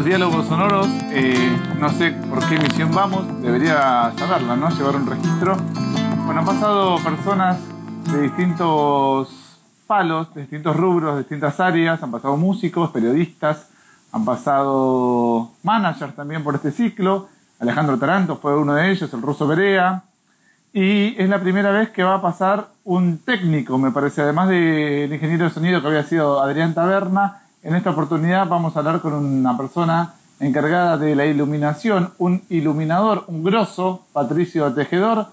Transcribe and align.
Estos 0.00 0.08
diálogos 0.08 0.46
sonoros, 0.46 0.88
eh, 1.10 1.58
no 1.78 1.90
sé 1.90 2.12
por 2.12 2.38
qué 2.48 2.58
misión 2.58 2.90
vamos, 2.90 3.22
debería 3.42 4.10
saberla, 4.16 4.56
¿no? 4.56 4.70
Llevar 4.70 4.96
un 4.96 5.06
registro. 5.06 5.58
Bueno, 6.24 6.40
han 6.40 6.46
pasado 6.46 6.96
personas 7.04 7.58
de 8.10 8.22
distintos 8.22 9.58
palos, 9.86 10.32
de 10.32 10.40
distintos 10.40 10.74
rubros, 10.74 11.16
de 11.16 11.18
distintas 11.18 11.60
áreas, 11.60 12.02
han 12.02 12.10
pasado 12.10 12.38
músicos, 12.38 12.90
periodistas, 12.92 13.68
han 14.10 14.24
pasado 14.24 15.50
managers 15.62 16.16
también 16.16 16.42
por 16.42 16.54
este 16.54 16.70
ciclo. 16.70 17.28
Alejandro 17.58 17.98
Taranto 17.98 18.36
fue 18.36 18.56
uno 18.56 18.72
de 18.72 18.90
ellos, 18.92 19.12
el 19.12 19.20
ruso 19.20 19.46
Berea. 19.46 20.04
Y 20.72 21.14
es 21.22 21.28
la 21.28 21.40
primera 21.40 21.72
vez 21.72 21.90
que 21.90 22.04
va 22.04 22.14
a 22.14 22.22
pasar 22.22 22.68
un 22.84 23.18
técnico, 23.18 23.76
me 23.76 23.90
parece, 23.90 24.22
además 24.22 24.48
del 24.48 25.12
ingeniero 25.12 25.44
de 25.44 25.50
sonido 25.50 25.82
que 25.82 25.88
había 25.88 26.04
sido 26.04 26.40
Adrián 26.40 26.72
Taberna. 26.72 27.39
En 27.62 27.74
esta 27.74 27.90
oportunidad 27.90 28.48
vamos 28.48 28.74
a 28.74 28.78
hablar 28.78 29.02
con 29.02 29.12
una 29.12 29.54
persona 29.54 30.14
encargada 30.38 30.96
de 30.96 31.14
la 31.14 31.26
iluminación, 31.26 32.14
un 32.16 32.42
iluminador, 32.48 33.24
un 33.26 33.44
grosso, 33.44 34.06
Patricio 34.14 34.72
Tejedor. 34.72 35.26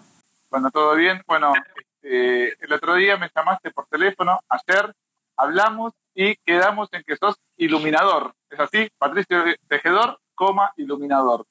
Bueno, 0.49 0.69
todo 0.69 0.93
bien. 0.95 1.21
Bueno, 1.25 1.53
este, 2.01 2.65
el 2.65 2.73
otro 2.73 2.95
día 2.95 3.15
me 3.15 3.31
llamaste 3.33 3.71
por 3.71 3.85
teléfono, 3.87 4.41
ayer 4.49 4.93
hablamos 5.37 5.93
y 6.13 6.35
quedamos 6.45 6.89
en 6.91 7.03
que 7.03 7.15
sos 7.15 7.37
iluminador. 7.55 8.33
¿Es 8.49 8.59
así? 8.59 8.89
Patricio 8.97 9.43
Tejedor, 9.69 10.19
coma, 10.35 10.73
iluminador. 10.75 11.45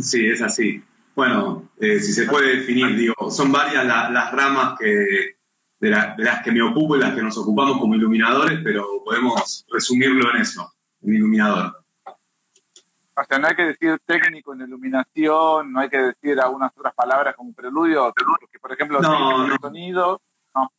Sí, 0.00 0.26
es 0.26 0.40
así. 0.40 0.82
Bueno, 1.14 1.68
eh, 1.78 2.00
si 2.00 2.14
se 2.14 2.24
puede 2.24 2.56
definir, 2.56 2.96
digo, 2.96 3.30
son 3.30 3.52
varias 3.52 3.84
las 3.84 4.32
ramas 4.32 4.78
que, 4.78 5.36
de, 5.82 5.90
las 5.90 6.42
que 6.44 6.52
me 6.52 6.62
ocupo 6.62 6.96
y 6.96 7.00
las 7.00 7.12
que 7.12 7.22
nos 7.22 7.36
ocupamos 7.36 7.78
como 7.78 7.96
iluminadores, 7.96 8.60
pero 8.62 9.02
podemos 9.04 9.66
resumirlo 9.68 10.32
en 10.32 10.42
eso, 10.42 10.72
en 11.02 11.14
iluminador. 11.14 11.76
O 13.14 13.24
sea, 13.24 13.38
no 13.40 13.48
hay 13.48 13.56
que 13.56 13.64
decir 13.64 13.98
técnico 14.06 14.54
en 14.54 14.60
iluminación, 14.60 15.72
no 15.72 15.80
hay 15.80 15.88
que 15.88 15.98
decir 15.98 16.40
algunas 16.40 16.70
otras 16.78 16.94
palabras 16.94 17.34
como 17.34 17.52
preludio, 17.52 18.14
porque 18.14 18.60
por 18.60 18.72
ejemplo, 18.72 19.00
no, 19.00 19.48
no. 19.48 19.56
sonido, 19.60 20.22
no. 20.54 20.72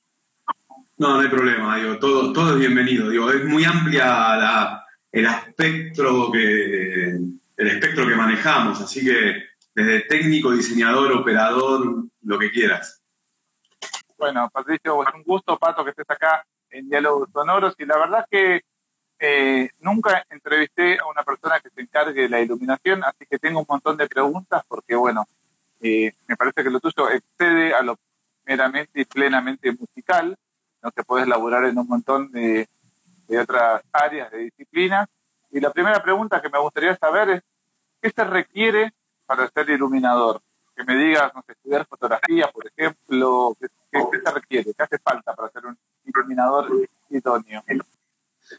No, 0.97 1.15
no 1.15 1.19
hay 1.19 1.27
problema, 1.27 1.75
digo, 1.75 1.99
todo, 1.99 2.31
todo 2.31 2.53
es 2.53 2.59
bienvenido, 2.59 3.09
digo, 3.09 3.29
es 3.29 3.43
muy 3.43 3.65
amplia 3.65 4.05
la, 4.05 4.85
el 5.11 5.25
espectro 5.25 6.31
que 6.31 7.19
el 7.57 7.67
espectro 7.67 8.07
que 8.07 8.15
manejamos, 8.15 8.79
así 8.79 9.03
que 9.03 9.43
desde 9.75 10.01
técnico, 10.01 10.51
diseñador, 10.51 11.11
operador, 11.11 12.05
lo 12.21 12.39
que 12.39 12.51
quieras. 12.51 13.02
Bueno, 14.23 14.49
Patricio, 14.49 15.03
es 15.03 15.13
un 15.13 15.23
gusto, 15.23 15.59
Pato, 15.59 15.83
que 15.83 15.89
estés 15.89 16.09
acá 16.09 16.45
en 16.69 16.87
Diálogos 16.87 17.27
Sonoros 17.33 17.75
y 17.77 17.83
la 17.83 17.97
verdad 17.97 18.25
que 18.31 18.61
eh, 19.19 19.69
nunca 19.81 20.25
entrevisté 20.29 20.97
a 20.97 21.07
una 21.07 21.23
persona 21.23 21.59
que 21.59 21.69
se 21.69 21.81
encargue 21.81 22.21
de 22.21 22.29
la 22.29 22.39
iluminación, 22.39 23.03
así 23.03 23.25
que 23.29 23.37
tengo 23.37 23.59
un 23.59 23.65
montón 23.67 23.97
de 23.97 24.07
preguntas 24.07 24.63
porque, 24.65 24.95
bueno, 24.95 25.25
eh, 25.81 26.13
me 26.25 26.37
parece 26.37 26.63
que 26.63 26.69
lo 26.69 26.79
tuyo 26.79 27.09
excede 27.09 27.73
a 27.73 27.81
lo 27.81 27.99
meramente 28.45 29.01
y 29.01 29.03
plenamente 29.03 29.73
musical, 29.73 30.37
no 30.81 30.91
te 30.91 31.03
puedes 31.03 31.27
laburar 31.27 31.65
en 31.65 31.77
un 31.77 31.87
montón 31.89 32.31
de, 32.31 32.69
de 33.27 33.39
otras 33.39 33.83
áreas, 33.91 34.31
de 34.31 34.37
disciplinas. 34.37 35.09
Y 35.51 35.59
la 35.59 35.71
primera 35.71 36.01
pregunta 36.01 36.41
que 36.41 36.47
me 36.47 36.59
gustaría 36.59 36.95
saber 36.95 37.29
es, 37.29 37.41
¿qué 38.01 38.09
se 38.09 38.23
requiere 38.23 38.93
para 39.25 39.49
ser 39.49 39.69
iluminador? 39.69 40.39
Que 40.75 40.83
me 40.83 40.97
digas, 40.97 41.31
no 41.35 41.43
sé, 41.45 41.53
estudiar 41.53 41.85
fotografía, 41.85 42.49
por 42.51 42.65
ejemplo, 42.67 43.55
¿qué, 43.59 43.69
se 44.23 44.31
requiere? 44.31 44.73
¿Qué 44.75 44.83
hace 44.83 44.97
falta 44.99 45.35
para 45.35 45.51
ser 45.51 45.65
un 45.65 45.77
iluminador 46.05 46.67
idóneo? 47.09 47.63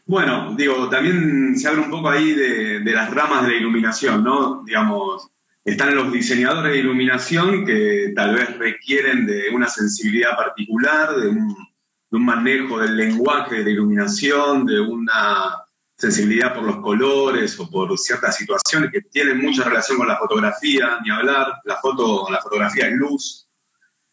Bueno, 0.05 0.55
digo, 0.55 0.89
también 0.89 1.57
se 1.57 1.67
habla 1.67 1.83
un 1.83 1.91
poco 1.91 2.09
ahí 2.09 2.33
de, 2.33 2.91
las 2.91 3.13
ramas 3.13 3.43
de 3.43 3.49
la 3.49 3.57
iluminación, 3.57 4.23
¿no? 4.23 4.63
Digamos, 4.63 5.29
están 5.63 5.95
los 5.95 6.11
diseñadores 6.11 6.73
de 6.73 6.79
iluminación 6.79 7.65
que 7.65 8.13
tal 8.15 8.35
vez 8.35 8.57
requieren 8.57 9.25
de 9.25 9.49
una 9.53 9.67
sensibilidad 9.67 10.35
particular, 10.35 11.15
de 11.15 11.27
un, 11.29 11.49
de 11.49 12.17
un 12.17 12.25
manejo 12.25 12.79
del 12.79 12.95
lenguaje 12.95 13.63
de 13.63 13.71
iluminación, 13.71 14.65
de 14.65 14.79
una 14.79 15.64
sensibilidad 15.97 16.53
por 16.53 16.63
los 16.63 16.77
colores 16.77 17.57
o 17.59 17.69
por 17.69 17.97
ciertas 17.97 18.35
situaciones 18.35 18.91
que 18.91 19.01
tienen 19.01 19.41
mucha 19.41 19.63
relación 19.63 19.97
con 19.97 20.07
la 20.07 20.17
fotografía, 20.17 20.99
ni 21.03 21.09
hablar, 21.09 21.61
la 21.63 21.77
foto, 21.77 22.27
la 22.29 22.41
fotografía 22.41 22.87
es 22.87 22.93
luz, 22.93 23.47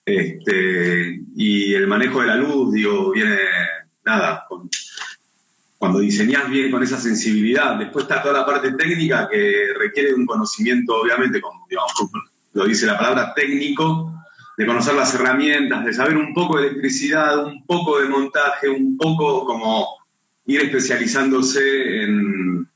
este, 0.05 1.21
y 1.37 1.75
el 1.75 1.87
manejo 1.87 2.21
de 2.21 2.27
la 2.27 2.37
luz, 2.37 2.73
digo, 2.73 3.13
viene, 3.13 3.39
nada, 4.05 4.47
cuando 5.79 5.99
diseñás 5.99 6.49
bien 6.49 6.71
con 6.71 6.83
esa 6.83 6.99
sensibilidad, 6.99 7.77
después 7.77 8.05
está 8.05 8.23
toda 8.23 8.41
la 8.41 8.47
parte 8.47 8.73
técnica 8.73 9.29
que 9.29 9.75
requiere 9.77 10.15
un 10.15 10.27
conocimiento, 10.27 11.01
obviamente, 11.01 11.41
como, 11.41 11.67
lo 12.53 12.65
dice 12.65 12.87
la 12.87 12.99
palabra 12.99 13.35
técnico, 13.35 14.13
de 14.57 14.67
conocer 14.67 14.95
las 14.95 15.15
herramientas, 15.15 15.85
de 15.85 15.95
saber 15.95 16.17
un 16.17 16.35
poco 16.35 16.59
de 16.59 16.69
electricidad, 16.69 17.47
un 17.47 17.65
poco 17.65 17.99
de 17.99 18.09
montaje, 18.09 18.69
un 18.69 18.97
poco 18.97 19.45
como 19.47 20.02
ir 20.47 20.63
especializándose 20.63 22.03
en, 22.03 22.69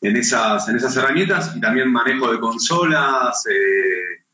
en, 0.00 0.16
esas, 0.16 0.68
en 0.68 0.76
esas 0.76 0.96
herramientas 0.96 1.54
y 1.56 1.60
también 1.60 1.90
manejo 1.90 2.32
de 2.32 2.40
consolas. 2.40 3.44
Eh, 3.46 4.24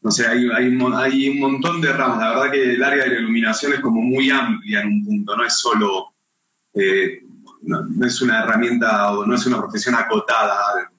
no 0.00 0.10
sé, 0.10 0.26
hay, 0.26 0.48
hay, 0.54 1.28
un 1.28 1.40
montón 1.40 1.80
de 1.80 1.92
ramas. 1.92 2.18
La 2.18 2.30
verdad 2.30 2.52
que 2.52 2.74
el 2.74 2.82
área 2.82 3.04
de 3.04 3.10
la 3.10 3.20
iluminación 3.20 3.72
es 3.72 3.80
como 3.80 4.02
muy 4.02 4.30
amplia 4.30 4.82
en 4.82 4.88
un 4.88 5.04
punto, 5.04 5.36
no 5.36 5.44
es 5.44 5.56
solo, 5.56 6.14
eh, 6.74 7.22
no, 7.62 8.06
es 8.06 8.20
una 8.20 8.42
herramienta 8.42 9.12
o 9.12 9.24
no 9.24 9.34
es 9.34 9.46
una 9.46 9.58
profesión 9.58 9.94
acotada. 9.94 10.90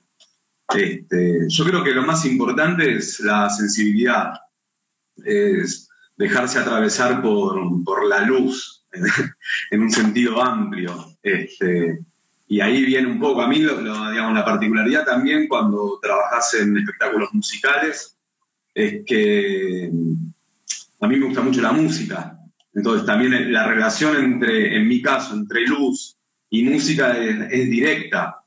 Este, 0.73 1.47
yo 1.47 1.65
creo 1.65 1.83
que 1.83 1.91
lo 1.91 2.01
más 2.01 2.25
importante 2.25 2.95
es 2.95 3.19
la 3.19 3.47
sensibilidad, 3.51 4.33
es 5.23 5.87
dejarse 6.17 6.57
atravesar 6.57 7.21
por, 7.21 7.83
por 7.83 8.07
la 8.07 8.21
luz, 8.21 8.84
en 9.71 9.81
un 9.81 9.91
sentido 9.91 10.41
amplio. 10.41 11.17
Este, 11.21 11.99
y 12.47 12.59
ahí 12.59 12.85
viene 12.85 13.07
un 13.07 13.19
poco, 13.19 13.41
a 13.41 13.47
mí 13.47 13.59
digamos, 13.59 14.33
la 14.33 14.45
particularidad 14.45 15.05
también 15.05 15.47
cuando 15.47 15.99
trabajas 16.01 16.53
en 16.55 16.77
espectáculos 16.77 17.33
musicales 17.33 18.17
es 18.73 19.03
que 19.05 19.89
a 21.01 21.07
mí 21.07 21.17
me 21.17 21.25
gusta 21.25 21.41
mucho 21.41 21.61
la 21.61 21.71
música. 21.71 22.37
Entonces 22.73 23.05
también 23.05 23.51
la 23.51 23.67
relación 23.67 24.17
entre, 24.17 24.75
en 24.75 24.87
mi 24.87 25.01
caso, 25.01 25.33
entre 25.33 25.65
luz 25.65 26.17
y 26.49 26.63
música 26.63 27.17
es, 27.17 27.69
directa. 27.69 28.41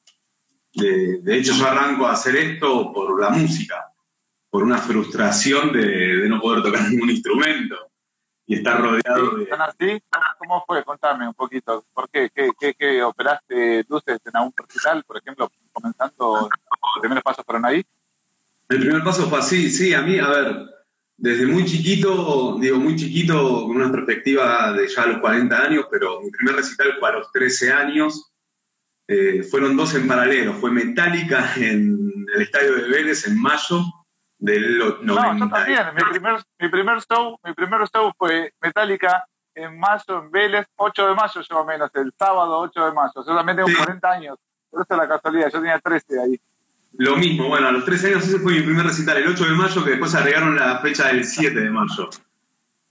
De, 0.74 1.20
de, 1.22 1.38
hecho, 1.38 1.54
yo 1.54 1.66
arranco 1.66 2.06
a 2.06 2.12
hacer 2.12 2.36
esto 2.36 2.92
por 2.92 3.20
la 3.20 3.30
música, 3.30 3.86
por 4.50 4.62
una 4.62 4.78
frustración 4.78 5.72
de, 5.72 6.18
de 6.18 6.28
no 6.28 6.40
poder 6.40 6.62
tocar 6.62 6.82
ningún 6.90 7.10
instrumento 7.10 7.87
y 8.48 8.54
estar 8.54 8.80
rodeado 8.80 9.36
de... 9.36 9.44
¿Están 9.44 9.60
así? 9.60 10.02
¿Cómo 10.38 10.64
fue? 10.66 10.82
Contame 10.82 11.28
un 11.28 11.34
poquito. 11.34 11.84
¿Por 11.92 12.08
qué? 12.08 12.30
¿Qué, 12.34 12.74
qué, 12.76 13.02
operaste 13.02 13.84
luces 13.88 14.18
en 14.24 14.36
algún 14.36 14.54
hospital, 14.58 15.04
por 15.04 15.18
ejemplo, 15.18 15.52
comenzando 15.70 16.48
los 16.48 17.00
primeros 17.00 17.22
pasos 17.22 17.44
fueron 17.44 17.66
ahí? 17.66 17.84
El 18.70 18.80
primer 18.80 19.04
paso 19.04 19.28
fue 19.28 19.38
así, 19.38 19.70
sí, 19.70 19.92
a 19.92 20.00
mí, 20.00 20.18
a 20.18 20.28
ver, 20.28 20.66
desde 21.18 21.46
muy 21.46 21.66
chiquito, 21.66 22.56
digo 22.58 22.78
muy 22.78 22.96
chiquito, 22.96 23.66
con 23.66 23.76
una 23.76 23.92
perspectiva 23.92 24.72
de 24.72 24.88
ya 24.88 25.02
a 25.02 25.06
los 25.08 25.20
40 25.20 25.62
años, 25.62 25.86
pero 25.90 26.22
mi 26.22 26.30
primer 26.30 26.56
recital 26.56 26.96
fue 26.98 27.08
a 27.10 27.12
los 27.12 27.30
13 27.32 27.72
años, 27.72 28.32
eh, 29.06 29.42
fueron 29.42 29.76
dos 29.76 29.94
en 29.94 30.08
paralelo, 30.08 30.54
fue 30.54 30.70
Metallica 30.70 31.54
en 31.56 32.26
el 32.34 32.42
estadio 32.42 32.76
de 32.76 32.88
Vélez 32.88 33.26
en 33.26 33.40
mayo 33.40 33.82
del 34.38 34.78
90. 34.78 35.04
No, 35.04 35.38
yo 35.38 35.48
también. 35.48 35.86
Mi 35.94 36.02
primer, 36.02 36.42
mi 36.58 36.68
primer, 36.68 37.00
show, 37.02 37.38
mi 37.44 37.52
primer 37.52 37.88
show 37.88 38.12
fue 38.16 38.52
Metallica 38.60 39.26
en 39.54 39.78
mayo 39.78 40.22
en 40.22 40.30
Vélez, 40.30 40.66
8 40.76 41.08
de 41.08 41.14
mayo 41.14 41.40
yo 41.40 41.64
menos, 41.64 41.90
el 41.94 42.12
sábado 42.16 42.58
8 42.60 42.86
de 42.86 42.92
mayo. 42.92 43.12
Yo 43.16 43.36
también 43.36 43.56
tengo 43.56 43.68
40 43.76 44.10
años, 44.10 44.38
por 44.70 44.82
eso 44.82 44.94
es 44.94 44.98
la 44.98 45.08
casualidad, 45.08 45.50
yo 45.52 45.60
tenía 45.60 45.78
13 45.78 46.20
ahí. 46.20 46.40
Lo 46.92 47.16
mismo, 47.16 47.48
bueno, 47.48 47.68
a 47.68 47.72
los 47.72 47.84
13 47.84 48.08
años 48.08 48.26
ese 48.26 48.38
fue 48.38 48.54
mi 48.54 48.60
primer 48.60 48.86
recital, 48.86 49.16
el 49.16 49.28
8 49.28 49.44
de 49.44 49.50
mayo, 49.50 49.84
que 49.84 49.90
después 49.90 50.14
agregaron 50.14 50.56
la 50.56 50.78
fecha 50.78 51.08
del 51.08 51.24
7 51.24 51.60
de 51.60 51.70
mayo. 51.70 52.08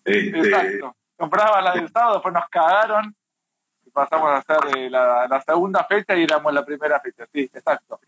Este... 0.03 0.39
Exacto. 0.39 0.95
Compraba 1.15 1.61
la 1.61 1.73
del 1.73 1.89
sábado, 1.89 2.15
después 2.15 2.33
nos 2.33 2.47
cagaron 2.49 3.15
pasamos 3.97 4.29
a 4.29 4.37
hacer 4.37 4.77
eh, 4.77 4.91
la, 4.91 5.43
segunda 5.43 5.83
fecha 5.85 6.15
y 6.15 6.21
éramos 6.21 6.53
la 6.53 6.63
primera 6.63 6.99
fecha, 6.99 7.27
sí, 7.33 7.49
exacto. 7.51 7.99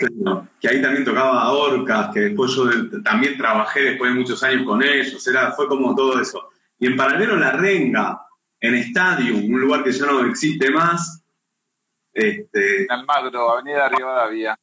que 0.61 0.69
ahí 0.69 0.79
también 0.83 1.03
tocaba 1.03 1.51
Orcas, 1.51 2.13
que 2.13 2.19
después 2.19 2.51
yo 2.51 2.69
también 3.01 3.35
trabajé 3.35 3.81
después 3.81 4.13
de 4.13 4.19
muchos 4.19 4.43
años 4.43 4.67
con 4.67 4.83
ellos, 4.83 5.27
era, 5.27 5.51
fue 5.53 5.67
como 5.67 5.95
todo 5.95 6.21
eso. 6.21 6.49
Y 6.77 6.85
en 6.85 6.95
paralelo 6.95 7.37
La 7.37 7.53
Renga, 7.53 8.21
en 8.59 8.75
Stadium, 8.75 9.51
un 9.51 9.61
lugar 9.61 9.83
que 9.83 9.91
ya 9.91 10.05
no 10.05 10.23
existe 10.27 10.69
más. 10.69 11.23
Este, 12.13 12.83
en 12.83 12.91
Almagro, 12.91 13.49
Avenida 13.53 13.89
Rivadavia. 13.89 14.59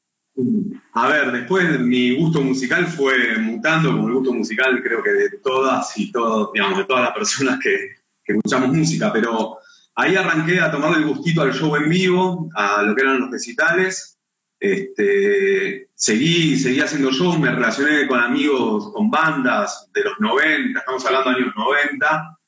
A 0.93 1.09
ver, 1.09 1.33
después 1.33 1.81
mi 1.81 2.15
gusto 2.17 2.41
musical 2.41 2.87
fue 2.87 3.37
mutando 3.39 3.91
como 3.91 4.07
el 4.07 4.15
gusto 4.15 4.33
musical 4.33 4.81
creo 4.81 5.03
que 5.03 5.11
de 5.11 5.31
todas 5.43 5.99
y 5.99 6.13
todos, 6.13 6.53
digamos, 6.53 6.79
de 6.79 6.85
todas 6.85 7.03
las 7.03 7.13
personas 7.13 7.59
que, 7.59 7.97
que 8.23 8.33
escuchamos 8.35 8.69
música, 8.69 9.13
pero 9.13 9.59
Ahí 9.99 10.15
arranqué 10.15 10.61
a 10.61 10.71
tomar 10.71 10.97
el 10.97 11.07
gustito 11.07 11.41
al 11.41 11.55
show 11.55 11.75
en 11.77 11.89
vivo, 11.89 12.51
a 12.55 12.83
lo 12.83 12.95
que 12.95 13.03
eran 13.03 13.21
los 13.21 13.31
recitales, 13.31 14.13
Este, 14.59 15.91
seguí, 15.95 16.59
seguí 16.59 16.81
haciendo 16.81 17.11
shows, 17.11 17.39
me 17.39 17.51
relacioné 17.51 18.07
con 18.07 18.21
amigos, 18.21 18.91
con 18.93 19.11
bandas 19.11 19.91
de 19.93 20.05
los 20.05 20.19
90, 20.19 20.79
estamos 20.79 21.05
hablando 21.05 21.31
de 21.31 21.37
años 21.37 21.55
90, 21.55 22.39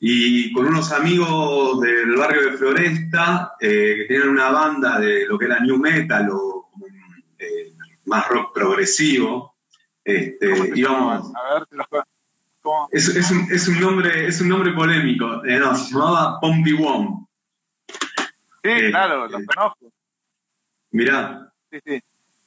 y 0.00 0.52
con 0.52 0.66
unos 0.66 0.92
amigos 0.92 1.80
del 1.80 2.16
barrio 2.16 2.50
de 2.50 2.56
Floresta 2.56 3.52
eh, 3.60 3.94
que 3.98 4.04
tienen 4.06 4.28
una 4.28 4.50
banda 4.50 4.98
de 5.00 5.26
lo 5.26 5.38
que 5.38 5.46
era 5.46 5.60
New 5.60 5.78
Metal 5.78 6.28
o 6.30 6.70
eh, 7.38 7.72
más 8.06 8.28
rock 8.28 8.54
progresivo. 8.54 9.56
Este, 10.04 10.72
íbamos, 10.74 11.30
a 11.34 11.54
ver, 11.54 11.66
es, 12.90 13.08
es, 13.08 13.30
un, 13.30 13.48
es, 13.50 13.68
un, 13.68 13.80
nombre, 13.80 14.26
es 14.26 14.40
un 14.40 14.48
nombre 14.48 14.72
polémico. 14.72 15.44
Eh, 15.44 15.58
no, 15.58 15.74
se 15.74 15.92
llamaba 15.92 16.40
Pompey 16.40 16.74
Wom. 16.74 17.26
Sí, 18.62 18.90
claro, 18.90 19.28
los 19.28 19.42
conozco. 19.44 19.92
Mirá. 20.90 21.52
Sí, 21.70 21.78
sí. 21.84 22.02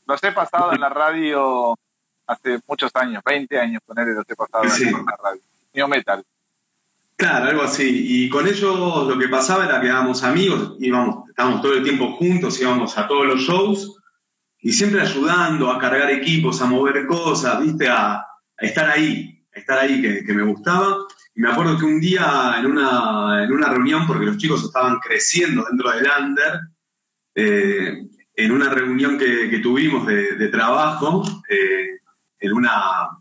Los 0.08 0.24
he 0.24 0.32
pasado 0.32 0.74
en 0.74 0.82
la 0.82 0.90
radio 0.90 1.78
hace 2.28 2.60
muchos 2.68 2.92
años, 2.96 3.22
20 3.26 3.60
años 3.60 3.82
con 3.86 3.98
él 4.00 4.14
los 4.16 4.30
he 4.30 4.36
pasado 4.36 4.64
en 4.64 5.06
la 5.06 5.18
radio. 5.22 5.42
New 5.74 5.88
Metal. 5.88 6.24
Claro, 7.16 7.46
algo 7.46 7.62
así. 7.62 8.26
Y 8.26 8.30
con 8.30 8.48
ellos 8.48 9.08
lo 9.08 9.18
que 9.18 9.28
pasaba 9.28 9.66
era 9.66 9.80
que 9.80 9.88
éramos 9.88 10.24
amigos, 10.24 10.76
íbamos, 10.80 11.30
estábamos 11.30 11.62
todo 11.62 11.74
el 11.74 11.84
tiempo 11.84 12.14
juntos, 12.14 12.60
íbamos 12.60 12.98
a 12.98 13.08
todos 13.08 13.26
los 13.26 13.42
shows 13.42 14.02
y 14.60 14.72
siempre 14.72 15.02
ayudando 15.02 15.72
a 15.72 15.80
cargar 15.80 16.10
equipos, 16.12 16.62
a 16.62 16.66
mover 16.66 17.06
cosas, 17.08 17.62
viste, 17.62 17.90
a, 17.90 18.26
estar 18.58 18.90
ahí, 18.90 19.41
estar 19.54 19.80
ahí 19.80 20.02
que, 20.02 20.34
me 20.34 20.44
gustaba. 20.44 20.98
Y 21.36 21.42
me 21.42 21.50
acuerdo 21.50 21.78
que 21.78 21.86
un 21.86 22.00
día 22.00 22.56
en 22.60 22.66
una, 22.66 23.44
en 23.44 23.52
una 23.52 23.70
reunión, 23.70 24.06
porque 24.08 24.26
los 24.26 24.38
chicos 24.38 24.64
estaban 24.64 25.00
creciendo 25.00 25.66
dentro 25.70 25.92
del 25.92 26.08
under, 26.20 26.60
eh, 27.36 28.08
en 28.36 28.52
una 28.52 28.70
reunión 28.70 29.18
que, 29.18 29.60
tuvimos 29.62 30.08
de, 30.08 30.48
trabajo, 30.48 31.24
eh, 31.50 32.00
en 32.40 32.54
una 32.54 32.72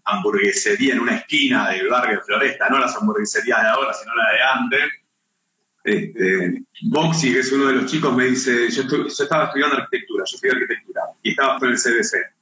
hamburguesería, 0.05 0.95
en 0.95 1.01
una 1.01 1.17
esquina 1.17 1.71
del 1.71 1.89
barrio 1.89 2.17
de 2.17 2.25
Floresta, 2.25 2.69
no 2.69 2.79
las 2.79 2.97
hamburgueserías 2.97 3.63
de 3.63 3.69
ahora, 3.69 3.93
sino 3.93 4.15
la 4.15 4.33
de 4.33 4.43
antes. 4.43 4.91
Este, 5.83 6.63
que 7.23 7.39
es 7.39 7.53
uno 7.53 7.67
de 7.67 7.75
los 7.75 7.87
chicos, 7.87 8.15
me 8.15 8.27
dice, 8.27 8.71
yo, 8.71 8.83
estaba 9.07 9.47
estudiando 9.47 9.77
arquitectura, 9.77 10.25
yo 10.27 10.35
estudié 10.35 10.53
arquitectura, 10.53 11.03
y 11.23 11.31
estaba 11.31 11.59
en 11.59 11.65
el 11.67 11.77
CDC. 11.77 12.40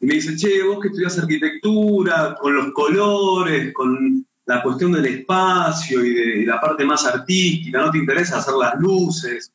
Y 0.00 0.06
me 0.06 0.14
dice, 0.14 0.34
che, 0.36 0.62
vos 0.62 0.80
que 0.80 0.88
estudias 0.88 1.18
arquitectura, 1.18 2.36
con 2.40 2.54
los 2.56 2.72
colores, 2.72 3.72
con 3.74 4.26
la 4.46 4.62
cuestión 4.62 4.92
del 4.92 5.06
espacio 5.06 6.04
y 6.04 6.14
de 6.14 6.46
la 6.46 6.60
parte 6.60 6.84
más 6.84 7.04
artística, 7.04 7.80
¿no 7.80 7.90
te 7.90 7.98
interesa 7.98 8.38
hacer 8.38 8.54
las 8.54 8.80
luces? 8.80 9.52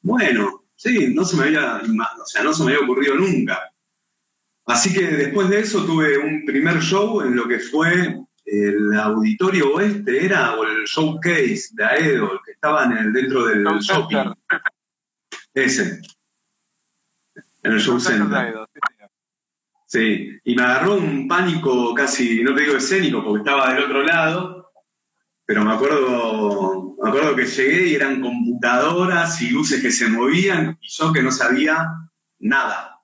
Bueno, 0.00 0.64
sí, 0.74 1.12
no 1.14 1.24
se 1.24 1.36
me 1.36 1.44
había, 1.44 1.76
o 1.76 2.26
sea, 2.26 2.42
no 2.42 2.52
se 2.54 2.64
me 2.64 2.72
había 2.72 2.84
ocurrido 2.84 3.14
nunca. 3.16 3.70
Así 4.64 4.92
que 4.92 5.04
después 5.04 5.48
de 5.50 5.60
eso 5.60 5.84
tuve 5.84 6.18
un 6.18 6.44
primer 6.44 6.80
show 6.80 7.20
en 7.20 7.36
lo 7.36 7.46
que 7.46 7.60
fue 7.60 8.18
el 8.46 8.94
Auditorio 8.98 9.74
Oeste, 9.74 10.24
era, 10.24 10.54
o 10.54 10.64
el 10.64 10.84
Showcase 10.84 11.68
de 11.72 11.84
Aedo, 11.84 12.40
que 12.44 12.52
estaba 12.52 12.84
en 12.84 12.92
el, 12.92 13.12
dentro 13.12 13.46
del 13.46 13.64
shopping. 13.64 14.32
Ese. 15.52 16.00
En 17.62 17.72
el 17.72 17.80
Show 17.80 17.98
Center. 17.98 18.66
Sí, 18.72 18.80
y 19.94 20.54
me 20.54 20.62
agarró 20.62 20.96
un 20.96 21.28
pánico 21.28 21.94
casi, 21.94 22.42
no 22.42 22.54
te 22.54 22.62
digo 22.62 22.76
escénico, 22.76 23.22
porque 23.22 23.38
estaba 23.38 23.72
del 23.72 23.84
otro 23.84 24.02
lado, 24.02 24.72
pero 25.44 25.64
me 25.64 25.72
acuerdo, 25.72 26.96
me 27.00 27.08
acuerdo 27.08 27.36
que 27.36 27.46
llegué 27.46 27.88
y 27.88 27.94
eran 27.94 28.20
computadoras 28.20 29.40
y 29.42 29.50
luces 29.50 29.80
que 29.80 29.92
se 29.92 30.08
movían 30.08 30.76
y 30.80 30.88
yo 30.88 31.12
que 31.12 31.22
no 31.22 31.30
sabía 31.30 31.86
nada. 32.40 33.00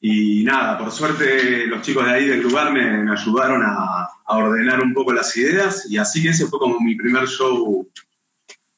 Y 0.00 0.42
nada, 0.44 0.78
por 0.78 0.90
suerte 0.90 1.66
los 1.66 1.82
chicos 1.82 2.04
de 2.06 2.10
ahí 2.10 2.26
del 2.26 2.42
lugar 2.42 2.72
me, 2.72 3.10
ayudaron 3.12 3.62
a, 3.64 4.08
ordenar 4.26 4.80
un 4.80 4.94
poco 4.94 5.12
las 5.12 5.36
ideas 5.36 5.90
y 5.90 5.98
así 5.98 6.22
que 6.22 6.28
ese 6.30 6.46
fue 6.46 6.58
como 6.60 6.78
mi 6.80 6.94
primer 6.94 7.26
show 7.26 7.88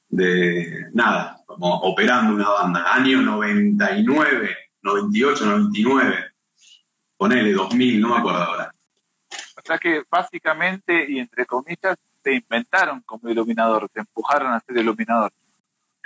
de 0.09 0.87
nada, 0.95 1.37
como 1.47 1.75
operando 1.81 2.35
una 2.35 2.49
banda. 2.49 2.93
Año 2.93 3.23
99, 3.23 4.57
98, 4.83 5.47
99, 5.47 6.32
ponele 7.23 7.53
2000, 7.53 8.01
no 8.01 8.09
me 8.09 8.17
acuerdo 8.17 8.43
ahora. 8.43 8.75
O 9.31 9.61
sea 9.65 9.79
que 9.79 10.03
básicamente 10.11 11.07
y 11.09 11.21
entre 11.21 11.47
comillas 11.47 11.97
te 12.21 12.35
inventaron 12.35 13.01
como 13.07 13.31
iluminador, 13.31 13.89
te 13.91 14.01
empujaron 14.01 14.53
a 14.53 14.59
ser 14.59 14.79
iluminador. 14.79 15.31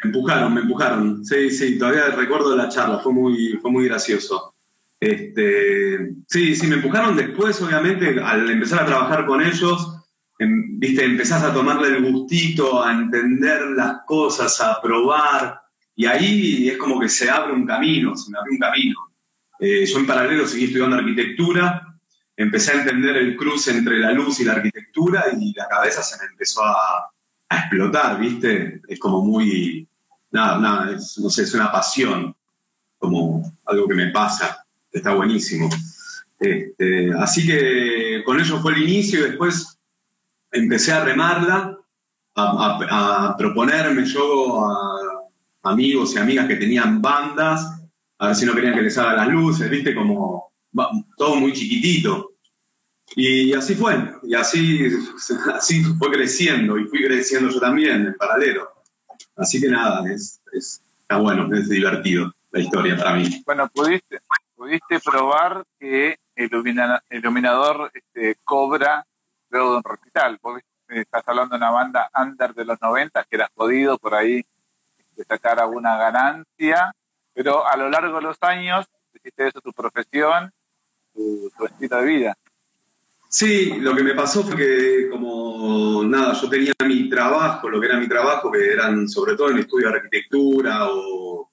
Me 0.02 0.10
empujaron, 0.10 0.52
me 0.52 0.60
empujaron. 0.60 1.24
Sí, 1.24 1.50
sí, 1.50 1.78
todavía 1.78 2.08
recuerdo 2.08 2.54
la 2.54 2.68
charla, 2.68 2.98
fue 2.98 3.14
muy, 3.14 3.58
fue 3.62 3.70
muy 3.70 3.86
gracioso. 3.86 4.52
Este, 5.00 6.16
sí, 6.28 6.54
sí, 6.54 6.66
me 6.66 6.74
empujaron 6.74 7.16
después, 7.16 7.62
obviamente, 7.62 8.20
al 8.22 8.50
empezar 8.50 8.82
a 8.82 8.86
trabajar 8.86 9.24
con 9.24 9.40
ellos, 9.40 9.96
em, 10.38 10.78
viste, 10.78 11.02
empezás 11.02 11.42
a 11.44 11.54
tomarle 11.54 11.96
el 11.96 12.12
gustito, 12.12 12.84
a 12.84 12.92
entender 12.92 13.62
las 13.68 14.02
cosas, 14.04 14.60
a 14.60 14.82
probar, 14.82 15.62
y 15.94 16.04
ahí 16.04 16.68
es 16.68 16.76
como 16.76 17.00
que 17.00 17.08
se 17.08 17.30
abre 17.30 17.54
un 17.54 17.64
camino, 17.64 18.14
se 18.14 18.30
me 18.30 18.36
abre 18.36 18.50
un 18.50 18.58
camino. 18.58 19.05
Eh, 19.58 19.86
yo 19.86 19.98
en 19.98 20.06
paralelo 20.06 20.46
seguí 20.46 20.64
estudiando 20.64 20.96
arquitectura, 20.96 21.96
empecé 22.36 22.72
a 22.72 22.80
entender 22.80 23.16
el 23.16 23.36
cruce 23.36 23.70
entre 23.70 23.98
la 23.98 24.12
luz 24.12 24.40
y 24.40 24.44
la 24.44 24.54
arquitectura 24.54 25.24
y 25.38 25.52
la 25.54 25.68
cabeza 25.68 26.02
se 26.02 26.18
me 26.18 26.30
empezó 26.30 26.64
a, 26.64 27.10
a 27.48 27.58
explotar, 27.58 28.18
viste, 28.18 28.80
es 28.86 28.98
como 28.98 29.22
muy, 29.22 29.88
nada, 30.30 30.58
nada, 30.58 30.96
no 31.18 31.30
sé, 31.30 31.42
es 31.42 31.54
una 31.54 31.72
pasión, 31.72 32.34
como 32.98 33.52
algo 33.64 33.88
que 33.88 33.94
me 33.94 34.10
pasa 34.10 34.66
está 34.96 35.14
buenísimo. 35.14 35.68
Este, 36.38 37.12
así 37.14 37.46
que 37.46 38.22
con 38.24 38.38
ello 38.40 38.58
fue 38.60 38.72
el 38.72 38.82
inicio 38.82 39.20
y 39.20 39.30
después 39.30 39.78
empecé 40.50 40.92
a 40.92 41.04
remarla, 41.04 41.78
a, 42.34 43.34
proponerme 43.38 44.04
yo 44.04 44.66
a 44.66 45.70
amigos 45.70 46.14
y 46.14 46.18
amigas 46.18 46.46
que 46.46 46.56
tenían 46.56 47.00
bandas, 47.00 47.75
a 48.18 48.28
ver 48.28 48.36
si 48.36 48.46
no 48.46 48.54
querían 48.54 48.74
que 48.74 48.82
les 48.82 48.96
haga 48.98 49.14
las 49.14 49.28
luces, 49.28 49.70
viste, 49.70 49.94
como 49.94 50.52
todo 51.16 51.36
muy 51.36 51.52
chiquitito. 51.52 52.32
Y 53.14 53.52
así 53.54 53.74
fue, 53.74 53.94
y 54.24 54.34
así, 54.34 54.88
así 55.54 55.82
fue 55.84 56.10
creciendo, 56.10 56.76
y 56.78 56.84
fui 56.86 57.04
creciendo 57.04 57.50
yo 57.50 57.60
también 57.60 58.06
en 58.06 58.14
paralelo. 58.14 58.68
Así 59.36 59.60
que 59.60 59.68
nada, 59.68 60.02
es, 60.10 60.40
está 60.52 61.18
bueno, 61.18 61.54
es 61.54 61.68
divertido 61.68 62.32
la 62.50 62.60
historia 62.60 62.96
para 62.96 63.14
mí. 63.14 63.42
Bueno, 63.44 63.68
pudiste, 63.68 64.20
pudiste 64.54 65.00
probar 65.00 65.64
que 65.78 66.18
el, 66.34 66.50
iluminador 67.10 67.90
este, 67.94 68.36
cobra 68.44 69.06
luego 69.50 69.72
de 69.72 69.76
un 69.76 69.84
recital. 69.84 70.38
Vos 70.42 70.60
estás 70.88 71.22
hablando 71.26 71.54
de 71.54 71.58
una 71.58 71.70
banda 71.70 72.10
under 72.14 72.54
de 72.54 72.64
los 72.64 72.80
90 72.80 73.24
que 73.24 73.36
era 73.36 73.48
podido 73.54 73.98
por 73.98 74.14
ahí 74.14 74.44
sacar 75.28 75.60
alguna 75.60 75.96
ganancia, 75.96 76.94
pero 77.36 77.68
a 77.68 77.76
lo 77.76 77.90
largo 77.90 78.16
de 78.16 78.22
los 78.22 78.38
años 78.40 78.86
hiciste 79.14 79.48
eso 79.48 79.60
tu 79.60 79.70
profesión, 79.70 80.50
tu, 81.14 81.52
estilo 81.66 81.96
de 81.98 82.06
vida. 82.06 82.38
Sí, 83.28 83.74
lo 83.78 83.94
que 83.94 84.02
me 84.02 84.14
pasó 84.14 84.42
fue 84.42 84.56
que 84.56 85.08
como 85.10 86.02
nada, 86.04 86.32
yo 86.32 86.48
tenía 86.48 86.72
mi 86.86 87.10
trabajo, 87.10 87.68
lo 87.68 87.78
que 87.78 87.88
era 87.88 87.98
mi 87.98 88.08
trabajo, 88.08 88.50
que 88.50 88.72
eran 88.72 89.06
sobre 89.06 89.36
todo 89.36 89.50
en 89.50 89.58
estudio 89.58 89.90
de 89.90 89.96
arquitectura 89.96 90.88
o 90.90 91.50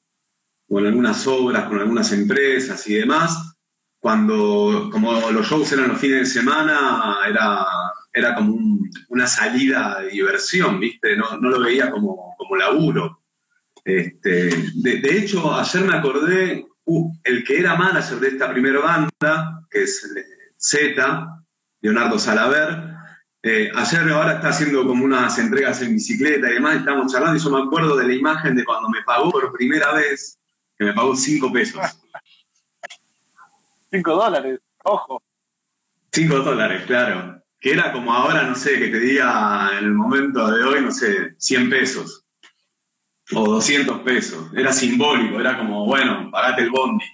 con 0.69 0.85
algunas 0.85 1.27
obras, 1.27 1.67
con 1.67 1.79
algunas 1.79 2.13
empresas 2.13 2.87
y 2.87 2.93
demás. 2.93 3.53
Cuando, 3.99 4.89
como 4.89 5.31
los 5.31 5.47
shows 5.47 5.71
eran 5.73 5.89
los 5.89 5.99
fines 5.99 6.19
de 6.19 6.41
semana, 6.41 7.17
era, 7.27 7.65
era 8.13 8.35
como 8.35 8.79
una 9.09 9.27
salida 9.27 9.99
de 10.01 10.11
diversión, 10.11 10.79
¿viste? 10.79 11.17
No, 11.17 11.35
lo 11.37 11.59
veía 11.59 11.91
como, 11.91 12.35
como 12.37 12.55
laburo. 12.55 13.22
Este, 13.85 14.49
de, 14.75 15.17
hecho, 15.17 15.53
ayer 15.53 15.83
me 15.83 15.95
acordé, 15.95 16.65
uh, 16.85 17.13
el 17.23 17.43
que 17.43 17.59
era 17.59 17.75
manager 17.75 18.19
de 18.19 18.29
esta 18.29 18.51
primera 18.51 18.79
banda, 18.79 19.65
que 19.69 19.83
es 19.83 20.09
Z, 20.57 21.43
Leonardo 21.81 22.17
Salaver, 22.17 22.93
eh, 23.45 23.69
ayer 23.75 24.09
ahora 24.09 24.35
está 24.35 24.49
haciendo 24.49 24.87
como 24.87 25.03
unas 25.03 25.37
entregas 25.37 25.81
en 25.81 25.95
bicicleta 25.95 26.49
y 26.49 26.53
demás, 26.53 26.77
estamos 26.77 27.11
charlando 27.11 27.37
y 27.37 27.43
yo 27.43 27.49
me 27.49 27.61
acuerdo 27.61 27.97
de 27.97 28.07
la 28.07 28.13
imagen 28.13 28.55
de 28.55 28.63
cuando 28.63 28.87
me 28.87 29.01
pagó 29.01 29.31
por 29.31 29.51
primera 29.51 29.91
vez 29.91 30.39
que 30.77 30.85
me 30.85 30.93
pagó 30.93 31.13
5 31.13 31.51
pesos. 31.51 31.81
5 33.91 34.15
dólares, 34.15 34.59
ojo. 34.85 35.21
5 36.13 36.39
dólares, 36.39 36.85
claro. 36.85 37.43
Que 37.59 37.73
era 37.73 37.91
como 37.91 38.13
ahora, 38.13 38.43
no 38.43 38.55
sé, 38.55 38.79
que 38.79 38.87
te 38.87 38.99
diga 38.99 39.71
en 39.77 39.85
el 39.85 39.93
momento 39.93 40.49
de 40.49 40.63
hoy, 40.63 40.81
no 40.81 40.91
sé, 40.91 41.35
100 41.37 41.69
pesos. 41.69 42.22
O 43.31 43.45
200 43.45 44.01
pesos. 44.01 44.51
Era 44.53 44.73
simbólico, 44.73 45.39
era 45.39 45.57
como, 45.57 45.85
bueno, 45.85 46.29
pagate 46.29 46.63
el 46.63 46.69
bondi. 46.69 47.05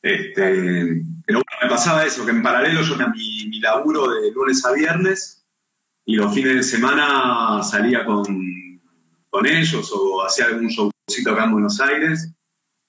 Este, 0.00 1.02
pero 1.26 1.40
bueno, 1.40 1.62
me 1.62 1.68
pasaba 1.68 2.04
eso, 2.04 2.24
que 2.24 2.30
en 2.30 2.42
paralelo 2.42 2.82
yo 2.82 2.96
tenía 2.96 3.08
mi, 3.08 3.48
mi 3.48 3.60
laburo 3.60 4.10
de 4.10 4.32
lunes 4.32 4.64
a 4.64 4.72
viernes 4.72 5.44
y 6.04 6.16
los 6.16 6.34
fines 6.34 6.56
de 6.56 6.62
semana 6.62 7.62
salía 7.62 8.04
con, 8.04 8.26
con 9.30 9.46
ellos 9.46 9.90
o 9.94 10.22
hacía 10.24 10.46
algún 10.46 10.68
show 10.68 10.90
acá 11.30 11.44
en 11.44 11.52
Buenos 11.52 11.80
Aires, 11.80 12.30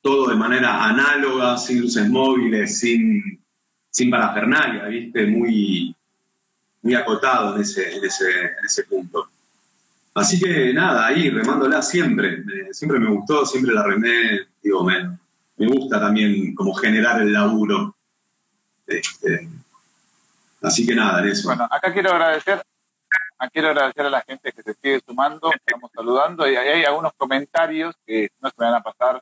todo 0.02 0.30
de 0.30 0.36
manera 0.36 0.86
análoga, 0.86 1.58
sin 1.58 1.82
luces 1.82 2.10
móviles, 2.10 2.80
sin, 2.80 3.44
sin 3.90 4.10
parafernalia, 4.10 4.86
¿viste? 4.86 5.26
Muy, 5.26 5.96
muy 6.82 6.96
acotado 6.96 7.56
en 7.56 7.62
ese, 7.62 7.98
en 7.98 8.04
ese, 8.04 8.84
punto. 8.84 9.30
Así 10.16 10.40
que 10.40 10.74
nada, 10.74 11.08
ahí 11.08 11.30
remándola 11.30 11.82
siempre. 11.82 12.42
siempre 12.72 13.00
me 13.00 13.10
gustó, 13.10 13.46
siempre 13.46 13.74
la 13.74 13.84
remé, 13.84 14.48
digo, 14.64 14.82
me, 14.82 15.20
me 15.58 15.68
gusta 15.68 16.00
también 16.00 16.56
como 16.56 16.74
generar 16.74 17.22
el 17.22 17.34
laburo. 17.34 17.94
Este, 18.88 19.50
así 20.62 20.88
que 20.88 20.96
nada, 20.96 21.22
en 21.22 21.28
eso. 21.28 21.50
Bueno, 21.50 21.68
acá 21.70 21.92
quiero 21.92 22.12
agradecer, 22.12 22.64
quiero 23.52 23.70
agradecer 23.70 24.06
a 24.06 24.10
la 24.10 24.22
gente 24.22 24.54
que 24.54 24.64
se 24.64 24.74
sigue 24.76 25.02
sumando, 25.06 25.52
estamos 25.52 25.92
saludando, 25.94 26.50
y 26.50 26.56
hay 26.56 26.86
algunos 26.86 27.12
comentarios 27.18 27.94
que 28.06 28.30
no 28.40 28.50
se 28.50 28.56
me 28.58 28.68
van 28.68 28.76
a 28.76 28.84
pasar 28.84 29.22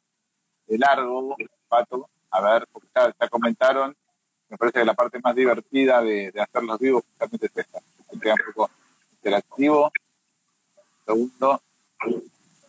de 0.67 0.77
largo, 0.77 1.35
Pato, 1.67 2.07
a 2.29 2.39
ver, 2.39 2.67
porque 2.71 2.89
ya, 2.95 3.29
comentaron, 3.29 3.95
me 4.47 4.57
parece 4.57 4.77
que 4.77 4.85
la 4.85 4.93
parte 4.93 5.19
más 5.23 5.33
divertida 5.33 6.03
de, 6.03 6.31
de 6.31 6.39
hacerlos 6.39 6.77
vivos 6.77 7.03
justamente 7.03 7.47
es 7.47 7.57
esta, 7.57 7.79
que 8.21 8.29
un 8.29 8.53
poco 8.53 8.69
interactivo. 9.13 9.91
Segundo, 11.05 11.61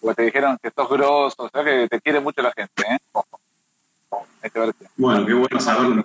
porque 0.00 0.14
te 0.16 0.22
dijeron 0.22 0.58
que 0.62 0.70
sos 0.70 0.88
grosso, 0.88 1.44
o 1.44 1.48
sea 1.48 1.64
que 1.64 1.88
te 1.88 2.00
quiere 2.00 2.20
mucho 2.20 2.42
la 2.42 2.52
gente, 2.52 2.82
¿eh? 2.82 2.98
Ojo. 3.12 3.40
Bueno, 4.96 5.26
qué 5.26 5.34
bueno 5.34 5.60
saberlo. 5.60 6.04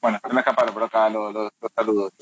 Bueno, 0.00 0.18
se 0.20 0.32
me 0.32 0.40
escaparon 0.40 0.74
por 0.74 0.82
acá 0.82 1.08
los, 1.08 1.32
los, 1.32 1.52
saludos. 1.74 2.12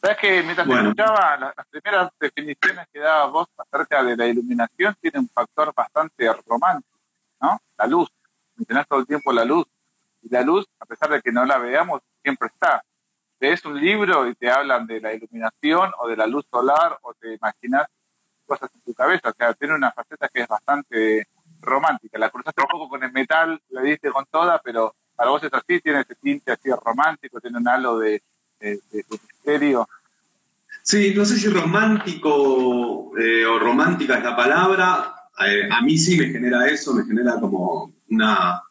¿Sabes 0.00 0.16
que 0.18 0.42
mientras 0.42 0.66
te 0.66 0.74
escuchaba, 0.74 1.36
las, 1.36 1.66
primeras 1.70 2.10
definiciones 2.18 2.86
que 2.92 3.00
dabas 3.00 3.32
vos 3.32 3.48
acerca 3.56 4.02
de 4.02 4.16
la 4.16 4.26
iluminación 4.26 4.96
tiene 5.00 5.20
un 5.20 5.28
factor 5.28 5.72
bastante 5.74 6.32
romántico, 6.46 6.98
¿no? 7.40 7.60
La 7.76 7.86
luz. 7.86 8.08
Mencionás 8.56 8.88
todo 8.88 9.00
el 9.00 9.06
tiempo 9.06 9.32
la 9.32 9.44
luz. 9.44 9.66
Y 10.22 10.28
la 10.30 10.42
luz, 10.42 10.66
a 10.80 10.86
pesar 10.86 11.10
de 11.10 11.20
que 11.22 11.30
no 11.30 11.44
la 11.44 11.58
veamos, 11.58 12.00
siempre 12.22 12.48
está. 12.48 12.82
Ves 13.40 13.64
un 13.64 13.80
libro 13.80 14.26
y 14.28 14.34
te 14.34 14.50
hablan 14.50 14.86
de 14.86 15.00
la 15.00 15.14
iluminación 15.14 15.92
o 16.00 16.08
de 16.08 16.16
la 16.16 16.26
luz 16.26 16.44
solar 16.50 16.98
o 17.02 17.14
te 17.14 17.34
imaginas 17.34 17.86
cosas 18.46 18.70
en 18.74 18.80
tu 18.80 18.94
cabeza. 18.94 19.30
O 19.30 19.34
sea, 19.34 19.54
tiene 19.54 19.74
una 19.74 19.92
faceta 19.92 20.28
que 20.28 20.42
es 20.42 20.48
bastante 20.48 21.28
romántica. 21.60 22.18
La 22.18 22.30
cruzaste 22.30 22.62
un 22.62 22.68
poco 22.68 22.88
con 22.88 23.02
el 23.04 23.12
metal, 23.12 23.60
la 23.68 23.82
diste 23.82 24.10
con 24.10 24.24
toda, 24.30 24.60
pero 24.60 24.94
para 25.14 25.30
vos 25.30 25.42
es 25.42 25.52
así, 25.52 25.80
tiene 25.80 26.00
ese 26.00 26.14
tinte 26.16 26.52
así 26.52 26.70
romántico, 26.70 27.40
tiene 27.40 27.58
un 27.58 27.68
halo 27.68 27.98
de, 27.98 28.22
misterio. 28.60 29.88
Sí, 30.82 31.12
no 31.14 31.24
sé 31.24 31.38
si 31.38 31.48
romántico 31.48 33.12
eh, 33.18 33.44
o 33.44 33.58
romántica 33.58 34.18
es 34.18 34.24
la 34.24 34.36
palabra. 34.36 35.14
Eh, 35.44 35.68
a 35.70 35.80
mí 35.82 35.98
sí 35.98 36.16
me 36.16 36.26
genera 36.26 36.66
eso, 36.66 36.94
me 36.94 37.04
genera 37.04 37.38
como 37.40 37.92
una... 38.10 38.62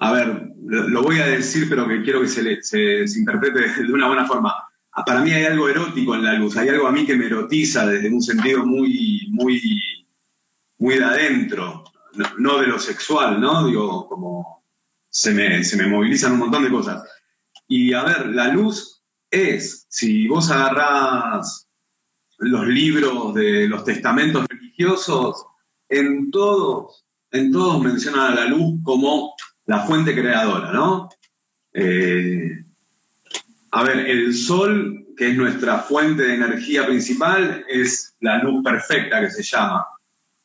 A 0.00 0.12
ver, 0.12 0.52
lo, 0.66 1.02
voy 1.02 1.18
a 1.20 1.26
decir, 1.26 1.68
pero 1.68 1.86
que 1.86 2.02
quiero 2.02 2.20
que 2.20 2.28
se, 2.28 2.62
se, 2.62 3.06
se 3.06 3.18
interprete 3.18 3.82
de 3.82 3.92
una 3.92 4.08
buena 4.08 4.26
forma. 4.26 4.54
Para 5.06 5.20
mí 5.20 5.30
hay 5.30 5.44
algo 5.44 5.68
erótico 5.68 6.14
en 6.14 6.24
la 6.24 6.34
luz, 6.34 6.56
hay 6.56 6.68
algo 6.68 6.86
a 6.86 6.92
mí 6.92 7.06
que 7.06 7.16
me 7.16 7.26
erotiza 7.26 7.86
desde 7.86 8.12
un 8.12 8.20
sentido 8.20 8.66
muy, 8.66 9.28
muy, 9.30 10.06
muy 10.78 10.96
de 10.96 11.04
adentro 11.04 11.84
no 12.38 12.58
de 12.58 12.66
lo 12.66 12.78
sexual, 12.78 13.40
¿no? 13.40 13.66
Digo, 13.66 14.08
como 14.08 14.64
se 15.08 15.32
me, 15.32 15.62
se 15.64 15.76
me 15.76 15.86
movilizan 15.86 16.32
un 16.32 16.40
montón 16.40 16.64
de 16.64 16.70
cosas. 16.70 17.02
Y 17.68 17.92
a 17.92 18.02
ver, 18.04 18.26
la 18.28 18.48
luz 18.48 19.02
es, 19.30 19.86
si 19.88 20.26
vos 20.26 20.50
agarrás 20.50 21.68
los 22.38 22.66
libros 22.66 23.34
de 23.34 23.68
los 23.68 23.84
testamentos 23.84 24.46
religiosos, 24.48 25.46
en 25.88 26.30
todos, 26.30 27.04
en 27.30 27.52
todos 27.52 27.82
mencionan 27.82 28.32
a 28.32 28.34
la 28.34 28.44
luz 28.46 28.80
como 28.82 29.34
la 29.70 29.86
fuente 29.86 30.16
creadora, 30.16 30.72
¿no? 30.72 31.08
Eh, 31.72 32.64
a 33.70 33.84
ver, 33.84 33.98
el 33.98 34.34
sol, 34.34 35.06
que 35.16 35.28
es 35.28 35.36
nuestra 35.36 35.78
fuente 35.78 36.24
de 36.24 36.34
energía 36.34 36.84
principal, 36.84 37.64
es 37.68 38.16
la 38.18 38.42
luz 38.42 38.64
perfecta 38.64 39.20
que 39.20 39.30
se 39.30 39.44
llama. 39.44 39.86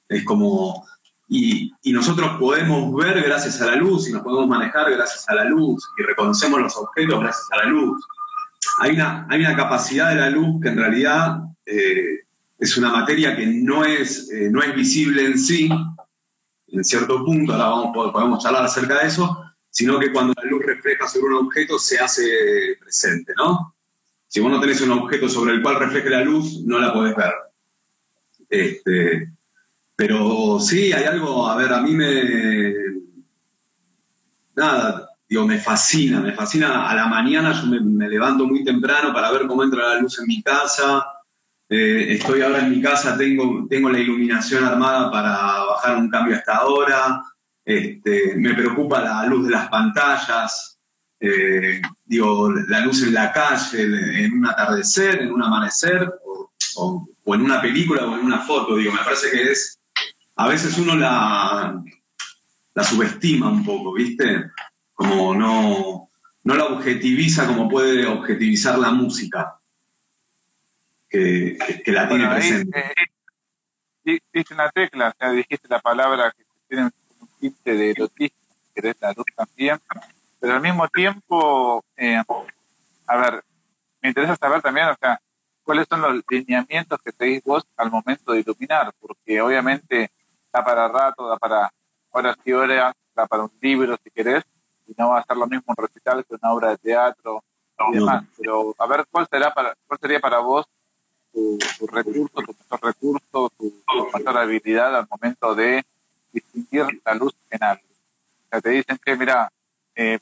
Es 0.07 0.23
como 0.23 0.85
y, 1.27 1.73
nosotros 1.91 2.37
podemos 2.39 2.93
ver 2.93 3.23
gracias 3.23 3.59
a 3.63 3.65
la 3.65 3.75
luz 3.77 4.07
y 4.07 4.11
nos 4.11 4.21
podemos 4.21 4.47
manejar 4.47 4.91
gracias 4.91 5.27
a 5.27 5.33
la 5.33 5.45
luz 5.45 5.83
y 5.97 6.03
reconocemos 6.03 6.61
los 6.61 6.77
objetos 6.77 7.19
gracias 7.19 7.47
a 7.51 7.63
la 7.63 7.71
luz. 7.71 8.05
Hay 8.79 8.91
una, 8.91 9.25
hay 9.27 9.39
una 9.39 9.55
capacidad 9.55 10.09
de 10.09 10.17
la 10.17 10.29
luz 10.29 10.61
que 10.61 10.69
en 10.69 10.77
realidad 10.77 11.39
eh, 11.65 12.19
es 12.59 12.77
una 12.77 12.91
materia 12.91 13.35
que 13.35 13.47
no 13.47 13.83
es, 13.83 14.29
eh, 14.29 14.49
no 14.51 14.61
es 14.61 14.75
visible 14.75 15.25
en 15.25 15.39
sí, 15.39 15.67
en 16.67 16.83
cierto 16.83 17.23
punto, 17.23 17.53
ahora 17.53 17.67
vamos, 17.67 18.11
podemos 18.11 18.43
charlar 18.43 18.65
acerca 18.65 18.99
de 18.99 19.07
eso, 19.07 19.43
sino 19.69 19.99
que 19.99 20.11
cuando 20.11 20.33
la 20.35 20.49
luz 20.49 20.65
refleja 20.65 21.07
sobre 21.07 21.35
un 21.35 21.45
objeto 21.45 21.77
se 21.77 21.99
hace 21.99 22.77
presente, 22.79 23.33
¿no? 23.35 23.75
Si 24.27 24.39
vos 24.39 24.51
no 24.51 24.59
tenés 24.59 24.81
un 24.81 24.91
objeto 24.91 25.29
sobre 25.29 25.53
el 25.53 25.61
cual 25.61 25.79
refleje 25.79 26.09
la 26.09 26.21
luz, 26.21 26.61
no 26.65 26.79
la 26.79 26.93
podés 26.93 27.15
ver. 27.15 27.33
Este, 28.49 29.31
pero 29.95 30.59
sí, 30.59 30.91
hay 30.91 31.05
algo, 31.05 31.47
a 31.47 31.55
ver, 31.55 31.71
a 31.71 31.81
mí 31.81 31.91
me... 31.91 32.73
Nada, 34.55 35.09
digo, 35.27 35.45
me 35.45 35.59
fascina, 35.59 36.19
me 36.19 36.33
fascina. 36.33 36.89
A 36.89 36.95
la 36.95 37.07
mañana 37.07 37.53
yo 37.53 37.67
me, 37.67 38.09
levanto 38.09 38.45
muy 38.45 38.63
temprano 38.63 39.13
para 39.13 39.31
ver 39.31 39.47
cómo 39.47 39.63
entra 39.63 39.95
la 39.95 39.99
luz 40.01 40.19
en 40.19 40.27
mi 40.27 40.41
casa. 40.41 41.05
Eh, 41.67 42.13
estoy 42.13 42.41
ahora 42.41 42.59
en 42.59 42.69
mi 42.69 42.81
casa, 42.81 43.17
tengo, 43.17 43.65
tengo 43.67 43.89
la 43.89 43.99
iluminación 43.99 44.63
armada 44.63 45.09
para 45.09 45.31
bajar 45.63 45.97
un 45.97 46.09
cambio 46.09 46.35
hasta 46.35 46.57
ahora. 46.57 47.23
Este, 47.63 48.35
me 48.35 48.53
preocupa 48.53 49.01
la 49.01 49.25
luz 49.25 49.45
de 49.45 49.51
las 49.51 49.67
pantallas, 49.69 50.77
eh, 51.19 51.81
digo, 52.03 52.51
la 52.51 52.81
luz 52.81 53.01
en 53.01 53.15
la 53.15 53.31
calle, 53.33 54.25
en 54.25 54.33
un 54.33 54.45
atardecer, 54.47 55.23
en 55.23 55.31
un 55.31 55.41
amanecer, 55.41 56.07
o, 56.23 57.07
o, 57.23 57.35
en 57.35 57.41
una 57.41 57.59
película 57.61 58.05
o 58.05 58.15
en 58.15 58.25
una 58.25 58.39
foto. 58.39 58.75
Digo, 58.75 58.91
me 58.91 59.03
parece 59.03 59.31
que 59.31 59.51
es 59.51 59.79
a 60.35 60.47
veces 60.47 60.77
uno 60.77 60.95
la, 60.95 61.81
la 62.75 62.83
subestima 62.83 63.49
un 63.49 63.65
poco, 63.65 63.93
¿viste? 63.93 64.51
Como 64.93 65.33
no, 65.33 66.09
no 66.43 66.55
la 66.55 66.65
objetiviza 66.65 67.47
como 67.47 67.67
puede 67.67 68.05
objetivizar 68.05 68.77
la 68.77 68.91
música, 68.91 69.54
que, 71.09 71.57
la 71.87 72.07
tiene 72.07 72.27
presente. 72.27 72.93
Dice 74.03 74.53
una 74.53 74.69
tecla, 74.69 75.09
o 75.09 75.13
sea, 75.17 75.31
dijiste 75.31 75.67
la 75.67 75.79
palabra 75.79 76.31
que 76.37 76.43
tiene 76.67 76.83
un 76.83 77.29
tinte 77.39 77.73
de 77.73 77.91
erotismo, 77.91 78.37
que 78.73 78.89
es 78.89 78.95
la 79.01 79.13
luz 79.13 79.25
también, 79.35 79.79
pero 80.39 80.53
al 80.53 80.61
mismo 80.61 80.87
tiempo, 80.89 81.83
eh, 81.97 82.21
a 83.07 83.17
ver, 83.17 83.43
me 84.01 84.09
interesa 84.09 84.35
saber 84.35 84.61
también, 84.61 84.89
o 84.89 84.95
sea, 84.95 85.19
cuáles 85.63 85.87
son 85.89 86.01
los 86.01 86.23
lineamientos 86.29 87.01
que 87.01 87.11
tenéis 87.11 87.43
vos 87.43 87.65
al 87.75 87.89
momento 87.89 88.31
de 88.31 88.41
iluminar, 88.41 88.93
porque 88.99 89.41
obviamente 89.41 90.11
da 90.53 90.63
para 90.63 90.87
rato, 90.87 91.27
da 91.27 91.37
para 91.37 91.71
horas 92.11 92.37
y 92.45 92.51
horas, 92.51 92.93
da 93.15 93.25
para 93.25 93.43
un 93.43 93.51
libro 93.59 93.97
si 94.03 94.11
querés, 94.11 94.43
y 94.85 94.93
no 94.97 95.09
va 95.09 95.19
a 95.19 95.25
ser 95.25 95.35
lo 95.37 95.47
mismo 95.47 95.65
un 95.67 95.75
recital 95.75 96.23
que 96.23 96.35
una 96.35 96.53
obra 96.53 96.69
de 96.69 96.77
teatro 96.77 97.43
y 97.91 97.95
demás. 97.95 98.23
Pero 98.37 98.75
a 98.77 98.87
ver, 98.87 99.05
¿cuál, 99.09 99.27
será 99.29 99.53
para, 99.53 99.75
cuál 99.87 99.99
sería 99.99 100.19
para 100.19 100.39
vos 100.39 100.65
tu, 101.35 101.87
recurso, 101.87 102.41
tu 102.41 102.55
mejor 102.57 102.83
recurso, 102.83 103.51
tu, 103.57 103.73
habilidad 104.37 104.95
al 104.95 105.07
momento 105.09 105.53
de 105.53 105.85
distinguir 106.31 107.01
la 107.05 107.13
luz 107.13 107.35
en 107.49 107.63
algo? 107.63 107.83
O 107.83 108.49
sea, 108.49 108.61
te 108.61 108.69
dicen 108.69 108.97
que, 109.03 109.15
mira, 109.17 109.51
eh, 109.95 110.19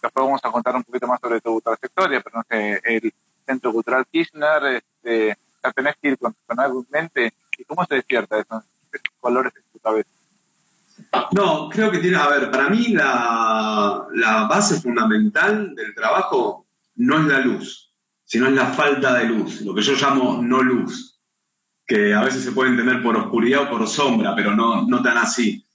después 0.00 0.24
vamos 0.24 0.40
a 0.44 0.50
contar 0.50 0.76
un 0.76 0.84
poquito 0.84 1.06
más 1.08 1.20
sobre 1.20 1.40
tu 1.40 1.60
trayectoria, 1.60 2.20
pero 2.20 2.38
no 2.38 2.44
sé, 2.48 2.80
el 2.84 3.12
Centro 3.44 3.72
Cultural 3.72 4.06
Kirchner, 4.06 4.64
este, 4.64 5.36
ya 5.62 5.72
tenés 5.72 5.96
que 6.00 6.08
ir 6.08 6.18
con, 6.18 6.34
con 6.46 6.86
mente. 6.90 7.32
¿Y 7.58 7.64
cómo 7.64 7.84
se 7.84 7.96
despierta 7.96 8.38
eso? 8.38 8.62
colores 9.20 9.52
en 9.56 9.62
tu 9.72 9.78
cabeza? 9.80 10.08
No, 11.32 11.68
creo 11.68 11.90
que 11.90 11.98
tiene, 11.98 12.16
a 12.16 12.28
ver, 12.28 12.50
para 12.50 12.68
mí 12.68 12.88
la, 12.88 14.06
la 14.14 14.46
base 14.46 14.80
fundamental 14.80 15.74
del 15.74 15.94
trabajo 15.94 16.66
no 16.96 17.18
es 17.18 17.24
la 17.26 17.40
luz, 17.40 17.85
es 18.46 18.52
la 18.52 18.66
falta 18.66 19.18
de 19.18 19.26
luz, 19.26 19.60
lo 19.62 19.74
que 19.74 19.82
yo 19.82 19.94
llamo 19.94 20.40
no 20.42 20.62
luz, 20.62 21.20
que 21.86 22.14
a 22.14 22.24
veces 22.24 22.42
se 22.42 22.52
puede 22.52 22.70
entender 22.70 23.02
por 23.02 23.16
oscuridad 23.16 23.64
o 23.64 23.70
por 23.70 23.86
sombra, 23.86 24.34
pero 24.34 24.54
no, 24.54 24.86
no 24.86 25.02
tan 25.02 25.18
así. 25.18 25.66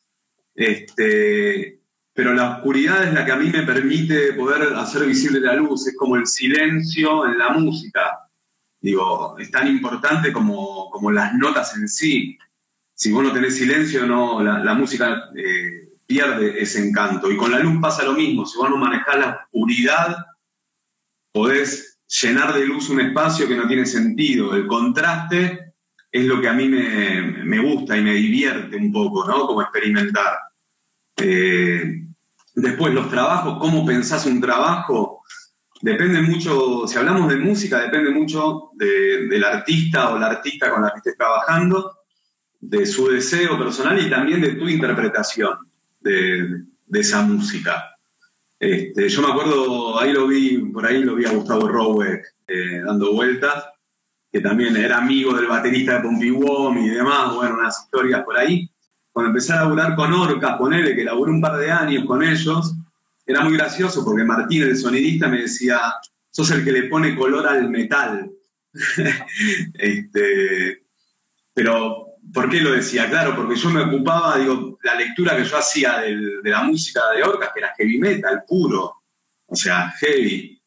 Este, 0.54 1.80
pero 2.14 2.34
la 2.34 2.58
oscuridad 2.58 3.04
es 3.04 3.14
la 3.14 3.24
que 3.24 3.32
a 3.32 3.38
mí 3.38 3.50
me 3.50 3.64
permite 3.64 4.34
poder 4.34 4.74
hacer 4.76 5.06
visible 5.06 5.40
la 5.40 5.56
luz, 5.56 5.88
es 5.88 5.96
como 5.96 6.16
el 6.16 6.26
silencio 6.26 7.26
en 7.26 7.38
la 7.38 7.50
música. 7.50 8.20
Digo, 8.80 9.38
es 9.38 9.52
tan 9.52 9.68
importante 9.68 10.34
como, 10.34 10.90
como 10.90 11.12
las 11.12 11.34
notas 11.36 11.76
en 11.78 11.88
sí 11.88 12.38
si 13.02 13.12
vos 13.12 13.24
no 13.24 13.34
tenés 13.34 13.58
silencio, 13.58 14.06
no, 14.06 14.44
la, 14.44 14.76
música 14.76 15.32
eh, 15.36 15.90
pierde 16.06 16.62
ese 16.62 16.88
encanto. 16.88 17.32
Y 17.32 17.36
con 17.36 17.52
la 17.52 17.58
luz 17.58 17.82
pasa 17.82 18.04
lo 18.04 18.14
mismo. 18.14 18.46
Si 18.46 18.60
vos 18.60 18.70
no 18.70 18.78
manejás 18.78 19.18
la 19.18 19.48
oscuridad, 19.52 20.18
podés 21.32 21.91
llenar 22.22 22.54
de 22.54 22.66
luz 22.66 22.90
un 22.90 23.00
espacio 23.00 23.48
que 23.48 23.56
no 23.56 23.68
tiene 23.68 23.86
sentido. 23.86 24.54
El 24.54 24.68
contraste 24.68 25.74
es 26.12 26.26
lo 26.26 26.42
que 26.42 26.50
a 26.50 26.54
mí 26.54 26.68
me, 26.68 27.60
gusta 27.60 27.98
y 27.98 28.02
me 28.02 28.14
divierte 28.14 28.76
un 28.76 28.92
poco, 28.92 29.26
¿no? 29.26 29.48
Como 29.48 29.62
experimentar. 29.62 30.38
Eh, 31.18 32.04
después, 32.56 32.94
los 32.94 33.10
trabajos, 33.10 33.58
cómo 33.60 33.86
pensás 33.86 34.26
un 34.26 34.42
trabajo, 34.42 35.24
depende 35.82 36.22
mucho, 36.22 36.86
si 36.86 36.98
hablamos 36.98 37.30
de 37.30 37.38
música, 37.38 37.80
depende 37.80 38.12
mucho 38.12 38.72
del 38.74 39.44
artista 39.44 40.10
o 40.10 40.20
la 40.20 40.28
artista 40.28 40.70
con 40.70 40.82
la 40.82 40.92
que 40.92 40.98
estés 40.98 41.18
trabajando, 41.18 41.98
de 42.60 42.86
su 42.86 43.08
deseo 43.08 43.58
personal 43.58 44.00
y 44.00 44.10
también 44.10 44.40
de 44.40 44.54
tu 44.54 44.68
interpretación 44.68 45.58
de, 46.00 46.64
esa 46.94 47.24
música. 47.24 47.91
Este, 48.62 49.10
yo 49.10 49.24
me 49.24 49.30
acuerdo, 49.30 50.00
ahí 50.00 50.14
lo 50.14 50.28
vi, 50.28 50.60
por 50.60 50.86
ahí 50.86 51.04
lo 51.04 51.16
vi 51.16 51.26
a 51.26 51.32
Gustavo 51.32 51.68
Roweck 51.68 52.24
eh, 52.48 52.82
dando 52.86 53.12
vueltas, 53.12 53.66
que 54.32 54.40
también 54.40 54.78
era 54.78 55.00
amigo 55.00 55.34
del 55.34 55.48
baterista 55.48 55.96
de 55.96 56.02
Pompey 56.02 56.30
y 56.30 56.90
demás, 56.90 57.34
bueno, 57.34 57.56
unas 57.56 57.82
historias 57.82 58.24
por 58.24 58.38
ahí. 58.38 58.70
Cuando 59.12 59.30
empecé 59.30 59.54
a 59.54 59.64
laburar 59.64 59.96
con 59.96 60.14
Orcas, 60.14 60.60
ponele 60.60 60.96
que 60.96 61.04
laburé 61.04 61.32
un 61.32 61.42
par 61.42 61.58
de 61.58 61.72
años 61.72 62.06
con 62.06 62.22
ellos, 62.22 62.76
era 63.26 63.42
muy 63.42 63.58
gracioso 63.58 64.06
porque 64.06 64.24
Martín, 64.24 64.62
el 64.62 64.78
sonidista, 64.78 65.28
me 65.28 65.42
decía, 65.42 65.80
sos 66.30 66.52
el 66.52 66.64
que 66.64 66.72
le 66.72 66.84
pone 66.84 67.16
color 67.16 67.48
al 67.48 67.68
metal. 67.68 68.32
este, 69.74 70.84
pero, 71.52 72.11
¿por 72.34 72.50
qué 72.50 72.62
lo 72.62 72.72
decía? 72.72 73.10
Claro, 73.10 73.36
porque 73.36 73.56
yo 73.56 73.70
me 73.70 73.82
ocupaba, 73.82 74.38
digo, 74.38 74.78
la 74.84 74.96
lectura 74.96 75.36
que 75.36 75.44
yo 75.44 75.58
hacía 75.58 76.00
de 76.00 76.50
la 76.50 76.64
música 76.64 77.02
de 77.16 77.24
Orcas, 77.24 77.52
que 77.54 77.60
era 77.60 77.74
heavy 77.78 77.98
metal 77.98 78.44
puro, 78.48 79.04
o 79.46 79.56
sea, 79.56 79.92
heavy. 80.00 80.58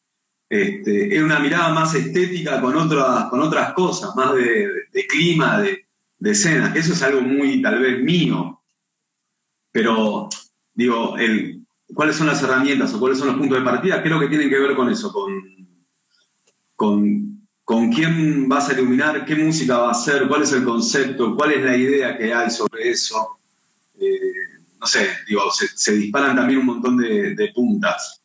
Este, 0.47 1.15
era 1.15 1.25
una 1.25 1.39
mirada 1.39 1.73
más 1.73 1.95
estética 1.95 2.61
con 2.61 2.75
otras, 2.75 3.25
con 3.29 3.41
otras 3.41 3.73
cosas, 3.73 4.15
más 4.15 4.35
de, 4.35 5.07
clima, 5.09 5.59
de, 5.59 5.87
de 6.19 6.31
escena, 6.31 6.71
que 6.71 6.79
eso 6.79 6.93
es 6.93 7.01
algo 7.01 7.21
muy 7.21 7.61
tal 7.61 7.79
vez 7.79 8.01
mío. 8.01 8.61
Pero, 9.71 10.29
digo, 10.73 11.17
el, 11.17 11.65
cuáles 11.93 12.15
son 12.15 12.27
las 12.27 12.41
herramientas 12.41 12.93
o 12.93 12.99
cuáles 12.99 13.17
son 13.17 13.27
los 13.27 13.37
puntos 13.37 13.57
de 13.57 13.65
partida, 13.65 14.01
creo 14.01 14.19
que 14.19 14.27
tienen 14.27 14.49
que 14.49 14.59
ver 14.59 14.75
con 14.75 14.89
eso, 14.89 15.11
con, 15.11 15.33
con, 16.75 17.24
con 17.65 17.91
quién 17.91 18.47
vas 18.47 18.69
a 18.69 18.73
iluminar, 18.73 19.25
qué 19.25 19.35
música 19.35 19.79
va 19.79 19.89
a 19.89 19.91
hacer, 19.91 20.27
cuál 20.29 20.43
es 20.43 20.53
el 20.53 20.63
concepto, 20.63 21.35
cuál 21.35 21.51
es 21.51 21.63
la 21.63 21.75
idea 21.75 22.17
que 22.17 22.33
hay 22.33 22.49
sobre 22.49 22.89
eso. 22.89 23.39
Eh, 23.99 24.19
no 24.79 24.87
sé, 24.87 25.09
digo, 25.27 25.41
se, 25.51 25.91
disparan 25.93 26.35
también 26.37 26.59
un 26.59 26.67
montón 26.67 26.97
de 26.97 27.51
puntas. 27.53 28.21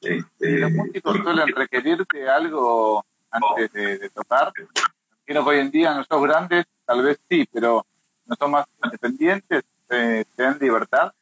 Este, 0.00 0.58
¿Los 0.58 0.72
músicos 0.72 1.18
suelen 1.22 1.54
requerirte 1.54 2.28
algo 2.28 3.04
antes 3.30 3.72
de, 3.72 4.08
tocar? 4.10 4.52
Quiero 5.24 5.44
que 5.44 5.50
hoy 5.50 5.58
en 5.58 5.70
día 5.70 5.94
no 5.94 6.04
sos 6.04 6.22
grandes, 6.22 6.64
tal 6.86 7.02
vez 7.02 7.20
sí, 7.28 7.46
pero 7.52 7.86
no 8.24 8.36
son 8.36 8.50
más 8.52 8.66
independientes, 8.82 9.64
¿te 9.86 10.24
dan 10.36 10.58
libertad? 10.58 11.12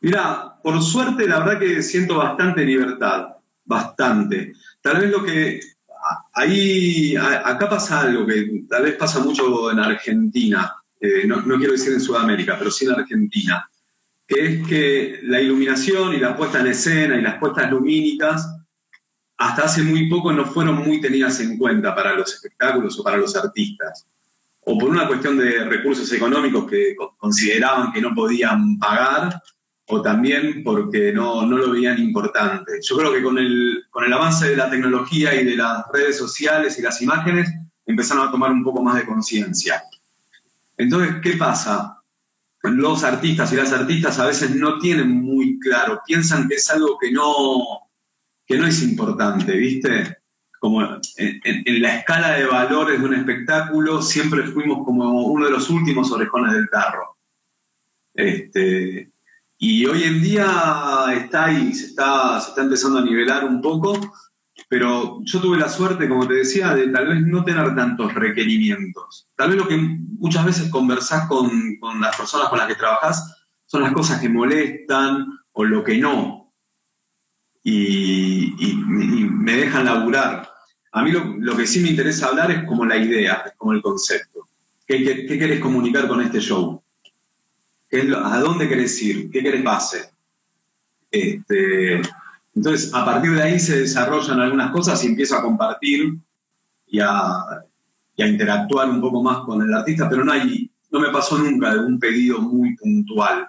Mira, 0.00 0.58
por 0.62 0.82
suerte 0.82 1.28
la 1.28 1.40
verdad 1.40 1.60
que 1.60 1.82
siento 1.82 2.16
bastante 2.16 2.64
libertad, 2.64 3.36
bastante. 3.64 4.54
Tal 4.80 5.00
vez 5.00 5.10
lo 5.10 5.22
que 5.22 5.60
ahí, 6.32 7.14
acá 7.16 7.68
pasa 7.68 8.00
algo 8.00 8.26
que 8.26 8.64
tal 8.68 8.82
vez 8.82 8.96
pasa 8.96 9.20
mucho 9.20 9.70
en 9.70 9.78
Argentina, 9.78 10.74
eh, 11.00 11.26
no, 11.26 11.42
no, 11.42 11.58
quiero 11.58 11.72
decir 11.72 11.92
en 11.92 12.00
Sudamérica, 12.00 12.56
pero 12.58 12.70
sí 12.70 12.84
en 12.84 12.92
Argentina 12.92 13.68
que 14.26 14.46
es 14.46 14.66
que 14.66 15.20
la 15.24 15.40
iluminación 15.40 16.14
y 16.14 16.18
la 16.18 16.36
puesta 16.36 16.60
en 16.60 16.68
escena 16.68 17.16
y 17.16 17.22
las 17.22 17.38
puestas 17.38 17.70
lumínicas 17.70 18.56
hasta 19.36 19.64
hace 19.64 19.82
muy 19.82 20.08
poco 20.08 20.32
no 20.32 20.46
fueron 20.46 20.76
muy 20.76 21.00
tenidas 21.00 21.40
en 21.40 21.58
cuenta 21.58 21.94
para 21.94 22.14
los 22.14 22.32
espectáculos 22.32 22.98
o 22.98 23.02
para 23.02 23.16
los 23.16 23.34
artistas. 23.36 24.06
O 24.60 24.78
por 24.78 24.88
una 24.88 25.08
cuestión 25.08 25.36
de 25.36 25.64
recursos 25.64 26.10
económicos 26.12 26.70
que 26.70 26.94
consideraban 27.18 27.92
que 27.92 28.00
no 28.00 28.14
podían 28.14 28.78
pagar, 28.78 29.42
o 29.94 30.00
también 30.00 30.62
porque 30.64 31.12
no, 31.12 31.44
no 31.44 31.58
lo 31.58 31.70
veían 31.70 31.98
importante. 31.98 32.72
Yo 32.82 32.96
creo 32.96 33.12
que 33.12 33.22
con 33.22 33.36
el, 33.36 33.84
con 33.90 34.04
el 34.04 34.12
avance 34.12 34.48
de 34.48 34.56
la 34.56 34.70
tecnología 34.70 35.34
y 35.38 35.44
de 35.44 35.54
las 35.54 35.84
redes 35.92 36.16
sociales 36.16 36.78
y 36.78 36.82
las 36.82 37.02
imágenes, 37.02 37.52
empezaron 37.84 38.26
a 38.26 38.30
tomar 38.30 38.50
un 38.50 38.64
poco 38.64 38.82
más 38.82 38.96
de 38.96 39.04
conciencia. 39.04 39.82
Entonces, 40.78 41.16
¿qué 41.22 41.36
pasa? 41.36 41.98
los 42.62 43.02
artistas 43.02 43.52
y 43.52 43.56
las 43.56 43.72
artistas 43.72 44.20
a 44.20 44.26
veces 44.26 44.54
no 44.54 44.78
tienen 44.78 45.10
muy 45.10 45.58
claro, 45.58 46.00
piensan 46.06 46.48
que 46.48 46.54
es 46.54 46.70
algo 46.70 46.96
que 46.96 47.10
no, 47.10 47.90
que 48.46 48.56
no 48.56 48.68
es 48.68 48.82
importante, 48.84 49.56
¿viste? 49.56 50.18
Como 50.60 50.80
en, 50.84 51.82
la 51.82 51.96
escala 51.96 52.38
de 52.38 52.46
valores 52.46 53.00
de 53.00 53.04
un 53.04 53.14
espectáculo 53.14 54.00
siempre 54.00 54.44
fuimos 54.44 54.86
como 54.86 55.26
uno 55.26 55.46
de 55.46 55.50
los 55.50 55.68
últimos 55.70 56.12
orejones 56.12 56.52
del 56.52 56.68
carro. 56.70 57.18
Este, 58.14 59.11
y 59.64 59.86
hoy 59.86 60.02
en 60.02 60.20
día 60.20 61.04
está 61.14 61.44
ahí, 61.44 61.72
se 61.72 61.86
está, 61.86 62.40
se 62.40 62.48
está 62.48 62.62
empezando 62.62 62.98
a 62.98 63.04
nivelar 63.04 63.44
un 63.44 63.62
poco, 63.62 63.96
pero 64.68 65.20
yo 65.22 65.40
tuve 65.40 65.56
la 65.56 65.68
suerte, 65.68 66.08
como 66.08 66.26
te 66.26 66.34
decía, 66.34 66.74
de 66.74 66.88
tal 66.88 67.06
vez 67.06 67.20
no 67.24 67.44
tener 67.44 67.72
tantos 67.76 68.12
requerimientos. 68.12 69.28
Tal 69.36 69.50
vez 69.50 69.58
lo 69.58 69.68
que 69.68 69.76
muchas 69.76 70.44
veces 70.44 70.68
conversás 70.68 71.28
con, 71.28 71.78
las 72.00 72.16
personas 72.16 72.48
con 72.48 72.58
las 72.58 72.66
que 72.66 72.74
trabajás 72.74 73.36
son 73.64 73.82
las 73.82 73.92
cosas 73.92 74.20
que 74.20 74.28
molestan 74.28 75.28
o 75.52 75.62
lo 75.62 75.84
que 75.84 75.96
no. 75.96 76.52
Y, 77.62 78.54
me 79.30 79.52
dejan 79.52 79.84
laburar. 79.84 80.50
A 80.90 81.04
mí 81.04 81.12
lo, 81.12 81.56
que 81.56 81.68
sí 81.68 81.78
me 81.78 81.90
interesa 81.90 82.26
hablar 82.26 82.50
es 82.50 82.64
como 82.64 82.84
la 82.84 82.96
idea, 82.96 83.44
es 83.46 83.52
como 83.56 83.74
el 83.74 83.80
concepto. 83.80 84.48
¿Qué, 84.84 85.04
qué, 85.04 85.38
querés 85.38 85.60
comunicar 85.60 86.08
con 86.08 86.20
este 86.20 86.40
show? 86.40 86.81
¿A 87.92 88.40
dónde 88.40 88.68
querés 88.68 89.02
ir? 89.02 89.30
¿Qué 89.30 89.42
querés 89.42 89.62
pase? 89.62 90.10
Este, 91.10 92.00
entonces, 92.54 92.94
a 92.94 93.04
partir 93.04 93.32
de 93.32 93.42
ahí 93.42 93.60
se 93.60 93.80
desarrollan 93.80 94.40
algunas 94.40 94.70
cosas 94.70 95.02
y 95.04 95.08
empiezo 95.08 95.36
a 95.36 95.42
compartir 95.42 96.18
y 96.86 97.00
a, 97.00 97.64
interactuar 98.16 98.88
un 98.88 99.00
poco 99.00 99.22
más 99.22 99.38
con 99.40 99.62
el 99.62 99.74
artista, 99.74 100.08
pero 100.08 100.24
no, 100.24 100.32
hay, 100.32 100.70
no 100.90 101.00
me 101.00 101.10
pasó 101.10 101.36
nunca 101.38 101.74
de 101.74 101.80
un 101.80 101.98
pedido 101.98 102.40
muy 102.40 102.76
puntual. 102.76 103.48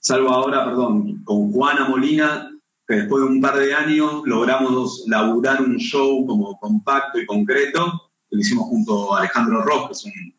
Salvo 0.00 0.30
ahora, 0.30 0.64
perdón, 0.64 1.22
con 1.22 1.52
Juana 1.52 1.88
Molina, 1.88 2.50
que 2.88 2.96
después 2.96 3.22
de 3.22 3.30
un 3.30 3.40
par 3.40 3.56
de 3.56 3.72
años 3.72 4.22
logramos 4.24 5.04
laburar 5.06 5.62
un 5.62 5.76
show 5.76 6.26
como 6.26 6.58
compacto 6.58 7.20
y 7.20 7.26
concreto, 7.26 8.10
que 8.28 8.36
lo 8.36 8.42
hicimos 8.42 8.66
junto 8.66 9.14
a 9.14 9.20
Alejandro 9.20 9.62
Ross, 9.62 9.86
que 9.86 9.92
es 9.92 10.04
un 10.06 10.34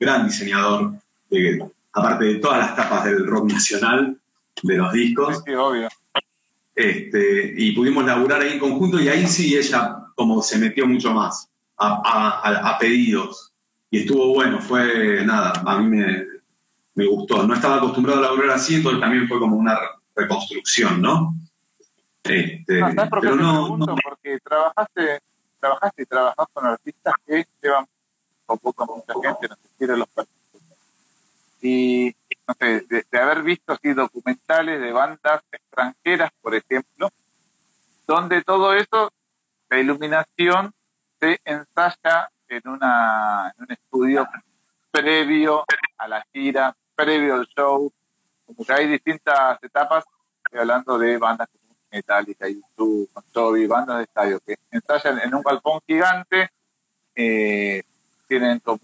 gran 0.00 0.26
diseñador, 0.26 0.94
aparte 1.98 2.24
de 2.24 2.34
todas 2.36 2.58
las 2.58 2.76
tapas 2.76 3.04
del 3.04 3.26
rock 3.26 3.52
nacional, 3.52 4.18
de 4.62 4.76
los 4.76 4.92
discos. 4.92 5.42
Sí, 5.44 5.54
obvio. 5.54 5.88
Este, 6.74 7.54
y 7.56 7.72
pudimos 7.72 8.04
laburar 8.04 8.40
ahí 8.40 8.52
en 8.52 8.60
conjunto 8.60 9.00
y 9.00 9.08
ahí 9.08 9.26
sí 9.26 9.56
ella 9.56 9.96
como 10.14 10.42
se 10.42 10.58
metió 10.58 10.86
mucho 10.86 11.12
más 11.12 11.48
a, 11.76 12.76
pedidos. 12.78 13.52
Y 13.90 14.00
estuvo 14.00 14.34
bueno, 14.34 14.60
fue 14.60 15.24
nada, 15.24 15.52
a 15.64 15.78
mí 15.78 15.96
me, 16.94 17.06
gustó. 17.06 17.44
No 17.44 17.54
estaba 17.54 17.76
acostumbrado 17.76 18.18
a 18.18 18.22
laburar 18.22 18.50
así, 18.50 18.76
entonces 18.76 19.00
también 19.00 19.28
fue 19.28 19.38
como 19.38 19.56
una 19.56 19.78
reconstrucción, 20.14 21.00
¿no? 21.00 21.34
Este, 22.24 22.80
pero 23.20 23.36
no, 23.36 23.76
no, 23.76 23.96
porque 24.04 24.38
trabajaste, 24.40 25.20
trabajaste 25.60 26.02
y 26.02 26.06
trabajás 26.06 26.46
con 26.52 26.66
artistas 26.66 27.14
que 27.26 27.46
llevan 27.62 27.86
un 28.48 28.58
poco 28.58 28.86
mucha 28.86 29.14
gente, 29.14 29.48
no 29.48 29.56
se 29.56 29.68
quiere 29.78 29.96
los 29.96 30.08
Y 31.62 32.14
no 32.46 32.54
sé, 32.58 32.86
de, 32.88 33.18
haber 33.18 33.37
visto 33.48 33.72
así 33.72 33.94
documentales 33.94 34.78
de 34.78 34.92
bandas 34.92 35.42
extranjeras, 35.50 36.30
por 36.42 36.54
ejemplo, 36.54 37.10
donde 38.06 38.42
todo 38.42 38.74
eso, 38.74 39.10
la 39.70 39.78
iluminación 39.78 40.74
se 41.18 41.40
ensaya 41.46 42.30
en, 42.46 42.68
una, 42.68 43.50
en 43.56 43.64
un 43.64 43.72
estudio 43.72 44.28
previo 44.90 45.64
a 45.96 46.08
la 46.08 46.26
gira, 46.30 46.76
previo 46.94 47.36
al 47.36 47.46
show, 47.46 47.90
como 48.44 48.64
que 48.66 48.72
hay 48.74 48.86
distintas 48.86 49.58
etapas, 49.62 50.04
estoy 50.44 50.60
hablando 50.60 50.98
de 50.98 51.16
bandas 51.16 51.48
como 51.48 51.74
Metallica, 51.90 52.46
YouTube, 52.48 53.08
Toby, 53.32 53.66
bandas 53.66 53.96
de 53.96 54.04
estadio 54.04 54.40
que 54.40 54.56
ensayan 54.70 55.20
en 55.20 55.34
un 55.34 55.42
galpón 55.42 55.80
gigante, 55.86 56.50
eh, 57.14 57.82
tienen 58.26 58.60
como 58.60 58.80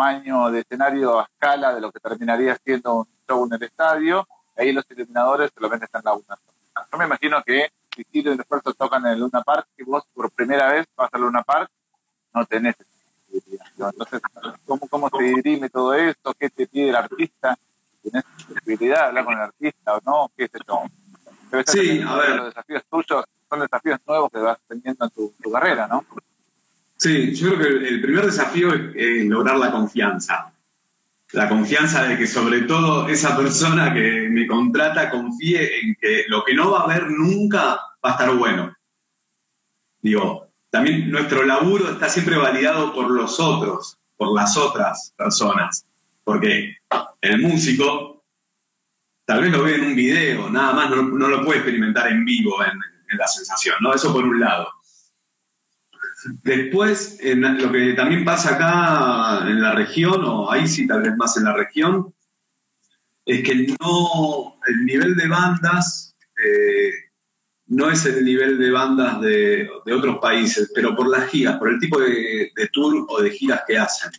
tamaño 0.00 0.50
de 0.50 0.60
escenario 0.60 1.20
a 1.20 1.24
escala 1.24 1.74
de 1.74 1.80
lo 1.82 1.92
que 1.92 2.00
terminaría 2.00 2.56
siendo 2.64 3.00
un 3.00 3.08
show 3.28 3.44
en 3.44 3.52
el 3.52 3.62
estadio, 3.64 4.26
ahí 4.56 4.72
los 4.72 4.84
iluminadores 4.90 5.50
ven 5.60 5.74
en 5.74 5.88
la 5.92 6.12
Luna. 6.14 6.38
Yo 6.90 6.98
me 6.98 7.04
imagino 7.04 7.42
que 7.44 7.70
si 7.94 8.04
Tito 8.04 8.32
y 8.32 8.36
los 8.36 8.46
Puertos 8.46 8.74
tocan 8.78 9.04
en 9.04 9.12
el 9.12 9.20
Luna 9.20 9.42
Park 9.42 9.68
y 9.76 9.82
vos 9.82 10.04
por 10.14 10.30
primera 10.30 10.72
vez 10.72 10.86
vas 10.96 11.10
al 11.12 11.20
Luna 11.20 11.42
Park, 11.42 11.70
no 12.32 12.46
tenés 12.46 12.76
entonces, 13.32 14.22
¿cómo, 14.66 14.88
¿cómo 14.88 15.10
se 15.10 15.22
dirime 15.22 15.68
todo 15.68 15.94
esto? 15.94 16.32
¿Qué 16.32 16.48
te 16.50 16.66
pide 16.66 16.88
el 16.88 16.96
artista? 16.96 17.56
¿Tienes 18.02 18.24
posibilidad 18.48 19.02
de 19.02 19.06
hablar 19.06 19.24
con 19.24 19.34
el 19.34 19.40
artista 19.40 19.96
o 19.96 20.00
no? 20.04 20.32
¿Qué 20.36 20.44
es 20.44 20.54
esto? 20.54 20.82
Sí, 21.66 22.02
a 22.06 22.16
ver. 22.16 22.36
Los 22.36 22.46
desafíos 22.46 22.82
tuyos 22.90 23.24
son 23.48 23.60
desafíos 23.60 24.00
nuevos 24.06 24.30
que 24.32 24.38
vas 24.38 24.58
teniendo 24.66 25.04
en 25.04 25.10
tu, 25.10 25.34
tu 25.40 25.52
carrera, 25.52 25.86
¿no? 25.86 26.04
Sí, 27.00 27.34
yo 27.34 27.54
creo 27.54 27.80
que 27.80 27.88
el 27.88 28.02
primer 28.02 28.26
desafío 28.26 28.74
es, 28.74 29.24
lograr 29.24 29.56
la 29.56 29.70
confianza. 29.70 30.52
La 31.32 31.48
confianza 31.48 32.02
de 32.02 32.18
que 32.18 32.26
sobre 32.26 32.62
todo 32.62 33.08
esa 33.08 33.34
persona 33.38 33.94
que 33.94 34.28
me 34.28 34.46
contrata 34.46 35.08
confíe 35.08 35.80
en 35.80 35.96
que 35.98 36.24
lo 36.28 36.44
que 36.44 36.52
no 36.52 36.72
va 36.72 36.82
a 36.82 36.88
ver 36.88 37.10
nunca 37.10 37.80
va 38.04 38.10
a 38.10 38.10
estar 38.10 38.36
bueno. 38.36 38.76
Digo, 40.02 40.48
también 40.68 41.10
nuestro 41.10 41.42
laburo 41.44 41.90
está 41.90 42.10
siempre 42.10 42.36
validado 42.36 42.92
por 42.92 43.10
los 43.10 43.40
otros, 43.40 43.96
por 44.18 44.34
las 44.34 44.58
otras 44.58 45.14
personas. 45.16 45.86
Porque 46.22 46.76
el 47.22 47.40
músico 47.40 48.26
tal 49.24 49.40
vez 49.40 49.50
lo 49.50 49.62
ve 49.62 49.76
en 49.76 49.84
un 49.84 49.96
video, 49.96 50.50
nada 50.50 50.74
más 50.74 50.90
no, 50.90 51.28
lo 51.28 51.44
puede 51.46 51.60
experimentar 51.60 52.08
en 52.08 52.26
vivo 52.26 52.62
en 52.62 53.16
la 53.16 53.26
sensación, 53.26 53.76
¿no? 53.80 53.94
Eso 53.94 54.12
por 54.12 54.24
un 54.24 54.38
lado. 54.38 54.68
Después, 56.42 57.18
lo 57.22 57.72
que 57.72 57.94
también 57.94 58.24
pasa 58.24 58.54
acá 58.54 59.48
en 59.48 59.60
la 59.60 59.72
región, 59.72 60.22
o 60.24 60.50
ahí 60.50 60.66
sí 60.66 60.86
tal 60.86 61.02
vez 61.02 61.16
más 61.16 61.36
en 61.36 61.44
la 61.44 61.54
región, 61.54 62.12
es 63.24 63.42
que 63.42 63.74
no, 63.80 64.56
el 64.66 64.84
nivel 64.84 65.16
de 65.16 65.28
bandas 65.28 66.14
eh, 66.44 66.90
no 67.68 67.90
es 67.90 68.04
el 68.04 68.24
nivel 68.24 68.58
de 68.58 68.70
bandas 68.70 69.20
de, 69.20 69.68
otros 69.86 70.18
países, 70.18 70.70
pero 70.74 70.94
por 70.94 71.08
las 71.08 71.30
giras, 71.30 71.58
por 71.58 71.70
el 71.70 71.78
tipo 71.78 71.98
de, 72.00 72.50
tour 72.72 73.06
o 73.08 73.22
de 73.22 73.30
giras 73.30 73.62
que 73.66 73.78
hacen. 73.78 74.10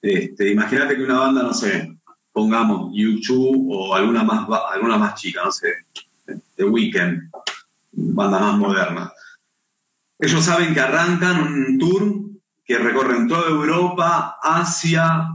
Este, 0.00 0.50
Imagínate 0.50 0.96
que 0.96 1.04
una 1.04 1.18
banda, 1.18 1.42
no 1.42 1.52
sé, 1.52 1.94
pongamos 2.32 2.90
YouTube 2.94 3.68
o 3.70 3.94
alguna 3.94 4.22
más, 4.22 4.48
alguna 4.72 4.96
más 4.96 5.20
chica, 5.20 5.42
no 5.44 5.52
sé, 5.52 5.72
The 6.56 6.64
Weeknd, 6.64 7.30
banda 7.92 8.38
más 8.38 8.58
moderna 8.58 9.12
ellos 10.22 10.44
saben 10.44 10.72
que 10.72 10.78
arrancan 10.78 11.42
un 11.42 11.78
tour 11.80 12.14
que 12.64 12.78
recorren 12.78 13.26
toda 13.26 13.50
Europa, 13.50 14.38
Asia, 14.40 15.26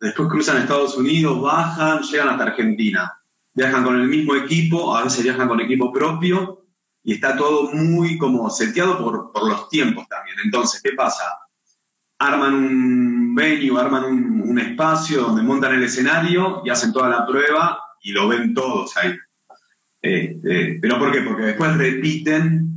después 0.00 0.28
cruzan 0.28 0.56
Estados 0.56 0.96
Unidos, 0.96 1.40
bajan, 1.40 2.02
llegan 2.02 2.30
hasta 2.30 2.42
Argentina. 2.42 3.12
Viajan 3.54 3.84
con 3.84 4.00
el 4.00 4.08
mismo 4.08 4.34
equipo, 4.34 4.96
a 4.96 5.04
veces 5.04 5.22
viajan 5.22 5.46
con 5.46 5.60
equipo 5.60 5.92
propio 5.92 6.66
y 7.04 7.14
está 7.14 7.36
todo 7.36 7.70
muy 7.72 8.18
como 8.18 8.50
seteado 8.50 8.98
por, 9.32 9.48
los 9.48 9.68
tiempos 9.68 10.08
también. 10.08 10.36
Entonces, 10.44 10.82
¿qué 10.82 10.90
pasa? 10.92 11.22
Arman 12.18 12.54
un 12.54 13.34
venue, 13.36 13.80
arman 13.80 14.04
un, 14.04 14.58
espacio 14.58 15.22
donde 15.22 15.42
montan 15.42 15.74
el 15.74 15.84
escenario 15.84 16.62
y 16.64 16.70
hacen 16.70 16.92
toda 16.92 17.08
la 17.08 17.24
prueba 17.24 17.78
y 18.02 18.10
lo 18.10 18.26
ven 18.26 18.52
todos 18.54 18.96
ahí. 18.96 19.14
Este, 20.00 20.78
¿Pero 20.82 20.98
por 20.98 21.12
qué? 21.12 21.20
Porque 21.20 21.42
después 21.44 21.76
repiten 21.76 22.71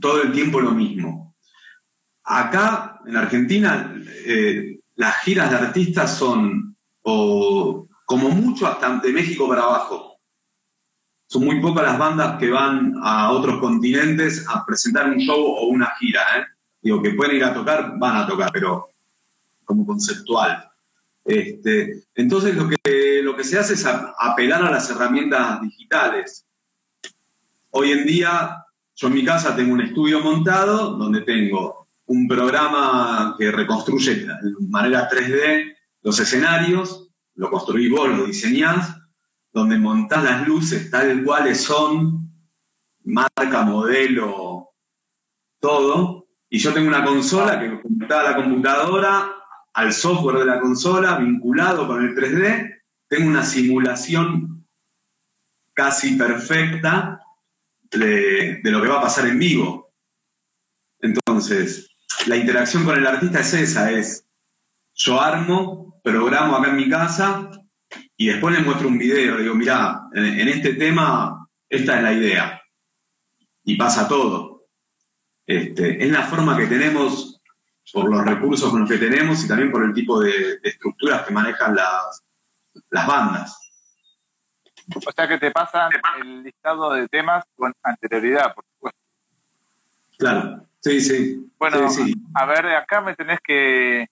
todo 0.00 0.22
el 0.22 0.32
tiempo 0.32 0.60
lo 0.60 0.72
mismo. 0.72 1.34
Acá, 2.24 3.00
en 3.06 3.16
Argentina, 3.16 3.94
eh, 4.26 4.80
las 4.96 5.16
giras 5.22 5.50
de 5.50 5.56
artistas 5.56 6.16
son, 6.16 6.76
o, 7.02 7.86
como 8.04 8.30
mucho, 8.30 8.66
hasta 8.66 8.98
de 8.98 9.12
México 9.12 9.48
para 9.48 9.62
abajo. 9.62 10.18
Son 11.28 11.44
muy 11.44 11.60
pocas 11.60 11.84
las 11.84 11.98
bandas 11.98 12.38
que 12.38 12.50
van 12.50 12.94
a 13.02 13.30
otros 13.30 13.60
continentes 13.60 14.44
a 14.48 14.64
presentar 14.64 15.08
un 15.08 15.18
show 15.18 15.40
o 15.40 15.66
una 15.66 15.92
gira. 15.98 16.20
¿eh? 16.38 16.44
Digo, 16.80 17.02
que 17.02 17.10
pueden 17.10 17.36
ir 17.36 17.44
a 17.44 17.54
tocar, 17.54 17.94
van 17.98 18.16
a 18.16 18.26
tocar, 18.26 18.50
pero 18.52 18.90
como 19.64 19.84
conceptual. 19.86 20.68
Este, 21.24 22.04
entonces 22.14 22.54
lo 22.54 22.68
que, 22.68 23.20
lo 23.22 23.36
que 23.36 23.42
se 23.42 23.58
hace 23.58 23.74
es 23.74 23.84
apelar 23.84 24.62
a 24.62 24.70
las 24.70 24.88
herramientas 24.90 25.60
digitales. 25.60 26.46
Hoy 27.70 27.90
en 27.90 28.06
día 28.06 28.65
yo 28.96 29.08
en 29.08 29.14
mi 29.14 29.24
casa 29.24 29.54
tengo 29.54 29.74
un 29.74 29.82
estudio 29.82 30.20
montado 30.20 30.96
donde 30.96 31.20
tengo 31.20 31.88
un 32.06 32.26
programa 32.26 33.34
que 33.38 33.52
reconstruye 33.52 34.14
de 34.14 34.28
manera 34.68 35.08
3D 35.08 35.76
los 36.02 36.18
escenarios, 36.18 37.10
lo 37.34 37.50
construís 37.50 37.90
vos, 37.90 38.08
lo 38.08 38.24
diseñás, 38.24 38.96
donde 39.52 39.78
montás 39.78 40.24
las 40.24 40.48
luces 40.48 40.90
tal 40.90 41.22
cuales 41.24 41.62
son, 41.62 42.32
marca, 43.04 43.62
modelo, 43.62 44.70
todo, 45.60 46.28
y 46.48 46.58
yo 46.58 46.72
tengo 46.72 46.88
una 46.88 47.04
consola 47.04 47.60
que 47.60 47.82
conectada 47.82 48.20
a 48.20 48.30
la 48.30 48.36
computadora, 48.36 49.32
al 49.74 49.92
software 49.92 50.38
de 50.38 50.46
la 50.46 50.60
consola, 50.60 51.18
vinculado 51.18 51.86
con 51.86 52.02
el 52.02 52.14
3D, 52.14 52.82
tengo 53.08 53.28
una 53.28 53.44
simulación 53.44 54.66
casi 55.74 56.16
perfecta 56.16 57.20
de, 57.90 58.60
lo 58.64 58.82
que 58.82 58.88
va 58.88 58.98
a 58.98 59.02
pasar 59.02 59.26
en 59.28 59.38
vivo. 59.38 59.92
Entonces, 61.00 61.88
la 62.26 62.36
interacción 62.36 62.84
con 62.84 62.96
el 62.96 63.06
artista 63.06 63.40
es 63.40 63.54
esa, 63.54 63.90
es 63.90 64.26
yo 64.94 65.20
armo, 65.20 66.00
programo 66.02 66.56
acá 66.56 66.70
en 66.70 66.76
mi 66.76 66.88
casa 66.88 67.50
y 68.16 68.28
después 68.28 68.56
le 68.56 68.64
muestro 68.64 68.88
un 68.88 68.98
video, 68.98 69.38
digo, 69.38 69.54
mira, 69.54 70.02
en, 70.14 70.48
este 70.48 70.74
tema 70.74 71.48
esta 71.68 71.96
es 71.96 72.02
la 72.02 72.12
idea. 72.12 72.62
Y 73.64 73.76
pasa 73.76 74.08
todo. 74.08 74.68
Este, 75.46 76.02
es 76.04 76.10
la 76.10 76.22
forma 76.22 76.56
que 76.56 76.66
tenemos 76.66 77.40
por 77.92 78.10
los 78.10 78.24
recursos 78.24 78.70
con 78.70 78.80
los 78.80 78.90
que 78.90 78.98
tenemos 78.98 79.44
y 79.44 79.48
también 79.48 79.70
por 79.70 79.84
el 79.84 79.92
tipo 79.92 80.20
de, 80.20 80.58
estructuras 80.62 81.22
que 81.22 81.32
manejan 81.32 81.76
las, 81.76 82.24
las 82.90 83.06
bandas. 83.06 83.65
O 84.94 85.12
sea 85.12 85.26
que 85.26 85.38
te 85.38 85.50
pasan 85.50 85.90
el 86.20 86.42
listado 86.44 86.92
de 86.92 87.08
temas 87.08 87.44
con 87.56 87.72
anterioridad, 87.82 88.54
por 88.54 88.64
supuesto. 88.64 89.00
Claro, 90.18 90.66
sí, 90.80 91.00
sí. 91.00 91.52
Bueno, 91.58 91.88
a 92.34 92.46
ver, 92.46 92.66
acá 92.68 93.00
me 93.00 93.14
tenés 93.14 93.40
que 93.40 94.08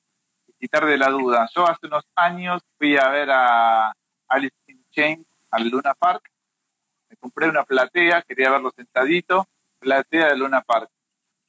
quitar 0.58 0.84
de 0.86 0.98
la 0.98 1.10
duda. 1.10 1.48
Yo 1.54 1.66
hace 1.66 1.86
unos 1.86 2.04
años 2.14 2.62
fui 2.78 2.96
a 2.96 3.08
ver 3.08 3.30
a 3.30 3.92
Alice 4.28 4.56
in 4.66 4.84
Chains 4.90 5.26
al 5.50 5.68
Luna 5.68 5.94
Park. 5.94 6.30
Me 7.08 7.16
compré 7.16 7.48
una 7.48 7.64
platea, 7.64 8.22
quería 8.22 8.50
verlo 8.50 8.72
sentadito, 8.74 9.46
platea 9.78 10.28
de 10.28 10.36
Luna 10.36 10.62
Park. 10.62 10.90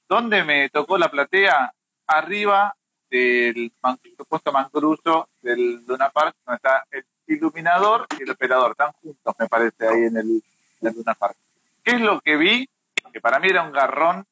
¿Dónde 0.08 0.44
me 0.44 0.70
tocó 0.70 0.98
la 0.98 1.10
platea? 1.10 1.74
Arriba 2.08 2.76
del 3.10 3.74
supuesto 4.18 4.52
mangruzo 4.52 5.30
del 5.42 5.84
Luna 5.86 6.10
Park, 6.10 6.36
donde 6.46 6.58
está 6.58 6.86
el 6.92 7.06
iluminador 7.28 8.08
y 8.20 8.24
el 8.24 8.32
operador, 8.32 8.72
están 8.72 8.92
juntos, 8.94 9.36
me 9.40 9.48
parece, 9.48 9.88
ahí 9.88 10.04
en 10.04 10.18
el, 10.18 10.44
en 10.82 10.96
Luna 10.96 11.14
Park. 11.14 11.36
¿Qué 11.84 11.92
es 11.92 12.02
lo 12.02 12.22
que 12.22 12.36
vi? 12.38 12.70
Que 13.12 13.22
para 13.22 13.40
mí 13.40 13.48
era 13.48 13.64
un 13.64 13.72
garrón, 13.72 14.26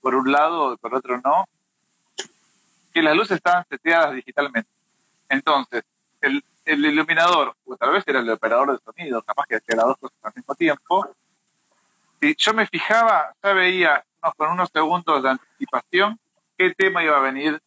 por 0.00 0.14
un 0.14 0.30
lado, 0.30 0.76
por 0.78 0.94
otro 0.94 1.20
no, 1.22 1.46
que 2.92 3.02
las 3.02 3.16
luces 3.16 3.36
estaban 3.36 3.64
seteadas 3.68 4.14
digitalmente. 4.14 4.70
Entonces, 5.28 5.84
el, 6.20 6.44
el 6.64 6.84
iluminador, 6.84 7.54
o 7.66 7.76
tal 7.76 7.92
vez 7.92 8.04
era 8.06 8.20
el 8.20 8.30
operador 8.30 8.72
de 8.72 8.84
sonido, 8.84 9.22
capaz 9.22 9.46
que 9.46 9.56
hacía 9.56 9.76
las 9.76 9.86
dos 9.86 9.98
cosas 9.98 10.18
al 10.22 10.32
mismo 10.34 10.54
tiempo. 10.54 11.08
Si 12.20 12.34
yo 12.36 12.54
me 12.54 12.66
fijaba, 12.66 13.34
ya 13.42 13.52
veía 13.52 14.04
con 14.36 14.50
unos 14.50 14.70
segundos 14.70 15.22
de 15.22 15.30
anticipación 15.30 16.18
qué 16.56 16.74
tema 16.74 17.02
iba 17.04 17.16
a 17.16 17.20
venir 17.20 17.60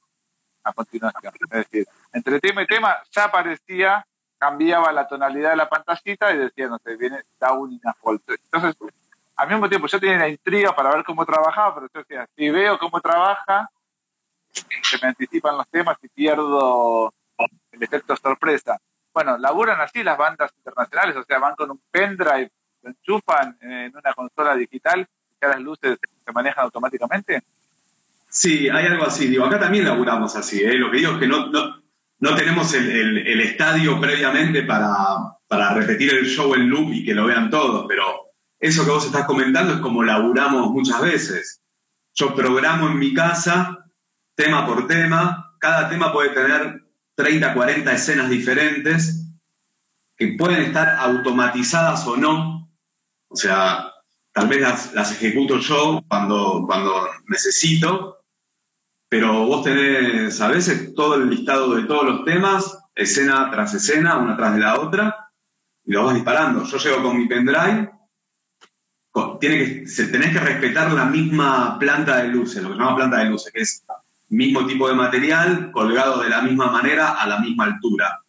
a 0.63 0.73
continuación. 0.73 1.33
Es 1.41 1.49
decir, 1.49 1.87
entre 2.13 2.39
tema 2.39 2.63
y 2.63 2.67
tema 2.67 2.97
ya 3.11 3.25
aparecía 3.25 4.05
cambiaba 4.37 4.91
la 4.91 5.07
tonalidad 5.07 5.51
de 5.51 5.55
la 5.57 5.69
pantallita 5.69 6.33
y 6.33 6.37
decía, 6.37 6.67
no 6.67 6.79
sé, 6.79 6.95
viene 6.95 7.23
down 7.39 7.71
in 7.71 7.81
a 7.85 7.95
Entonces, 8.03 8.75
al 9.35 9.49
mismo 9.49 9.69
tiempo 9.69 9.87
yo 9.87 9.99
tenía 9.99 10.17
la 10.17 10.29
intriga 10.29 10.75
para 10.75 10.91
ver 10.91 11.03
cómo 11.03 11.25
trabajaba, 11.25 11.75
pero 11.75 11.87
yo 11.93 11.99
decía, 12.01 12.27
si 12.35 12.49
veo 12.49 12.77
cómo 12.77 12.99
trabaja, 13.01 13.69
se 14.51 14.97
me 15.01 15.09
anticipan 15.09 15.57
los 15.57 15.67
temas 15.69 15.97
y 16.01 16.07
pierdo 16.07 17.13
el 17.71 17.83
efecto 17.83 18.15
sorpresa. 18.15 18.79
Bueno, 19.13 19.37
laburan 19.37 19.79
así 19.81 20.03
las 20.03 20.17
bandas 20.17 20.51
internacionales, 20.57 21.15
o 21.15 21.23
sea, 21.23 21.39
van 21.39 21.55
con 21.55 21.71
un 21.71 21.81
pendrive, 21.91 22.51
lo 22.81 22.89
enchufan 22.89 23.57
en 23.61 23.95
una 23.95 24.13
consola 24.13 24.55
digital 24.55 25.01
y 25.01 25.39
que 25.39 25.47
las 25.47 25.59
luces 25.59 25.97
se 26.23 26.31
manejan 26.31 26.65
automáticamente. 26.65 27.41
Sí, 28.29 28.69
hay 28.69 28.85
algo 28.85 29.05
así. 29.05 29.27
Digo, 29.27 29.45
acá 29.45 29.59
también 29.59 29.85
laburamos 29.85 30.35
así. 30.35 30.61
¿eh? 30.61 30.73
Lo 30.73 30.91
que 30.91 30.97
digo 30.97 31.13
es 31.13 31.19
que 31.19 31.27
no, 31.27 31.47
no 31.47 31.86
tenemos 32.35 32.73
el, 32.73 33.41
estadio 33.41 33.99
previamente 33.99 34.63
para, 34.63 35.73
repetir 35.73 36.13
el 36.13 36.25
show 36.25 36.53
en 36.55 36.69
loop 36.69 36.91
y 36.91 37.05
que 37.05 37.13
lo 37.13 37.25
vean 37.25 37.49
todos, 37.49 37.85
pero 37.87 38.33
eso 38.59 38.83
que 38.83 38.91
vos 38.91 39.05
estás 39.05 39.25
comentando 39.25 39.73
es 39.73 39.79
como 39.79 40.03
laburamos 40.03 40.71
muchas 40.71 41.01
veces. 41.01 41.61
Yo 42.15 42.33
programo 42.33 42.87
en 42.87 42.97
mi 42.97 43.13
casa, 43.13 43.85
tema 44.35 44.65
por 44.65 44.87
tema, 44.87 45.55
cada 45.59 45.89
tema 45.89 46.11
puede 46.11 46.29
tener 46.29 46.83
30, 47.15 47.53
40 47.53 47.93
escenas 47.93 48.29
diferentes 48.29 49.23
que 50.15 50.35
pueden 50.37 50.63
estar 50.63 50.89
automatizadas 50.97 52.05
o 52.07 52.17
no. 52.17 52.71
O 53.29 53.35
sea, 53.35 53.91
tal 54.33 54.47
vez 54.47 54.61
las, 54.93 55.11
ejecuto 55.11 55.59
yo 55.59 56.03
cuando 56.07 57.09
necesito, 57.27 58.16
pero 59.09 59.45
vos 59.45 59.63
tenés 59.63 60.39
a 60.41 60.49
veces 60.49 60.93
todo 60.93 61.15
el 61.15 61.29
listado 61.29 61.75
de 61.75 61.83
todos 61.83 62.05
los 62.05 62.25
temas, 62.25 62.77
escena 62.93 63.49
tras 63.51 63.73
escena, 63.73 64.17
una 64.17 64.35
tras 64.35 64.53
de 64.53 64.59
la 64.59 64.79
otra, 64.79 65.29
y 65.85 65.91
lo 65.93 66.03
vas 66.03 66.15
disparando. 66.15 66.63
Yo 66.63 66.77
llego 66.77 67.03
con 67.03 67.17
mi 67.17 67.27
pendrive, 67.27 67.89
tiene 69.39 69.57
que, 69.57 70.03
tenés 70.11 70.33
que 70.33 70.39
respetar 70.39 70.91
la 70.91 71.05
misma 71.05 71.79
planta 71.79 72.17
de 72.17 72.27
luces, 72.27 72.61
lo 72.61 72.69
que 72.69 72.75
se 72.75 72.79
llama 72.81 72.95
planta 72.95 73.17
de 73.19 73.25
luces, 73.25 73.51
que 73.53 73.61
es 73.61 73.85
mismo 74.29 74.65
tipo 74.65 74.87
de 74.87 74.93
material, 74.93 75.71
colgado 75.71 76.21
de 76.21 76.29
la 76.29 76.41
misma 76.41 76.69
manera, 76.69 77.13
a 77.13 77.27
la 77.27 77.39
misma 77.39 77.65
altura. 77.65 78.21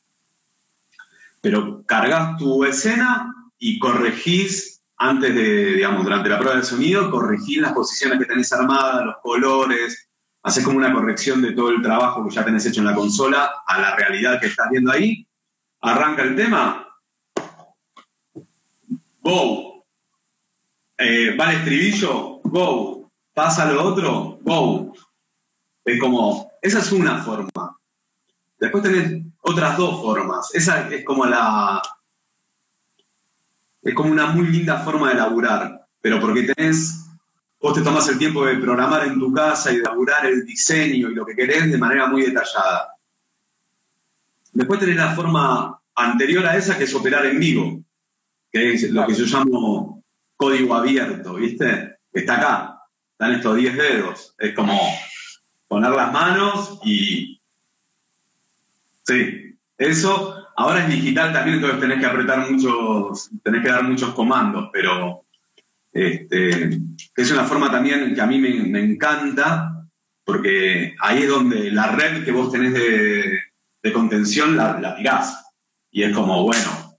Pero 1.41 1.83
cargas 1.85 2.37
tu 2.37 2.64
escena 2.64 3.35
y 3.59 3.79
corregís 3.79 4.81
antes 4.97 5.35
de, 5.35 5.75
digamos, 5.75 6.05
durante 6.05 6.29
la 6.29 6.38
prueba 6.38 6.57
de 6.57 6.64
sonido, 6.64 7.11
corregís 7.11 7.59
las 7.59 7.73
posiciones 7.73 8.19
que 8.19 8.27
tenés 8.27 8.53
armadas, 8.53 9.05
los 9.05 9.17
colores, 9.23 10.08
haces 10.42 10.64
como 10.64 10.79
una 10.79 10.92
corrección 10.92 11.42
de 11.42 11.53
todo 11.53 11.70
el 11.70 11.83
trabajo 11.83 12.27
que 12.27 12.35
ya 12.35 12.44
tenés 12.44 12.64
hecho 12.66 12.81
en 12.81 12.87
la 12.87 12.94
consola 12.94 13.62
a 13.66 13.81
la 13.81 13.96
realidad 13.96 14.40
que 14.40 14.46
estás 14.46 14.68
viendo 14.70 14.92
ahí. 14.92 15.27
Arranca 15.81 16.22
el 16.22 16.37
tema. 16.37 16.87
Go. 19.20 19.87
Eh, 20.96 21.37
va 21.37 21.51
el 21.51 21.59
estribillo. 21.59 22.40
Go. 22.44 23.11
Pasa 23.35 23.70
lo 23.70 23.85
otro. 23.85 24.38
Go. 24.42 24.92
Es 25.85 26.01
como, 26.01 26.51
esa 26.61 26.81
es 26.81 26.92
una 26.92 27.22
forma. 27.22 27.79
Después 28.59 28.83
tenés 28.83 29.22
otras 29.40 29.77
dos 29.77 30.01
formas. 30.03 30.55
Esa 30.55 30.88
es 30.88 31.05
como 31.05 31.24
la, 31.24 31.81
es 33.83 33.94
como 33.94 34.11
una 34.11 34.27
muy 34.27 34.46
linda 34.48 34.79
forma 34.79 35.09
de 35.11 35.14
laburar, 35.14 35.87
pero 36.01 36.20
porque 36.20 36.42
tenés, 36.42 37.08
vos 37.61 37.75
te 37.75 37.83
tomás 37.83 38.09
el 38.09 38.18
tiempo 38.18 38.44
de 38.44 38.57
programar 38.57 39.07
en 39.07 39.18
tu 39.18 39.33
casa 39.33 39.73
y 39.73 39.77
de 39.77 39.83
laburar 39.83 40.27
el 40.27 40.44
diseño 40.44 41.11
y 41.11 41.14
lo 41.14 41.27
que 41.27 41.35
querés 41.35 41.71
de 41.71 41.79
manera 41.79 42.07
muy 42.07 42.23
detallada. 42.23 42.94
Después 44.53 44.81
tenés 44.81 44.97
la 44.97 45.14
forma 45.14 45.81
anterior 45.94 46.47
a 46.47 46.57
esa 46.57 46.79
que 46.79 46.85
es 46.85 46.94
operar 46.94 47.27
en 47.27 47.38
vivo, 47.38 47.81
que 48.51 48.75
es 48.75 48.90
lo 48.90 49.07
que 49.07 49.14
yo 49.14 49.25
llamo 49.25 50.05
código 50.37 50.75
abierto, 50.75 51.35
¿viste? 51.35 51.99
Está 52.12 52.37
acá, 52.37 52.83
están 53.12 53.35
estos 53.35 53.57
10 53.57 53.77
dedos. 53.77 54.35
Es 54.38 54.55
como 54.55 54.79
poner 55.66 55.90
las 55.90 56.12
manos 56.12 56.81
y... 56.85 57.40
Sí, 59.05 59.57
eso 59.77 60.38
Ahora 60.59 60.81
es 60.81 60.88
digital 60.88 61.33
también, 61.33 61.59
entonces 61.59 61.79
tenés 61.79 62.01
que 62.01 62.07
apretar 62.07 62.51
muchos, 62.51 63.31
tenés 63.44 63.62
que 63.62 63.68
dar 63.68 63.85
muchos 63.85 64.12
comandos, 64.12 64.71
pero 64.73 65.25
este, 66.07 66.79
es 67.17 67.31
una 67.31 67.45
forma 67.45 67.71
también 67.71 68.15
que 68.15 68.21
a 68.21 68.27
mí 68.27 68.39
me, 68.39 68.81
encanta, 68.81 69.87
porque 70.25 70.95
ahí 71.01 71.23
es 71.23 71.29
donde 71.29 71.71
la 71.71 71.93
red 71.93 72.25
que 72.25 72.33
vos 72.33 72.53
tenés 72.53 72.75
de, 72.75 73.43
contención 73.93 74.55
la, 74.55 74.79
la, 74.79 74.95
tirás. 74.97 75.47
Y 75.91 76.03
es 76.03 76.15
como, 76.15 76.43
bueno, 76.43 76.99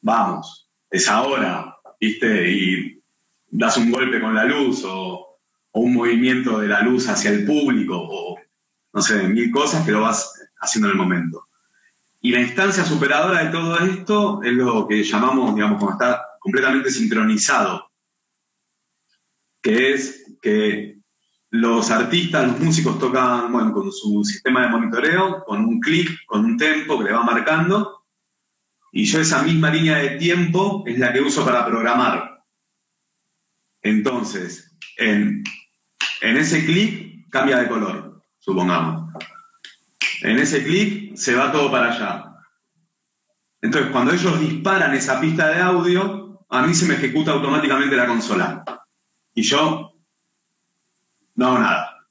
vamos, 0.00 0.70
es 0.90 1.08
ahora, 1.08 1.76
¿viste? 2.00 2.50
Y 2.50 3.02
das 3.48 3.76
un 3.76 3.90
golpe 3.90 4.18
con 4.18 4.34
la 4.34 4.44
luz 4.44 4.82
o, 4.84 5.38
o 5.72 5.80
un 5.80 5.92
movimiento 5.92 6.58
de 6.58 6.68
la 6.68 6.80
luz 6.80 7.06
hacia 7.08 7.30
el 7.30 7.44
público 7.44 7.96
o, 7.98 8.38
no 8.94 9.02
sé, 9.02 9.28
mil 9.28 9.50
cosas 9.50 9.84
que 9.84 9.92
lo 9.92 10.00
vas 10.00 10.32
haciendo 10.58 10.88
en 10.88 10.92
el 10.92 10.98
momento. 10.98 11.46
Y 12.22 12.30
la 12.30 12.40
instancia 12.40 12.84
superadora 12.84 13.44
de 13.44 13.50
todo 13.50 13.78
esto 13.78 14.42
es 14.42 14.52
lo 14.52 14.88
que 14.88 15.04
llamamos, 15.04 15.54
digamos, 15.54 15.78
cuando 15.78 15.92
está 16.02 16.26
completamente 16.46 16.92
sincronizado, 16.92 17.90
que 19.60 19.94
es 19.94 20.32
que 20.40 21.00
los 21.50 21.90
artistas, 21.90 22.46
los 22.46 22.60
músicos 22.60 23.00
tocan 23.00 23.50
bueno, 23.50 23.72
con 23.72 23.90
su 23.90 24.22
sistema 24.22 24.62
de 24.62 24.68
monitoreo, 24.68 25.42
con 25.44 25.64
un 25.64 25.80
clic, 25.80 26.08
con 26.24 26.44
un 26.44 26.56
tempo 26.56 26.98
que 26.98 27.06
le 27.06 27.12
va 27.12 27.24
marcando, 27.24 28.04
y 28.92 29.06
yo 29.06 29.20
esa 29.20 29.42
misma 29.42 29.70
línea 29.70 29.96
de 29.96 30.10
tiempo 30.18 30.84
es 30.86 31.00
la 31.00 31.12
que 31.12 31.20
uso 31.20 31.44
para 31.44 31.66
programar. 31.66 32.44
Entonces, 33.82 34.72
en, 34.98 35.42
en 36.20 36.36
ese 36.36 36.64
clic 36.64 37.28
cambia 37.28 37.58
de 37.58 37.68
color, 37.68 38.22
supongamos. 38.38 39.12
En 40.22 40.38
ese 40.38 40.62
clic 40.62 41.16
se 41.16 41.34
va 41.34 41.50
todo 41.50 41.72
para 41.72 41.92
allá. 41.92 42.36
Entonces, 43.60 43.90
cuando 43.90 44.12
ellos 44.12 44.38
disparan 44.38 44.94
esa 44.94 45.20
pista 45.20 45.48
de 45.48 45.60
audio, 45.60 46.25
a 46.48 46.62
mí 46.62 46.74
se 46.74 46.86
me 46.86 46.94
ejecuta 46.94 47.32
automáticamente 47.32 47.96
la 47.96 48.06
consola. 48.06 48.64
Y 49.34 49.42
yo 49.42 49.92
no 51.34 51.46
hago 51.46 51.58
nada. 51.58 52.06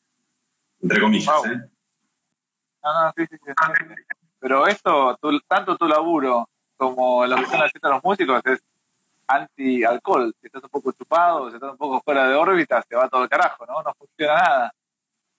Entre 0.81 1.01
comillas, 1.01 1.45
¿eh? 1.45 1.57
No, 2.83 3.05
no, 3.05 3.13
sí, 3.15 3.25
sí, 3.29 3.37
sí. 3.43 3.51
Pero 4.39 4.67
esto, 4.67 5.17
tanto 5.47 5.75
tu 5.75 5.87
laburo 5.87 6.47
como 6.77 7.25
lo 7.25 7.35
que 7.35 7.43
están 7.43 7.63
haciendo 7.63 7.89
los 7.89 8.03
músicos 8.03 8.41
es 8.45 8.63
anti-alcohol. 9.27 10.35
Si 10.39 10.47
estás 10.47 10.63
un 10.63 10.69
poco 10.69 10.91
chupado, 10.91 11.49
si 11.49 11.55
estás 11.55 11.71
un 11.71 11.77
poco 11.77 12.01
fuera 12.01 12.27
de 12.27 12.35
órbita, 12.35 12.83
se 12.87 12.95
va 12.95 13.09
todo 13.09 13.23
el 13.23 13.29
carajo, 13.29 13.65
¿no? 13.65 13.81
No 13.81 13.93
funciona 13.97 14.35
nada. 14.35 14.73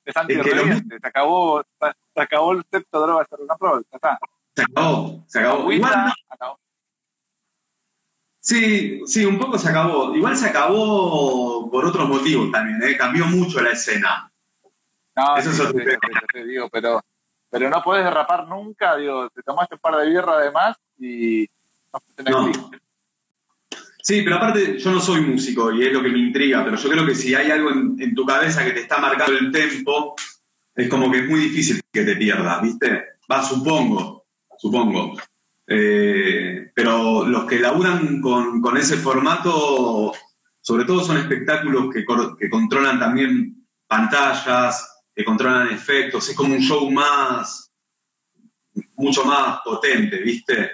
Es 0.05 0.17
anti 0.17 0.35
se 0.35 0.97
acabó 1.03 1.63
se 1.63 2.21
acabó 2.21 2.53
el 2.53 2.65
sexto 2.71 3.01
de 3.01 3.07
drogas 3.07 3.29
de 3.29 3.37
rock 3.37 3.51
and 3.51 3.61
roll, 3.61 3.87
ya 3.91 3.97
está. 3.97 4.19
Se 4.55 4.63
acabó, 4.63 5.25
se 5.27 5.41
acabó. 5.41 5.73
Igual, 5.73 6.13
Sí, 8.47 9.01
sí, 9.07 9.25
un 9.25 9.41
poco 9.41 9.59
se 9.59 9.69
acabó. 9.69 10.15
Igual 10.15 10.37
se 10.37 10.47
acabó 10.47 11.69
por 11.69 11.85
otros 11.85 12.09
motivos 12.09 12.53
también, 12.53 12.81
¿eh? 12.81 12.97
cambió 12.97 13.27
mucho 13.27 13.61
la 13.61 13.73
escena. 13.73 14.31
No, 15.17 15.37
Eso 15.37 15.51
es 15.51 15.75
te 16.33 16.45
digo, 16.45 16.69
pero, 16.71 17.03
pero 17.51 17.69
no 17.69 17.83
puedes 17.83 18.05
derrapar 18.05 18.47
nunca, 18.47 18.97
digo, 18.99 19.29
te 19.31 19.43
tomaste 19.43 19.75
un 19.75 19.81
par 19.81 19.97
de 19.97 20.11
birra 20.11 20.35
además 20.35 20.77
y 20.97 21.49
no, 22.31 22.53
Sí, 24.01 24.23
pero 24.23 24.37
aparte 24.37 24.79
yo 24.79 24.93
no 24.93 25.01
soy 25.01 25.23
músico 25.23 25.73
y 25.73 25.85
es 25.85 25.93
lo 25.93 26.01
que 26.01 26.11
me 26.11 26.19
intriga, 26.21 26.63
pero 26.65 26.77
yo 26.77 26.89
creo 26.89 27.05
que 27.05 27.17
si 27.17 27.35
hay 27.35 27.51
algo 27.51 27.71
en, 27.71 27.97
en 27.99 28.15
tu 28.15 28.25
cabeza 28.25 28.65
que 28.65 28.71
te 28.71 28.83
está 28.83 28.99
marcando 28.99 29.37
el 29.37 29.51
tempo, 29.51 30.15
es 30.73 30.89
como 30.89 31.11
que 31.11 31.19
es 31.19 31.29
muy 31.29 31.41
difícil 31.41 31.81
que 31.93 32.05
te 32.05 32.15
pierdas, 32.15 32.63
¿viste? 32.63 33.07
Va, 33.29 33.43
supongo, 33.43 34.25
supongo. 34.57 35.17
Eh, 35.66 36.70
pero 36.74 37.26
los 37.26 37.44
que 37.44 37.59
laburan 37.59 38.20
con, 38.20 38.76
ese 38.76 38.96
formato, 38.96 40.12
sobre 40.61 40.85
todo 40.85 41.02
son 41.05 41.16
espectáculos 41.16 41.92
que, 41.92 42.05
controlan 42.48 42.98
también 42.98 43.66
pantallas, 43.87 45.02
que 45.14 45.24
controlan 45.24 45.70
efectos, 45.70 46.29
es 46.29 46.37
como 46.37 46.55
un 46.55 46.61
show 46.61 46.90
más, 46.90 47.72
mucho 48.96 49.24
más 49.24 49.61
potente, 49.64 50.18
¿viste? 50.18 50.70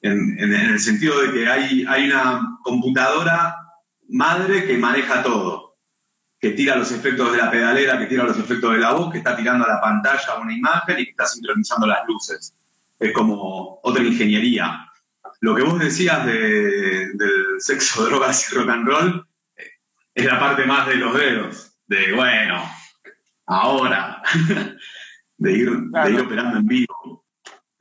En, 0.00 0.36
en, 0.38 0.52
el 0.52 0.80
sentido 0.80 1.20
de 1.20 1.32
que 1.32 1.48
hay, 1.48 1.84
hay 1.88 2.10
una 2.10 2.58
computadora 2.62 3.56
madre 4.08 4.66
que 4.66 4.76
maneja 4.76 5.22
todo 5.22 5.72
que 6.42 6.50
tira 6.50 6.74
los 6.74 6.90
efectos 6.90 7.30
de 7.30 7.38
la 7.38 7.48
pedalera, 7.52 7.96
que 7.96 8.06
tira 8.06 8.24
los 8.24 8.36
efectos 8.36 8.72
de 8.72 8.80
la 8.80 8.94
voz, 8.94 9.12
que 9.12 9.18
está 9.18 9.36
tirando 9.36 9.64
a 9.64 9.74
la 9.74 9.80
pantalla 9.80 10.40
una 10.40 10.52
imagen 10.52 10.98
y 10.98 11.04
que 11.04 11.10
está 11.12 11.24
sincronizando 11.24 11.86
las 11.86 12.04
luces. 12.08 12.52
Es 13.02 13.12
como 13.12 13.80
otra 13.82 14.04
ingeniería. 14.04 14.88
Lo 15.40 15.56
que 15.56 15.62
vos 15.62 15.78
decías 15.78 16.24
del 16.24 17.18
sexo, 17.58 18.04
drogas 18.08 18.50
y 18.50 18.54
rock 18.54 18.70
and 18.70 18.86
roll 18.86 19.26
es 20.14 20.24
la 20.24 20.38
parte 20.38 20.64
más 20.66 20.86
de 20.86 20.94
los 20.94 21.12
dedos, 21.14 21.78
de 21.86 22.12
bueno, 22.12 22.62
ahora, 23.46 24.22
de 25.36 25.52
ir, 25.52 25.68
operando 25.68 26.58
en 26.58 26.66
vivo. 26.66 27.24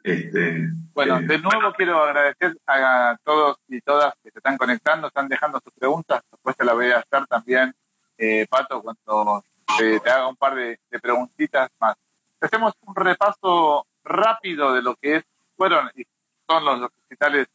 Este, 0.04 0.70
bueno, 0.94 1.20
eh, 1.20 1.28
de 1.28 1.38
nuevo 1.38 1.72
quiero 1.78 2.02
agradecer 2.02 2.58
a 2.66 3.16
todos 3.24 3.58
y 3.68 3.80
todas 3.82 4.16
que 4.24 4.32
se 4.32 4.40
están 4.40 4.58
conectando, 4.58 5.08
están 5.08 5.28
dejando 5.28 5.62
sus 5.64 5.74
preguntas, 5.74 6.24
después 6.32 6.58
te 6.58 6.66
la 6.66 6.74
voy 6.74 6.90
a 6.90 6.98
hacer 6.98 7.28
también 7.28 7.76
eh, 8.18 8.48
Pato, 8.50 8.82
cuando 8.82 9.44
te, 9.78 9.98
haga 10.10 10.28
un 10.28 10.36
par 10.36 10.56
de, 10.56 10.80
preguntitas 11.00 11.70
más. 11.80 11.96
Hacemos 12.40 12.74
un 12.82 12.96
repaso 12.96 13.86
rápido 14.04 14.74
de 14.74 14.82
lo 14.82 14.96
que 14.96 15.18
es, 15.18 15.24
fueron 15.56 15.90
y 15.96 16.06
son 16.48 16.66
los 16.66 16.82
hospitales 16.82 17.48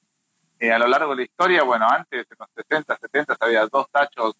eh, 0.59 0.73
a 0.73 0.79
lo 0.79 0.87
largo 0.87 1.11
de 1.11 1.17
la 1.17 1.23
historia. 1.23 1.63
Bueno, 1.63 1.87
antes, 1.89 2.27
en 2.31 2.37
los 2.39 2.49
60, 2.55 2.97
70, 2.97 3.37
había 3.41 3.67
dos 3.67 3.91
tachos 3.91 4.35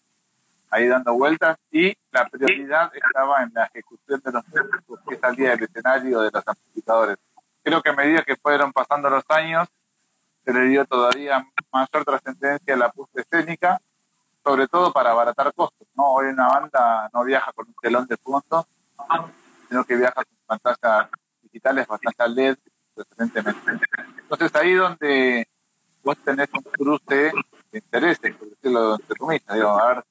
ahí 0.69 0.87
dando 0.87 1.13
vueltas 1.13 1.57
y 1.71 1.95
la 2.11 2.27
prioridad 2.27 2.91
estaba 2.93 3.43
en 3.43 3.51
la 3.53 3.65
ejecución 3.65 4.21
de 4.23 4.31
los 4.31 4.47
músicos 4.47 4.99
que 5.07 5.17
salía 5.17 5.51
del 5.51 5.63
escenario 5.63 6.21
de 6.21 6.31
los 6.31 6.47
amplificadores. 6.47 7.17
Creo 7.63 7.81
que 7.81 7.89
a 7.89 7.93
medida 7.93 8.23
que 8.23 8.35
fueron 8.35 8.73
pasando 8.73 9.09
los 9.09 9.23
años, 9.29 9.67
se 10.43 10.53
le 10.53 10.61
dio 10.61 10.85
todavía 10.85 11.45
mayor 11.71 12.05
trascendencia 12.05 12.73
a 12.73 12.77
la 12.77 12.91
puesta 12.91 13.21
escénica 13.21 13.81
sobre 14.47 14.67
todo 14.69 14.93
para 14.93 15.11
abaratar 15.11 15.53
costos. 15.53 15.85
¿no? 15.95 16.13
Hoy 16.13 16.27
una 16.27 16.47
banda 16.47 17.09
no 17.13 17.25
viaja 17.25 17.51
con 17.51 17.67
un 17.67 17.75
telón 17.81 18.07
de 18.07 18.15
fondo, 18.15 18.65
sino 19.67 19.83
que 19.83 19.97
viaja 19.97 20.23
con 20.23 20.37
pantallas 20.45 21.09
digitales, 21.57 21.87
bastante 21.87 22.29
LED, 22.29 22.57
preferentemente. 22.93 23.71
Entonces 24.21 24.55
ahí 24.55 24.73
donde 24.73 25.47
vos 26.03 26.17
tenés 26.23 26.49
un 26.53 26.61
cruce 26.61 27.31
de 27.71 27.79
intereses, 27.79 28.35
por 28.35 28.49
decirlo 28.49 28.95
entre 28.95 29.15
comillas, 29.15 29.53
digo, 29.53 29.69
a 29.69 29.87
ver, 29.87 30.05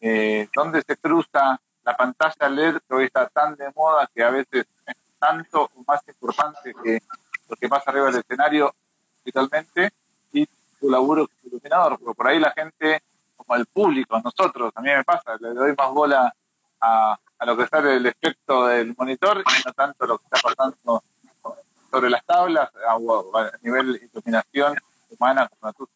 eh, 0.00 0.48
¿dónde 0.54 0.82
se 0.82 0.96
cruza 0.96 1.60
la 1.82 1.96
pantalla 1.96 2.48
LED 2.48 2.78
que 2.88 3.04
está 3.04 3.28
tan 3.28 3.56
de 3.56 3.70
moda 3.74 4.08
que 4.14 4.22
a 4.22 4.30
veces 4.30 4.66
es 4.86 4.96
tanto 5.18 5.70
o 5.74 5.84
más 5.86 6.00
importante 6.08 6.74
que 6.82 7.00
lo 7.48 7.56
que 7.56 7.68
pasa 7.68 7.90
arriba 7.90 8.06
del 8.06 8.20
escenario 8.20 8.74
digitalmente? 9.24 9.90
Y 10.32 10.46
tu 10.80 10.90
laburo 10.90 11.26
como 11.26 11.40
iluminador, 11.48 11.98
porque 11.98 12.14
por 12.14 12.28
ahí 12.28 12.38
la 12.38 12.52
gente, 12.52 13.02
como 13.36 13.56
el 13.56 13.66
público, 13.66 14.20
nosotros, 14.22 14.72
a 14.74 14.80
mí 14.80 14.90
me 14.90 15.04
pasa, 15.04 15.36
le 15.40 15.50
doy 15.50 15.74
más 15.76 15.90
bola 15.90 16.34
a, 16.80 17.18
a 17.38 17.46
lo 17.46 17.56
que 17.56 17.66
sale 17.66 17.96
el 17.96 18.06
efecto 18.06 18.66
del 18.66 18.94
monitor 18.96 19.42
y 19.46 19.66
no 19.66 19.72
tanto 19.72 20.06
lo 20.06 20.18
que 20.18 20.24
está 20.24 20.48
pasando 20.48 21.02
sobre 21.90 22.10
las 22.10 22.24
tablas 22.24 22.70
a, 22.88 22.98
nivel 23.62 24.00
iluminación 24.12 24.76
humana 25.10 25.48
como 25.48 25.72
tú. 25.72 25.88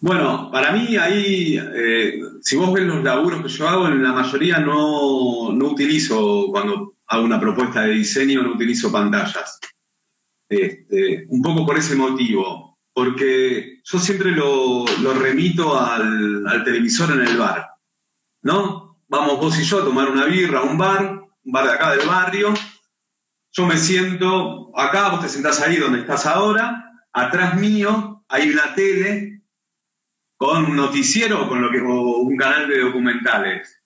Bueno, 0.00 0.50
para 0.50 0.72
mí 0.72 0.96
ahí, 0.96 1.58
eh, 1.58 2.20
si 2.40 2.56
vos 2.56 2.72
ves 2.72 2.84
los 2.84 3.04
laburos 3.04 3.42
que 3.42 3.48
yo 3.48 3.68
hago, 3.68 3.86
en 3.86 4.02
la 4.02 4.12
mayoría 4.12 4.58
no, 4.58 5.52
no 5.52 5.66
utilizo, 5.66 6.46
cuando 6.50 6.94
hago 7.06 7.24
una 7.24 7.38
propuesta 7.38 7.82
de 7.82 7.92
diseño, 7.92 8.42
no 8.42 8.54
utilizo 8.54 8.90
pantallas. 8.90 9.58
Este, 10.48 11.26
un 11.28 11.42
poco 11.42 11.66
por 11.66 11.76
ese 11.76 11.94
motivo, 11.94 12.78
porque 12.92 13.80
yo 13.84 13.98
siempre 13.98 14.30
lo, 14.30 14.84
lo 15.02 15.12
remito 15.14 15.78
al, 15.78 16.46
al, 16.46 16.64
televisor 16.64 17.12
en 17.12 17.20
el 17.20 17.36
bar, 17.36 17.68
¿no? 18.42 18.79
Vamos 19.10 19.40
vos 19.40 19.58
y 19.58 19.64
yo 19.64 19.80
a 19.80 19.84
tomar 19.84 20.08
una 20.08 20.24
birra 20.26 20.60
a 20.60 20.62
un 20.62 20.78
bar, 20.78 21.02
un 21.44 21.52
bar 21.52 21.64
de 21.64 21.72
acá 21.72 21.90
del 21.96 22.06
barrio, 22.06 22.54
yo 23.50 23.66
me 23.66 23.76
siento 23.76 24.70
acá, 24.78 25.08
vos 25.08 25.20
te 25.20 25.28
sentás 25.28 25.60
ahí 25.60 25.78
donde 25.78 25.98
estás 25.98 26.26
ahora, 26.26 27.02
atrás 27.12 27.56
mío 27.56 28.24
hay 28.28 28.50
una 28.50 28.72
tele 28.72 29.42
con 30.36 30.64
un 30.64 30.76
noticiero 30.76 31.48
con 31.48 31.60
lo 31.60 31.72
que, 31.72 31.80
o 31.80 32.18
un 32.18 32.36
canal 32.36 32.68
de 32.68 32.82
documentales. 32.82 33.82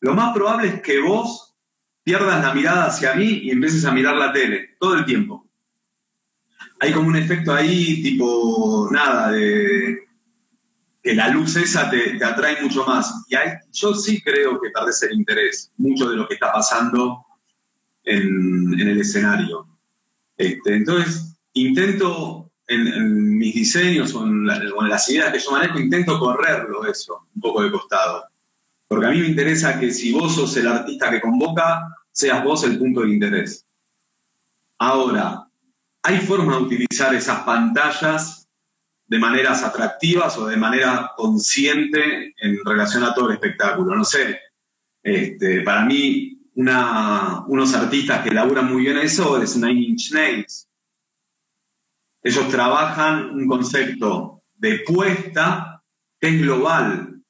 Lo 0.00 0.12
más 0.12 0.34
probable 0.34 0.68
es 0.68 0.82
que 0.82 1.00
vos 1.00 1.56
pierdas 2.02 2.44
la 2.44 2.52
mirada 2.52 2.84
hacia 2.84 3.14
mí 3.14 3.24
y 3.44 3.52
empieces 3.52 3.86
a 3.86 3.92
mirar 3.92 4.16
la 4.16 4.30
tele 4.30 4.76
todo 4.78 4.92
el 4.92 5.06
tiempo. 5.06 5.48
Hay 6.80 6.92
como 6.92 7.08
un 7.08 7.16
efecto 7.16 7.54
ahí, 7.54 8.02
tipo, 8.02 8.90
nada, 8.92 9.30
de 9.30 10.05
que 11.06 11.14
la 11.14 11.28
luz 11.28 11.54
esa 11.54 11.88
te, 11.88 12.18
atrae 12.24 12.60
mucho 12.60 12.84
más. 12.84 13.24
Y 13.28 13.36
hay, 13.36 13.50
yo 13.70 13.94
sí 13.94 14.20
creo 14.20 14.60
que 14.60 14.70
perdés 14.70 15.04
el 15.04 15.12
interés, 15.16 15.70
mucho 15.76 16.10
de 16.10 16.16
lo 16.16 16.26
que 16.26 16.34
está 16.34 16.52
pasando 16.52 17.24
en, 18.02 18.74
el 18.76 19.00
escenario. 19.00 19.68
Este, 20.36 20.74
entonces, 20.74 21.38
intento 21.52 22.50
en, 22.66 23.38
mis 23.38 23.54
diseños 23.54 24.16
o 24.16 24.24
en, 24.24 24.46
las 24.46 25.08
ideas 25.08 25.32
que 25.32 25.38
yo 25.38 25.52
manejo, 25.52 25.78
intento 25.78 26.18
correrlo 26.18 26.84
eso, 26.84 27.28
un 27.36 27.40
poco 27.40 27.62
de 27.62 27.70
costado. 27.70 28.24
Porque 28.88 29.06
a 29.06 29.10
mí 29.10 29.20
me 29.20 29.28
interesa 29.28 29.78
que 29.78 29.92
si 29.92 30.12
vos 30.12 30.34
sos 30.34 30.56
el 30.56 30.66
artista 30.66 31.08
que 31.08 31.20
convoca, 31.20 31.86
seas 32.10 32.42
vos 32.42 32.64
el 32.64 32.80
punto 32.80 33.02
de 33.02 33.10
interés. 33.10 33.64
Ahora, 34.76 35.46
hay 36.02 36.18
formas 36.18 36.56
de 36.56 36.62
utilizar 36.64 37.14
esas 37.14 37.44
pantallas 37.44 38.45
de 39.06 39.18
maneras 39.18 39.62
atractivas 39.62 40.36
o 40.38 40.46
de 40.46 40.56
manera 40.56 41.12
consciente 41.16 42.34
en 42.36 42.58
relación 42.64 43.04
a 43.04 43.14
todo 43.14 43.28
el 43.28 43.34
espectáculo. 43.34 43.94
No 43.94 44.04
sé, 44.04 44.40
este, 45.02 45.60
para 45.60 45.84
mí 45.84 46.36
unos 46.56 47.74
artistas 47.74 48.22
que 48.22 48.32
laburan 48.32 48.72
muy 48.72 48.82
bien 48.82 48.96
eso 48.96 49.40
es 49.40 49.56
Nine 49.56 49.80
Inch 49.80 50.12
Nails. 50.12 50.68
Ellos 52.22 52.48
trabajan 52.48 53.30
un 53.30 53.46
concepto 53.46 54.42
de 54.54 54.80
puesta 54.80 55.82
que 56.18 56.28
es 56.28 56.40
global, 56.40 57.22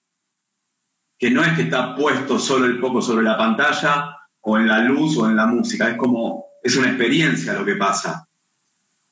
que 1.19 1.31
no 1.31 1.43
es 1.43 1.55
que 1.55 1.62
está 1.62 1.95
puesto 1.95 2.39
solo 2.39 2.67
el 2.67 2.79
foco 2.79 3.03
sobre 3.03 3.25
la 3.25 3.37
pantalla 3.37 4.17
o 4.41 4.57
en 4.57 4.69
la 4.69 4.79
luz 4.79 5.19
o 5.19 5.29
en 5.29 5.37
la 5.37 5.47
música, 5.47 5.91
es 5.91 5.97
como, 5.97 6.47
es 6.62 6.77
una 6.77 6.89
experiencia 6.89 7.53
lo 7.53 7.65
que 7.65 7.75
pasa. 7.75 8.29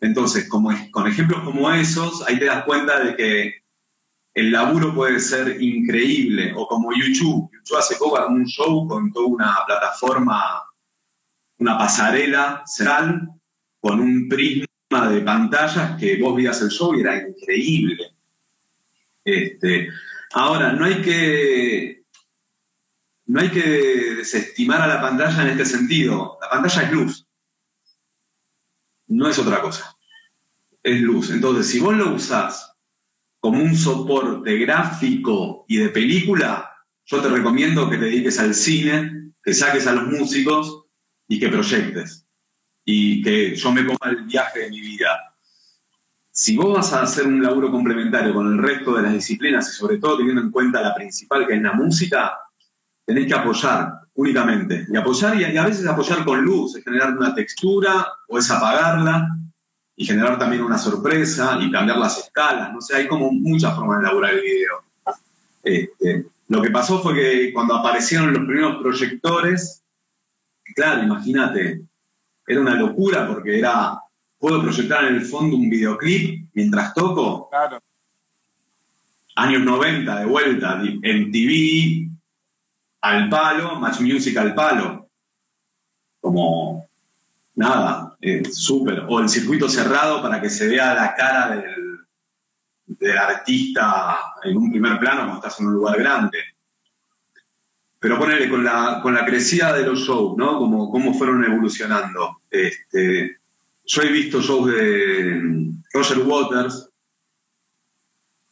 Entonces, 0.05 0.51
con 0.51 1.07
ejemplos 1.07 1.43
como 1.45 1.71
esos, 1.71 2.29
ahí 2.29 2.39
te 2.39 2.45
das 2.45 2.65
cuenta 2.65 3.03
de 3.03 3.17
que 3.17 3.55
el 4.35 4.53
laburo 4.53 4.95
puede 4.95 5.19
ser 5.19 5.63
increíble, 5.63 6.53
o 6.55 6.69
como 6.69 6.93
YouTube. 6.93 7.51
YouTube 7.51 7.79
hace 7.79 7.97
poco 7.97 8.27
un 8.27 8.45
show 8.45 8.87
con 8.87 9.11
toda 9.11 9.27
una 9.29 9.57
plataforma, 9.67 10.63
una 11.57 11.79
pasarela 11.79 12.63
central, 12.67 13.31
con 13.81 14.01
un 14.01 14.29
prisma 14.29 15.09
de 15.09 15.23
pantallas 15.23 15.99
que 15.99 16.21
vos 16.21 16.37
veías 16.37 16.61
el 16.61 16.69
show 16.69 16.95
y 16.95 17.01
era 17.01 17.27
increíble. 17.27 18.15
Este, 19.25 19.89
ahora, 20.35 20.73
no 20.73 20.85
hay 20.85 21.01
que. 21.01 22.05
No 23.27 23.41
hay 23.41 23.49
que 23.49 24.17
desestimar 24.17 24.83
a 24.83 24.87
la 24.87 25.01
pantalla 25.01 25.45
en 25.45 25.49
este 25.49 25.65
sentido. 25.65 26.37
La 26.43 26.51
pantalla 26.51 26.83
es 26.83 26.93
luz. 26.93 27.27
No 29.07 29.29
es 29.31 29.39
otra 29.39 29.63
cosa. 29.63 29.94
Es 30.85 31.01
luz. 31.01 31.31
Entonces, 31.31 31.67
si 31.67 31.81
vos 31.81 31.97
lo 31.97 32.15
usás 32.15 32.77
como 33.41 33.61
un 33.61 33.75
soporte 33.75 34.57
gráfico 34.59 35.65
y 35.67 35.79
de 35.79 35.89
película, 35.89 36.71
yo 37.07 37.21
te 37.21 37.29
recomiendo 37.29 37.91
que 37.91 37.97
te 37.97 38.05
dediques 38.05 38.39
al 38.39 38.55
cine, 38.55 39.33
que 39.43 39.53
saques 39.53 39.87
a 39.87 39.93
los 39.93 40.07
músicos 40.07 40.85
y 41.27 41.41
que 41.41 41.49
proyectes 41.49 42.25
y 42.85 43.23
que 43.23 43.57
yo 43.57 43.73
me 43.73 43.85
coma 43.85 44.11
el 44.11 44.25
viaje 44.25 44.61
de 44.61 44.71
mi 44.71 44.81
vida. 44.81 45.35
Si 46.31 46.57
vos 46.57 46.77
vas 46.77 46.93
a 46.93 47.03
hacer 47.03 47.27
un 47.27 47.43
laburo 47.43 47.71
complementario 47.71 48.35
con 48.35 48.47
el 48.47 48.59
resto 48.59 48.95
de 48.95 49.03
las 49.03 49.13
disciplinas 49.15 49.69
y 49.69 49.73
sobre 49.73 49.99
todo 49.99 50.19
teniendo 50.19 50.43
en 50.43 50.51
cuenta 50.51 50.83
la 50.83 50.95
principal 50.95 51.47
que 51.47 51.55
es 51.55 51.63
la 51.63 51.73
música, 51.73 52.37
tenés 53.07 53.27
que 53.27 53.35
apoyar 53.35 53.93
únicamente. 54.15 54.87
Y 54.93 54.97
apoyar 54.97 55.41
y 55.41 55.57
a 55.57 55.65
veces 55.65 55.87
apoyar 55.87 56.25
con 56.25 56.43
luz, 56.43 56.77
es 56.77 56.85
generar 56.85 57.17
una 57.17 57.35
textura 57.35 58.07
o 58.29 58.39
es 58.39 58.51
apagarla 58.51 59.29
y 59.97 60.05
generar 60.05 60.39
también 60.39 60.63
una 60.63 60.79
sorpresa 60.79 61.59
y 61.61 61.71
cambiar 61.71 61.99
las 61.99 62.19
escalas. 62.19 62.73
No 62.73 62.81
sé, 62.81 62.97
hay 62.97 63.09
como 63.09 63.31
muchas 63.31 63.75
formas 63.77 64.01
de 64.01 64.07
elaborar 64.07 64.35
el 64.35 64.41
video. 64.41 64.83
Este, 65.63 66.27
lo 66.49 66.61
que 66.61 66.71
pasó 66.71 67.01
fue 67.01 67.15
que 67.15 67.53
cuando 67.53 67.75
aparecieron 67.75 68.33
los 68.33 68.45
primeros 68.45 68.83
proyectores, 68.83 69.83
claro, 70.75 71.03
imagínate, 71.05 71.83
era 72.47 72.61
una 72.61 72.75
locura 72.75 73.27
porque 73.27 73.59
era, 73.59 73.99
puedo 74.39 74.61
proyectar 74.63 75.05
en 75.05 75.15
el 75.15 75.25
fondo 75.25 75.57
un 75.57 75.71
videoclip 75.71 76.49
mientras 76.53 76.93
toco. 76.93 77.49
Claro. 77.49 77.81
Años 79.37 79.63
90, 79.63 80.21
de 80.21 80.27
vuelta, 80.27 80.81
en 81.03 81.33
TV, 81.33 82.09
al 83.01 83.29
palo, 83.29 83.81
Match 83.81 84.01
Music 84.01 84.37
al 84.37 84.55
palo. 84.55 85.09
Como, 86.21 86.87
nada, 87.55 88.14
súper. 88.53 89.05
O 89.09 89.21
el 89.21 89.29
circuito 89.29 89.69
cerrado 89.69 90.23
para 90.23 90.41
que 90.41 90.51
se 90.51 90.69
vea 90.69 90.95
la 90.95 91.15
cara 91.15 91.57
del, 91.57 91.99
del 92.87 93.19
artista 93.19 94.19
en 94.43 94.57
un 94.57 94.71
primer 94.71 94.99
plano 94.99 95.23
cuando 95.23 95.37
estás 95.37 95.61
en 95.61 95.67
un 95.67 95.75
lugar 95.75 95.99
grande 95.99 96.39
pero 98.05 98.19
ponele 98.19 98.51
con 98.51 98.63
la, 98.63 99.01
con 99.03 99.15
la 99.15 99.25
crecida 99.25 99.73
de 99.73 99.83
los 99.83 100.01
shows, 100.01 100.37
¿no? 100.37 100.59
Como, 100.59 100.91
cómo 100.91 101.15
fueron 101.15 101.43
evolucionando. 101.43 102.43
Este, 102.51 103.39
yo 103.83 104.03
he 104.03 104.13
visto 104.13 104.43
shows 104.43 104.71
de 104.71 105.71
Roger 105.91 106.19
Waters, 106.19 106.91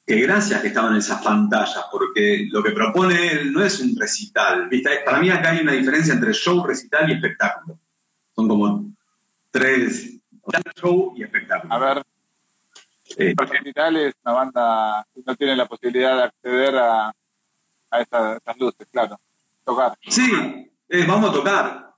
que 0.07 0.23
gracias 0.23 0.63
que 0.63 0.69
estaban 0.69 0.93
en 0.93 1.01
esas 1.01 1.23
pantallas, 1.23 1.85
porque 1.93 2.49
lo 2.51 2.63
que 2.63 2.71
propone 2.71 3.31
él 3.31 3.53
no 3.53 3.63
es 3.63 3.79
un 3.81 3.95
recital. 3.95 4.71
Para 5.05 5.21
mí 5.21 5.29
acá 5.29 5.51
hay 5.51 5.61
una 5.61 5.73
diferencia 5.73 6.15
entre 6.15 6.33
show, 6.33 6.67
recital 6.67 7.11
y 7.11 7.13
espectáculo. 7.13 7.79
Son 8.35 8.49
como 8.49 8.92
tres, 9.53 10.19
show 10.81 11.15
y 11.17 11.23
espectáculo. 11.23 11.73
A 11.73 11.79
ver, 11.79 12.03
eh, 13.17 13.35
recital 13.37 13.97
es 13.97 14.15
una 14.25 14.35
banda 14.35 15.07
que 15.15 15.23
no 15.25 15.37
tiene 15.37 15.55
la 15.55 15.67
posibilidad 15.67 16.17
de 16.17 16.23
acceder 16.25 16.77
a, 16.77 17.15
a 17.91 18.01
esas 18.01 18.59
luces, 18.59 18.89
claro 18.91 19.21
tocar. 19.65 19.97
Sí, 20.09 20.71
eh, 20.89 21.05
vamos 21.07 21.31
a 21.31 21.33
tocar. 21.33 21.95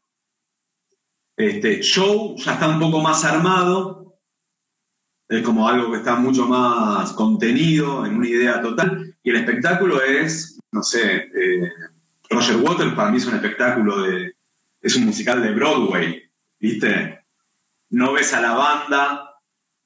Este, 1.37 1.83
show 1.83 2.37
ya 2.37 2.55
está 2.55 2.69
un 2.69 2.79
poco 2.79 3.01
más 3.01 3.25
armado, 3.25 4.17
es 5.29 5.43
como 5.43 5.69
algo 5.69 5.91
que 5.91 5.99
está 5.99 6.15
mucho 6.17 6.47
más 6.47 7.13
contenido 7.13 8.07
en 8.07 8.17
una 8.17 8.29
idea 8.29 8.63
total, 8.63 9.17
y 9.23 9.31
el 9.31 9.37
espectáculo 9.37 10.01
es, 10.01 10.61
no 10.71 10.83
sé, 10.83 11.29
eh, 11.35 11.73
Roger 12.31 12.57
Waters 12.57 12.95
para 12.95 13.11
mí 13.11 13.17
es 13.17 13.27
un 13.27 13.35
espectáculo 13.35 14.03
de, 14.03 14.35
es 14.81 14.97
un 14.97 15.07
musical 15.07 15.43
de 15.43 15.53
Broadway, 15.53 16.23
¿viste? 16.61 17.24
No 17.91 18.13
ves 18.13 18.33
a 18.35 18.41
la 18.41 18.53
banda, 18.53 19.31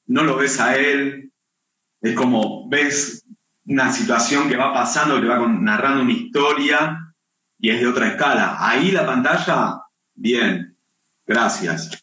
no 0.07 0.25
lo 0.25 0.37
ves 0.37 0.61
a 0.61 0.77
él, 0.77 1.33
es 2.01 2.15
como 2.15 2.69
ves 2.69 3.25
una 3.67 3.93
situación 3.93 4.49
que 4.49 4.57
va 4.57 4.73
pasando, 4.73 5.21
que 5.21 5.27
va 5.27 5.47
narrando 5.47 6.03
una 6.03 6.13
historia 6.13 7.15
y 7.59 7.71
es 7.71 7.81
de 7.81 7.87
otra 7.87 8.09
escala. 8.09 8.57
Ahí 8.59 8.91
la 8.91 9.05
pantalla, 9.05 9.83
bien, 10.15 10.75
gracias. 11.27 12.03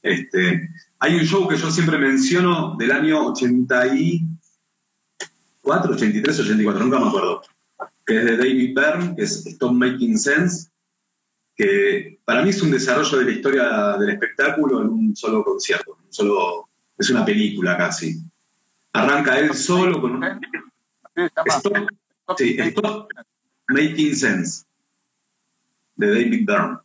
Este, 0.00 0.70
hay 0.98 1.16
un 1.16 1.24
show 1.24 1.46
que 1.48 1.56
yo 1.56 1.70
siempre 1.70 1.98
menciono 1.98 2.76
del 2.76 2.92
año 2.92 3.26
84, 3.26 5.92
83, 5.92 6.40
84, 6.40 6.84
nunca 6.84 7.00
me 7.00 7.08
acuerdo, 7.08 7.42
que 8.06 8.18
es 8.18 8.24
de 8.24 8.36
David 8.36 8.74
Byrne, 8.74 9.16
que 9.16 9.24
es 9.24 9.44
Stop 9.46 9.72
Making 9.72 10.18
Sense, 10.18 10.70
que 11.56 12.20
para 12.24 12.42
mí 12.42 12.50
es 12.50 12.60
un 12.60 12.70
desarrollo 12.70 13.18
de 13.18 13.24
la 13.24 13.30
historia 13.30 13.96
del 13.98 14.10
espectáculo 14.10 14.82
en 14.82 14.88
un 14.88 15.16
solo 15.16 15.42
concierto, 15.42 15.98
solo, 16.10 16.68
es 16.98 17.08
una 17.10 17.24
película 17.24 17.76
casi. 17.76 18.20
Arranca 18.92 19.38
él 19.38 19.54
solo 19.54 20.00
con 20.00 20.16
un... 20.16 20.40
Stop, 22.26 23.08
Making 23.68 24.14
Sense, 24.14 24.64
de 25.96 26.08
David 26.08 26.46
Byrne. 26.46 26.78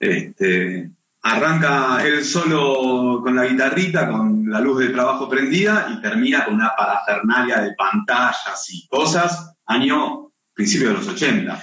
Este, 0.00 0.90
arranca 1.22 2.04
él 2.04 2.24
solo 2.24 3.20
con 3.22 3.36
la 3.36 3.46
guitarrita, 3.46 4.10
con 4.10 4.50
la 4.50 4.60
luz 4.60 4.80
de 4.80 4.88
trabajo 4.88 5.28
prendida 5.28 5.88
y 5.92 6.00
termina 6.00 6.44
con 6.44 6.54
una 6.54 6.74
parafernalia 6.76 7.60
de 7.60 7.74
pantallas 7.74 8.66
y 8.70 8.88
cosas, 8.88 9.54
año 9.66 10.32
principio 10.52 10.88
de 10.88 10.94
los 10.94 11.06
80. 11.06 11.62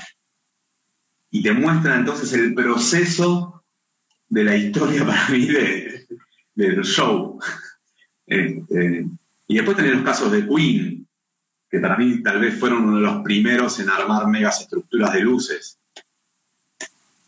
Y 1.35 1.43
te 1.43 1.51
muestra 1.51 1.97
entonces 1.97 2.31
el 2.31 2.53
proceso 2.53 3.65
de 4.29 4.45
la 4.45 4.55
historia 4.55 5.05
para 5.05 5.27
mí 5.27 5.45
del 6.55 6.81
show. 6.85 7.37
Este, 8.25 9.05
y 9.45 9.55
después 9.55 9.75
tenés 9.75 9.95
los 9.95 10.05
casos 10.05 10.31
de 10.31 10.47
Queen, 10.47 11.05
que 11.69 11.79
para 11.79 11.97
mí 11.97 12.23
tal 12.23 12.39
vez 12.39 12.57
fueron 12.57 12.85
uno 12.85 12.95
de 12.95 13.01
los 13.01 13.21
primeros 13.21 13.77
en 13.81 13.89
armar 13.89 14.27
megas 14.27 14.61
estructuras 14.61 15.11
de 15.11 15.19
luces. 15.19 15.77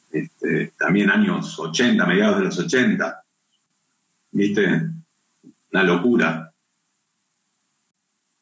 Este, 0.09 0.71
también 0.79 1.09
años 1.09 1.59
80, 1.59 2.05
mediados 2.05 2.37
de 2.37 2.45
los 2.45 2.57
80. 2.57 3.25
¿Viste? 4.31 4.83
Una 5.73 5.83
locura. 5.83 6.53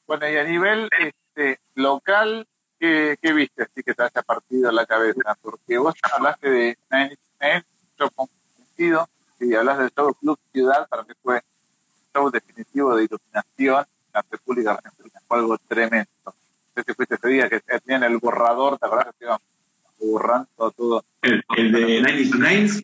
Bueno, 0.05 0.30
y 0.30 0.38
a 0.38 0.43
nivel 0.43 0.89
este, 0.99 1.59
local, 1.74 2.47
¿qué, 2.80 3.18
viste 3.34 3.64
así 3.64 3.84
que 3.84 3.94
te 3.94 4.04
haya 4.04 4.22
partido 4.22 4.72
la 4.72 4.86
cabeza? 4.86 5.38
Porque 5.42 5.78
vos 5.78 5.96
hablaste 6.14 6.50
de 6.50 6.78
Nine 6.92 7.18
Inch 7.42 7.66
yo 7.98 8.10
convencido, 8.12 9.08
y 9.40 9.54
hablas 9.56 9.78
del 9.78 9.92
show 9.92 10.14
Club 10.16 10.40
Ciudad, 10.52 10.88
para 10.90 11.04
mí 11.04 11.14
fue 11.22 11.36
un 11.36 11.42
show 12.14 12.30
definitivo 12.30 12.96
de 12.96 13.06
iluminación 13.06 13.86
en 13.86 14.12
la 14.14 14.26
República 14.30 14.72
Argentina, 14.72 15.22
fue 15.28 15.38
algo 15.38 15.58
tremendo. 15.60 16.10
Si 16.76 16.94
fuiste 16.94 17.16
ese 17.16 17.28
día 17.30 17.50
que 17.50 17.62
tenían 17.62 18.04
el 18.04 18.18
borrador, 18.18 18.78
¿te 18.78 18.86
acuerdas 18.86 19.16
que 19.18 19.28
borrando 20.00 20.72
todo. 20.72 21.06
¿El, 21.22 21.44
el 21.58 21.72
de 21.72 22.02
99? 22.02 22.70
Sí, 22.70 22.84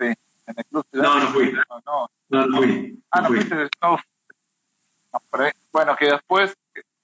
en 0.00 0.16
el 0.56 0.64
club 0.66 0.86
No, 0.92 1.20
no 1.20 1.28
fui. 1.28 1.52
No, 1.52 1.62
no, 1.86 2.10
no, 2.28 2.46
no 2.46 2.56
fui. 2.58 3.02
Ah, 3.10 3.20
no, 3.22 3.28
fuiste 3.28 3.54
del 3.54 3.70
show. 3.80 3.96
bueno, 5.72 5.96
que 5.96 6.06
después, 6.06 6.56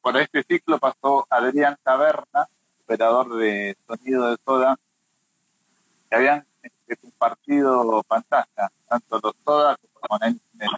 por 0.08 0.16
este 0.16 0.42
ciclo 0.42 0.78
pasó 0.78 1.26
Adrián 1.28 1.76
Taberna, 1.82 2.48
operador 2.82 3.36
de 3.36 3.76
sonido 3.86 4.30
de 4.30 4.38
Soda, 4.42 4.78
que 6.08 6.16
habían 6.16 6.46
este, 6.62 6.96
compartido 6.96 8.02
pantalla, 8.04 8.72
tanto 8.88 9.20
los 9.22 9.34
Soda 9.44 9.76
como 9.92 10.18
en 10.24 10.40
el, 10.60 10.70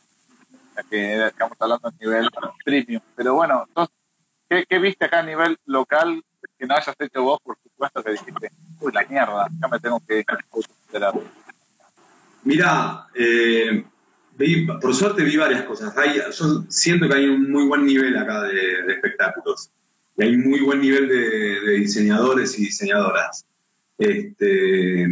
que 0.90 1.26
estamos 1.26 1.56
hablando 1.60 1.86
a 1.86 1.92
nivel 2.00 2.28
premium. 2.64 3.00
Pero 3.14 3.34
bueno, 3.34 3.66
entonces, 3.68 3.94
¿qué, 4.48 4.66
¿qué, 4.68 4.80
viste 4.80 5.04
acá 5.04 5.20
a 5.20 5.22
nivel 5.22 5.56
local 5.64 6.24
que 6.58 6.66
no 6.66 6.74
hayas 6.74 6.96
hecho 6.98 7.22
vos, 7.22 7.38
por 7.40 7.56
supuesto 7.62 8.02
que 8.02 8.10
dijiste, 8.10 8.50
uy, 8.80 8.90
la 8.92 9.04
mierda, 9.04 9.46
ya 9.60 9.68
me 9.68 9.78
tengo 9.78 10.00
que 10.00 10.24
autosuperar. 10.28 11.14
Mirá, 12.42 13.06
eh, 13.14 13.84
por 14.80 14.94
suerte 14.94 15.24
vi 15.24 15.36
varias 15.36 15.64
cosas. 15.64 15.94
yo 16.38 16.64
siento 16.68 17.08
que 17.08 17.14
hay 17.14 17.26
un 17.26 17.50
muy 17.50 17.66
buen 17.66 17.84
nivel 17.84 18.16
acá 18.16 18.42
de, 18.42 18.92
espectáculos. 18.92 19.70
Y 20.16 20.22
hay 20.22 20.34
un 20.34 20.48
muy 20.48 20.60
buen 20.60 20.80
nivel 20.80 21.08
de, 21.08 21.78
diseñadores 21.78 22.58
y 22.58 22.64
diseñadoras. 22.64 23.44
Este, 23.98 25.06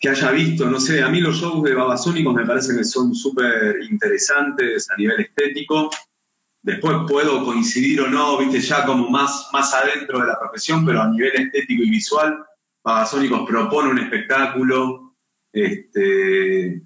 que 0.00 0.08
haya 0.08 0.32
visto, 0.32 0.68
no 0.68 0.80
sé, 0.80 1.02
a 1.02 1.08
mí 1.08 1.20
los 1.20 1.36
shows 1.36 1.62
de 1.62 1.74
Babasónicos 1.74 2.34
me 2.34 2.44
parecen 2.44 2.76
que 2.76 2.84
son 2.84 3.14
súper 3.14 3.80
interesantes 3.88 4.90
a 4.90 4.96
nivel 4.96 5.20
estético. 5.20 5.90
Después 6.60 6.96
puedo 7.08 7.44
coincidir 7.44 8.00
o 8.00 8.08
no, 8.08 8.38
viste, 8.38 8.60
ya 8.60 8.84
como 8.84 9.08
más, 9.10 9.48
más 9.52 9.72
adentro 9.74 10.20
de 10.20 10.26
la 10.26 10.38
profesión, 10.38 10.84
pero 10.84 11.02
a 11.02 11.08
nivel 11.08 11.32
estético 11.34 11.84
y 11.84 11.90
visual, 11.90 12.36
Babasónicos 12.82 13.48
propone 13.48 13.90
un 13.90 13.98
espectáculo 13.98 15.14
este, 15.52 16.82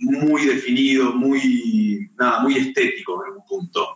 muy 0.00 0.46
definido, 0.46 1.12
muy, 1.14 2.10
nada, 2.18 2.40
muy 2.40 2.56
estético 2.56 3.24
en 3.26 3.34
un 3.34 3.44
punto. 3.44 3.94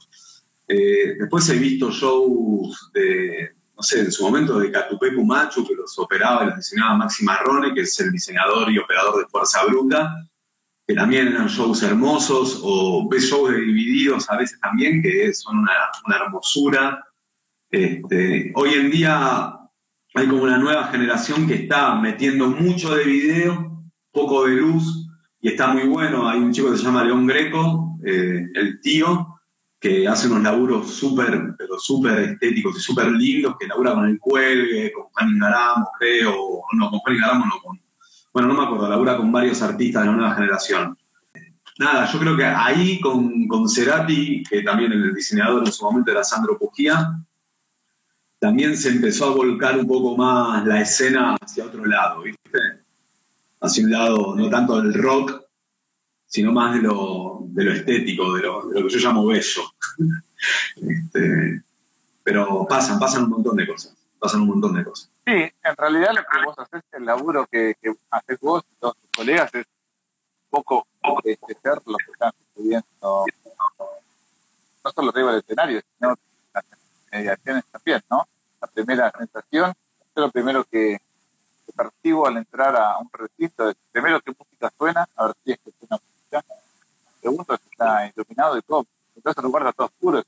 Eh, 0.68 1.16
después 1.18 1.48
he 1.48 1.58
visto 1.58 1.90
shows 1.90 2.90
de, 2.92 3.50
no 3.76 3.82
sé, 3.82 4.00
en 4.00 4.12
su 4.12 4.22
momento 4.24 4.58
de 4.58 4.70
Catupecu 4.70 5.24
Machu, 5.24 5.66
que 5.66 5.74
los 5.74 5.98
operaba 5.98 6.44
y 6.44 6.46
los 6.46 6.56
diseñaba 6.56 6.96
Maxi 6.96 7.24
Marrone, 7.24 7.74
que 7.74 7.82
es 7.82 8.00
el 8.00 8.12
diseñador 8.12 8.70
y 8.70 8.78
operador 8.78 9.18
de 9.18 9.28
Fuerza 9.28 9.64
Bruta 9.64 10.14
que 10.90 10.96
también 10.96 11.28
eran 11.28 11.46
shows 11.46 11.84
hermosos, 11.84 12.58
o 12.64 13.08
ves 13.08 13.30
shows 13.30 13.54
divididos 13.54 14.28
a 14.28 14.36
veces 14.36 14.58
también, 14.58 15.00
que 15.00 15.32
son 15.32 15.58
una, 15.58 16.16
hermosura. 16.16 17.04
Este, 17.70 18.50
hoy 18.56 18.70
en 18.74 18.90
día 18.90 19.56
hay 20.14 20.26
como 20.26 20.42
una 20.42 20.58
nueva 20.58 20.88
generación 20.88 21.46
que 21.46 21.54
está 21.54 21.94
metiendo 21.94 22.48
mucho 22.48 22.92
de 22.92 23.04
video, 23.04 23.84
poco 24.10 24.46
de 24.46 24.56
luz, 24.56 24.99
y 25.40 25.48
está 25.48 25.68
muy 25.68 25.84
bueno. 25.84 26.28
Hay 26.28 26.38
un 26.38 26.52
chico 26.52 26.70
que 26.70 26.78
se 26.78 26.84
llama 26.84 27.04
León 27.04 27.26
Greco, 27.26 27.98
eh, 28.04 28.46
el 28.54 28.80
tío, 28.80 29.40
que 29.78 30.06
hace 30.06 30.26
unos 30.26 30.42
laburos 30.42 30.90
súper, 30.90 31.54
pero 31.56 31.78
súper 31.78 32.18
estéticos 32.20 32.76
y 32.76 32.80
súper 32.80 33.10
lindos, 33.12 33.56
que 33.58 33.66
labura 33.66 33.94
con 33.94 34.06
el 34.06 34.18
cuelgue, 34.18 34.92
con 34.92 35.04
Juan 35.04 35.30
Ingaramo, 35.30 35.88
creo, 35.98 36.62
no, 36.72 36.90
con 36.90 36.98
Juan 36.98 37.16
Ingaramo 37.16 37.46
no, 37.46 37.60
con 37.62 37.80
bueno, 38.32 38.48
no 38.48 38.54
me 38.54 38.64
acuerdo, 38.64 38.88
labura 38.88 39.16
con 39.16 39.32
varios 39.32 39.60
artistas 39.60 40.02
de 40.02 40.08
la 40.08 40.16
nueva 40.16 40.34
generación. 40.34 40.96
Nada, 41.78 42.06
yo 42.12 42.18
creo 42.20 42.36
que 42.36 42.44
ahí 42.44 43.00
con, 43.00 43.48
con 43.48 43.68
Cerati, 43.68 44.44
que 44.48 44.62
también 44.62 44.92
el 44.92 45.14
diseñador 45.14 45.66
en 45.66 45.72
su 45.72 45.84
momento 45.84 46.12
era 46.12 46.22
Sandro 46.22 46.56
Pujía, 46.56 47.12
también 48.38 48.76
se 48.76 48.90
empezó 48.90 49.26
a 49.26 49.34
volcar 49.34 49.78
un 49.78 49.86
poco 49.86 50.16
más 50.16 50.64
la 50.64 50.80
escena 50.80 51.36
hacia 51.40 51.64
otro 51.64 51.84
lado, 51.84 52.22
¿viste? 52.22 52.79
Hacia 53.60 53.84
un 53.84 53.90
lado 53.90 54.34
no 54.36 54.48
tanto 54.48 54.80
del 54.80 54.94
rock, 54.94 55.42
sino 56.26 56.52
más 56.52 56.74
de 56.74 56.82
lo, 56.82 57.40
de 57.48 57.64
lo 57.64 57.72
estético, 57.72 58.34
de 58.34 58.42
lo, 58.42 58.68
de 58.68 58.80
lo, 58.80 58.86
que 58.86 58.94
yo 58.94 59.08
llamo 59.08 59.26
bello. 59.26 59.62
este, 60.76 61.62
pero 62.22 62.66
pasan, 62.68 62.98
pasan 62.98 63.24
un 63.24 63.30
montón 63.30 63.56
de 63.56 63.66
cosas, 63.66 63.96
pasan 64.18 64.42
un 64.42 64.48
montón 64.48 64.74
de 64.74 64.84
cosas. 64.84 65.10
Sí, 65.26 65.32
en 65.32 65.76
realidad 65.76 66.10
lo 66.14 66.22
que 66.22 66.44
vos 66.44 66.58
haces, 66.58 66.82
el 66.92 67.04
laburo 67.04 67.46
que, 67.50 67.74
que 67.82 67.92
haces 68.10 68.40
vos 68.40 68.62
y 68.70 68.80
todos 68.80 68.96
tus 68.96 69.10
colegas 69.10 69.54
es 69.54 69.66
poco, 70.48 70.86
poco 71.02 71.22
ser 71.24 71.80
lo 71.86 71.96
que 71.96 72.12
están 72.12 72.32
estudiando, 72.40 73.24
no 74.84 74.90
solo 74.90 75.10
arriba 75.10 75.30
del 75.32 75.40
escenario, 75.40 75.80
sino 75.98 76.14
las 76.54 76.64
mediaciones 77.12 77.64
también, 77.70 78.02
¿no? 78.10 78.26
La 78.60 78.68
primera 78.68 79.12
sensación, 79.16 79.70
es 79.70 80.22
lo 80.22 80.30
primero 80.30 80.64
que, 80.64 81.00
percibo 81.72 82.26
al 82.26 82.36
entrar 82.36 82.76
a 82.76 82.98
un 82.98 83.08
recinto, 83.12 83.72
primero 83.92 84.20
qué 84.20 84.32
música 84.36 84.72
suena, 84.76 85.08
a 85.16 85.26
ver 85.26 85.34
si 85.44 85.52
es 85.52 85.58
que 85.58 85.70
suena 85.78 85.98
música, 85.98 86.44
segundo 87.20 87.56
si 87.56 87.68
está 87.70 88.06
iluminado 88.14 88.58
y 88.58 88.62
todo, 88.62 88.86
entonces 89.16 89.38
el 89.38 89.44
lugar 89.44 89.62
está 89.62 89.72
todo 89.72 89.86
oscuro, 89.86 90.22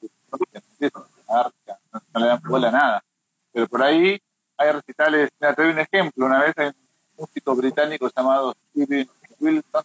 no, 2.14 2.20
le 2.20 2.26
dan 2.26 2.42
bola 2.42 2.68
a 2.68 2.72
nada, 2.72 3.04
pero 3.52 3.66
por 3.68 3.82
ahí 3.82 4.20
hay 4.56 4.72
recitales, 4.72 5.30
mira, 5.40 5.54
te 5.54 5.62
doy 5.62 5.72
un 5.72 5.78
ejemplo, 5.78 6.26
una 6.26 6.40
vez 6.40 6.52
hay 6.58 6.68
un 6.68 6.74
músico 7.18 7.54
británico 7.54 8.10
llamado 8.14 8.54
Steven 8.70 9.08
Wilson, 9.40 9.84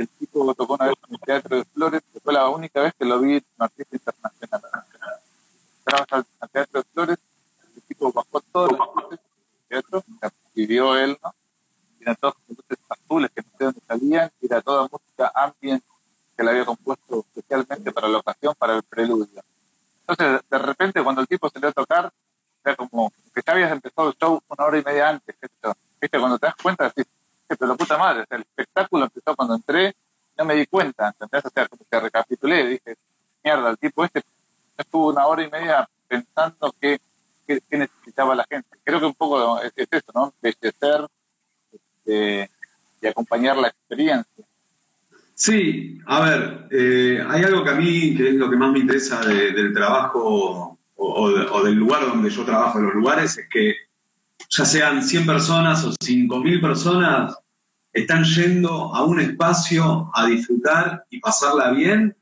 el 0.00 0.08
tipo 0.08 0.54
tocó 0.54 0.74
una 0.74 0.86
vez 0.86 0.94
en 1.08 1.14
el 1.14 1.20
Teatro 1.20 1.56
de 1.58 1.64
Flores, 1.64 2.02
que 2.12 2.20
fue 2.20 2.32
la 2.32 2.48
única 2.48 2.80
vez 2.80 2.94
que 2.98 3.04
lo 3.04 3.20
vi 3.20 3.36
en 3.36 3.44
un 3.58 3.64
artista 3.64 3.96
internacional. 3.96 4.62
Entramos 5.78 6.26
al, 6.40 6.50
Teatro 6.50 6.80
de 6.80 6.88
Flores, 6.92 7.18
bajó 8.00 8.40
todos 8.52 8.72
los 8.72 9.10
del 9.10 9.20
teatro, 9.68 10.04
pidió 10.54 10.96
él, 10.96 11.18
¿no? 11.22 11.34
Eran 12.00 12.16
todos 12.16 12.34
luces 12.48 12.78
azules 12.88 13.30
que 13.34 13.42
no 13.42 13.48
sé 13.58 13.64
dónde 13.64 13.80
salían, 13.86 14.30
y 14.40 14.46
era 14.46 14.62
toda 14.62 14.88
música 14.90 15.30
ambient 15.34 15.84
que 16.36 16.44
le 16.44 16.50
había 16.50 16.64
compuesto 16.64 17.24
especialmente 17.34 17.92
para 17.92 18.08
la 18.08 18.18
ocasión, 18.18 18.54
para 18.58 18.76
el 18.76 18.82
preludio. 18.82 19.42
Entonces, 20.06 20.40
de 20.50 20.58
repente, 20.58 21.02
cuando 21.04 21.20
el 21.20 21.28
tipo 21.28 21.48
se 21.50 21.60
le 21.60 21.68
a 21.68 21.72
tocar, 21.72 22.10
era 22.64 22.76
como 22.76 23.12
que 23.34 23.42
ya 23.46 23.52
habías 23.52 23.72
empezado 23.72 24.08
el 24.08 24.16
show 24.16 24.40
una 24.48 24.64
hora 24.64 24.78
y 24.78 24.82
media 24.82 25.08
antes. 25.10 25.36
¿Viste? 26.00 26.18
Cuando 26.18 26.38
te 26.38 26.46
das 26.46 26.56
cuenta, 26.56 26.84
decís, 26.84 27.06
pero 27.46 27.66
la 27.66 27.74
puta 27.74 27.98
madre, 27.98 28.24
el 28.30 28.40
espectáculo 28.40 29.04
empezó 29.04 29.36
cuando 29.36 29.54
entré, 29.54 29.94
no 30.38 30.44
me 30.44 30.54
di 30.54 30.66
cuenta, 30.66 31.08
¿entendés? 31.08 31.44
O 31.44 31.50
sea, 31.50 31.68
como 31.68 31.84
que 31.90 32.00
recapitulé, 32.00 32.66
dije, 32.66 32.96
mierda, 33.44 33.70
el 33.70 33.78
tipo 33.78 34.04
este 34.04 34.22
estuvo 34.78 35.08
una 35.08 35.26
hora 35.26 35.42
y 35.42 35.50
media 35.50 35.88
pensando 36.08 36.72
qué, 37.58 37.78
necesitaba 37.78 38.34
la 38.34 38.46
gente. 38.48 38.68
Creo 38.84 39.00
que 39.00 39.06
un 39.06 39.14
poco 39.14 39.60
es, 39.62 39.72
eso, 39.76 40.12
¿no? 40.14 40.34
Bellecer 40.40 41.06
este, 41.72 42.50
y 43.00 43.06
acompañar 43.06 43.56
la 43.56 43.68
experiencia. 43.68 44.44
Sí, 45.34 45.98
a 46.06 46.20
ver, 46.20 46.68
eh, 46.70 47.24
hay 47.26 47.42
algo 47.44 47.64
que 47.64 47.70
a 47.70 47.74
mí, 47.74 48.14
que 48.14 48.28
es 48.28 48.34
lo 48.34 48.50
que 48.50 48.56
más 48.56 48.72
me 48.72 48.80
interesa 48.80 49.24
del 49.24 49.72
trabajo 49.72 50.78
o, 50.96 51.62
del 51.64 51.74
lugar 51.74 52.06
donde 52.06 52.28
yo 52.28 52.44
trabajo, 52.44 52.78
los 52.78 52.94
lugares, 52.94 53.38
es 53.38 53.48
que 53.48 53.74
ya 54.50 54.64
sean 54.64 55.02
100 55.02 55.26
personas 55.26 55.84
o 55.84 55.92
5.000 55.92 56.60
personas, 56.60 57.38
están 57.92 58.24
yendo 58.24 58.94
a 58.94 59.04
un 59.04 59.18
espacio 59.20 60.10
a 60.14 60.26
disfrutar 60.26 61.04
y 61.08 61.20
pasarla 61.20 61.70
bien 61.70 62.14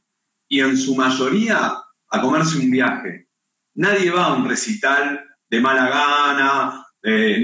y 0.49 0.61
en 0.61 0.77
su 0.77 0.95
mayoría 0.95 1.77
a 2.11 2.21
comerse 2.21 2.59
un 2.59 2.71
viaje. 2.71 3.28
Nadie 3.79 4.11
va 4.11 4.27
a 4.27 4.35
un 4.35 4.49
recital 4.49 5.25
de 5.49 5.61
mala 5.61 5.89
gana, 5.89 6.85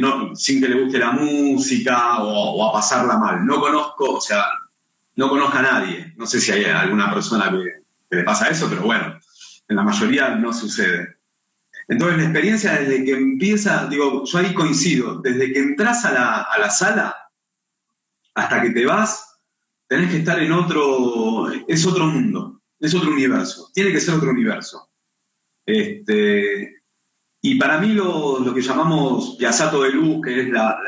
no, 0.01 0.35
sin 0.35 0.61
que 0.61 0.69
le 0.69 0.83
guste 0.83 0.99
la 0.99 1.13
música 1.13 2.23
o, 2.23 2.69
a 2.69 2.73
pasarla 2.73 3.17
mal. 3.19 3.47
No 3.47 3.61
conozco, 3.61 4.15
o 4.15 4.21
sea, 4.21 4.45
no 5.15 5.29
conozco 5.29 5.59
a 5.59 5.63
nadie. 5.63 6.13
No 6.17 6.27
sé 6.27 6.41
si 6.41 6.51
hay 6.51 6.65
alguna 6.65 7.15
persona 7.15 7.53
que, 7.53 8.17
le 8.17 8.25
pasa 8.25 8.49
eso, 8.49 8.69
pero 8.69 8.83
bueno, 8.83 9.19
en 9.69 9.77
la 9.77 9.85
mayoría 9.85 10.35
no 10.35 10.53
sucede. 10.53 11.19
Entonces 11.87 12.19
la 12.19 12.25
experiencia 12.25 12.73
desde 12.81 13.05
que 13.05 13.13
empieza, 13.13 13.87
digo, 13.87 14.25
yo 14.25 14.39
ahí 14.39 14.55
coincido, 14.55 15.21
desde 15.21 15.53
que 15.53 15.61
entras 15.61 16.05
a 16.05 16.13
la, 16.13 16.43
a 16.43 16.59
la 16.59 16.71
sala 16.71 17.17
hasta 18.35 18.61
que 18.61 18.71
te 18.71 18.87
vas, 18.87 19.39
tenés 19.87 20.11
que 20.11 20.19
estar 20.19 20.41
en 20.41 20.51
otro, 20.51 21.49
es 21.69 21.87
otro 21.87 22.07
mundo, 22.07 22.61
es 22.81 22.93
otro 22.95 23.11
universo, 23.11 23.71
tiene 23.73 23.93
que 23.93 24.01
ser 24.01 24.15
otro 24.15 24.31
universo. 24.31 24.91
Este, 25.67 26.83
y 27.43 27.55
para 27.57 27.79
mí 27.79 27.89
lo, 27.89 28.53
que 28.55 28.61
llamamos 28.61 29.37
Piazzato 29.39 29.83
de 29.83 29.91
Luz, 29.91 30.21
que 30.25 30.41
es 30.43 30.49
la, 30.51 30.79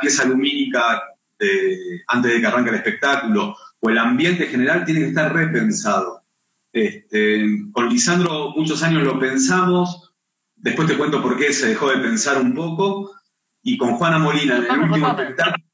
pieza 0.00 0.24
lumínica 0.24 1.02
antes 2.08 2.32
de 2.32 2.40
que 2.40 2.46
arranque 2.46 2.70
el 2.70 2.76
espectáculo, 2.76 3.56
o 3.80 3.90
el 3.90 3.98
ambiente 3.98 4.46
general, 4.46 4.84
tiene 4.84 5.00
que 5.00 5.08
estar 5.08 5.32
repensado. 5.32 6.22
Este, 6.72 7.46
con 7.72 7.88
Lisandro 7.88 8.52
muchos 8.56 8.82
años 8.82 9.02
lo 9.02 9.18
pensamos, 9.18 10.14
después 10.54 10.88
te 10.88 10.96
cuento 10.96 11.22
por 11.22 11.38
qué 11.38 11.52
se 11.52 11.68
dejó 11.68 11.90
de 11.90 11.98
pensar 11.98 12.40
un 12.40 12.54
poco, 12.54 13.12
y 13.62 13.76
con 13.76 13.94
Juana 13.94 14.18
Molina 14.18 14.58
en 14.58 14.64
el 14.64 14.80
último 14.80 15.08
espectáculo 15.08 15.66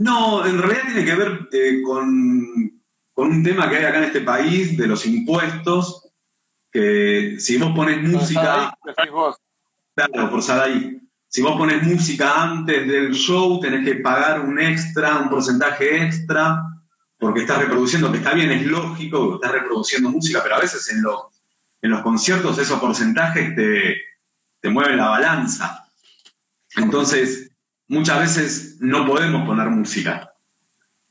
no, 0.00 0.46
en 0.46 0.56
realidad 0.56 0.84
tiene 0.86 1.04
que 1.04 1.14
ver 1.14 1.48
eh, 1.52 1.82
con, 1.82 2.80
un 3.16 3.42
tema 3.42 3.68
que 3.68 3.76
hay 3.76 3.84
acá 3.84 3.98
en 3.98 4.04
este 4.04 4.22
país 4.22 4.74
de 4.78 4.86
los 4.86 5.04
impuestos, 5.04 6.09
que 6.70 7.36
si 7.38 7.58
vos 7.58 7.74
pones 7.74 8.02
música... 8.02 8.76
Claro, 9.94 10.30
por 10.30 10.42
Sadaí. 10.42 11.00
Si 11.28 11.42
vos 11.42 11.56
pones 11.56 11.82
música 11.82 12.42
antes 12.42 12.88
del 12.88 13.12
show, 13.12 13.60
tenés 13.60 13.84
que 13.84 13.96
pagar 13.96 14.40
un 14.40 14.58
extra, 14.58 15.18
un 15.18 15.28
porcentaje 15.28 16.04
extra, 16.04 16.64
porque 17.18 17.42
estás 17.42 17.58
reproduciendo, 17.58 18.10
que 18.10 18.18
está 18.18 18.34
bien, 18.34 18.50
es 18.50 18.66
lógico, 18.66 19.36
estás 19.36 19.52
reproduciendo 19.52 20.10
música, 20.10 20.40
pero 20.42 20.56
a 20.56 20.60
veces 20.60 20.90
en, 20.90 21.02
los, 21.02 21.20
en 21.82 21.90
los 21.90 22.02
conciertos 22.02 22.58
esos 22.58 22.80
porcentajes 22.80 23.54
te, 23.54 23.96
te 24.60 24.68
mueven 24.70 24.96
la 24.96 25.08
balanza. 25.08 25.86
Entonces, 26.76 27.52
muchas 27.88 28.20
veces 28.20 28.76
no 28.80 29.06
podemos 29.06 29.46
poner 29.46 29.68
música. 29.68 30.32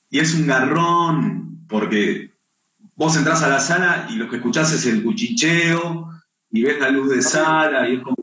Y 0.10 0.20
es 0.20 0.34
un 0.34 0.48
garrón, 0.48 1.66
porque 1.68 2.34
vos 3.00 3.16
entras 3.16 3.42
a 3.44 3.48
la 3.48 3.62
sala 3.62 4.08
y 4.10 4.16
lo 4.16 4.30
que 4.30 4.36
escuchás 4.36 4.74
es 4.74 4.86
el 4.86 5.02
cuchicheo 5.02 6.10
y 6.52 6.64
ves 6.64 6.82
la 6.82 6.90
luz 6.90 7.10
de 7.10 7.22
sala 7.22 7.88
y 7.88 7.96
es 7.96 8.04
como... 8.04 8.18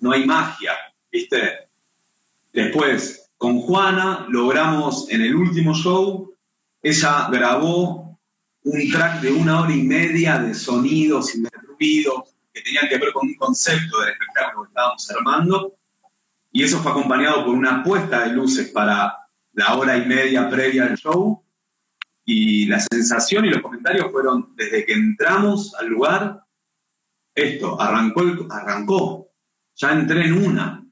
No 0.00 0.12
hay 0.12 0.24
magia, 0.24 0.72
¿viste? 1.12 1.68
Después, 2.50 3.30
con 3.36 3.60
Juana 3.60 4.24
logramos 4.30 5.10
en 5.10 5.20
el 5.20 5.36
último 5.36 5.74
show, 5.74 6.34
ella 6.82 7.28
grabó 7.30 8.18
un 8.62 8.90
track 8.90 9.20
de 9.20 9.32
una 9.32 9.60
hora 9.60 9.74
y 9.74 9.82
media 9.82 10.38
de 10.38 10.54
sonidos 10.54 11.34
y 11.34 11.42
de 11.42 11.50
ruidos 11.50 12.34
que 12.54 12.62
tenían 12.62 12.88
que 12.88 12.96
ver 12.96 13.12
con 13.12 13.28
un 13.28 13.34
concepto 13.34 14.00
del 14.00 14.12
espectáculo 14.12 14.64
que 14.64 14.68
estábamos 14.68 15.10
armando 15.10 15.74
y 16.52 16.62
eso 16.62 16.78
fue 16.78 16.92
acompañado 16.92 17.44
por 17.44 17.54
una 17.54 17.82
puesta 17.82 18.24
de 18.24 18.32
luces 18.32 18.70
para 18.70 19.14
la 19.52 19.74
hora 19.74 19.98
y 19.98 20.06
media 20.06 20.48
previa 20.48 20.84
al 20.84 20.96
show. 20.96 21.43
Y 22.24 22.66
la 22.66 22.80
sensación 22.80 23.44
y 23.44 23.50
los 23.50 23.60
comentarios 23.60 24.10
fueron, 24.10 24.54
desde 24.56 24.84
que 24.86 24.94
entramos 24.94 25.74
al 25.74 25.88
lugar, 25.88 26.44
esto, 27.34 27.80
arrancó, 27.80 28.22
arrancó. 28.50 29.28
Ya 29.76 29.92
entré 29.92 30.26
en 30.26 30.44
una. 30.44 30.86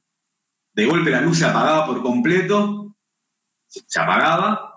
De 0.73 0.85
golpe 0.85 1.09
la 1.09 1.21
luz 1.21 1.39
se 1.39 1.45
apagaba 1.45 1.85
por 1.85 2.01
completo, 2.01 2.95
se 3.67 3.99
apagaba 3.99 4.73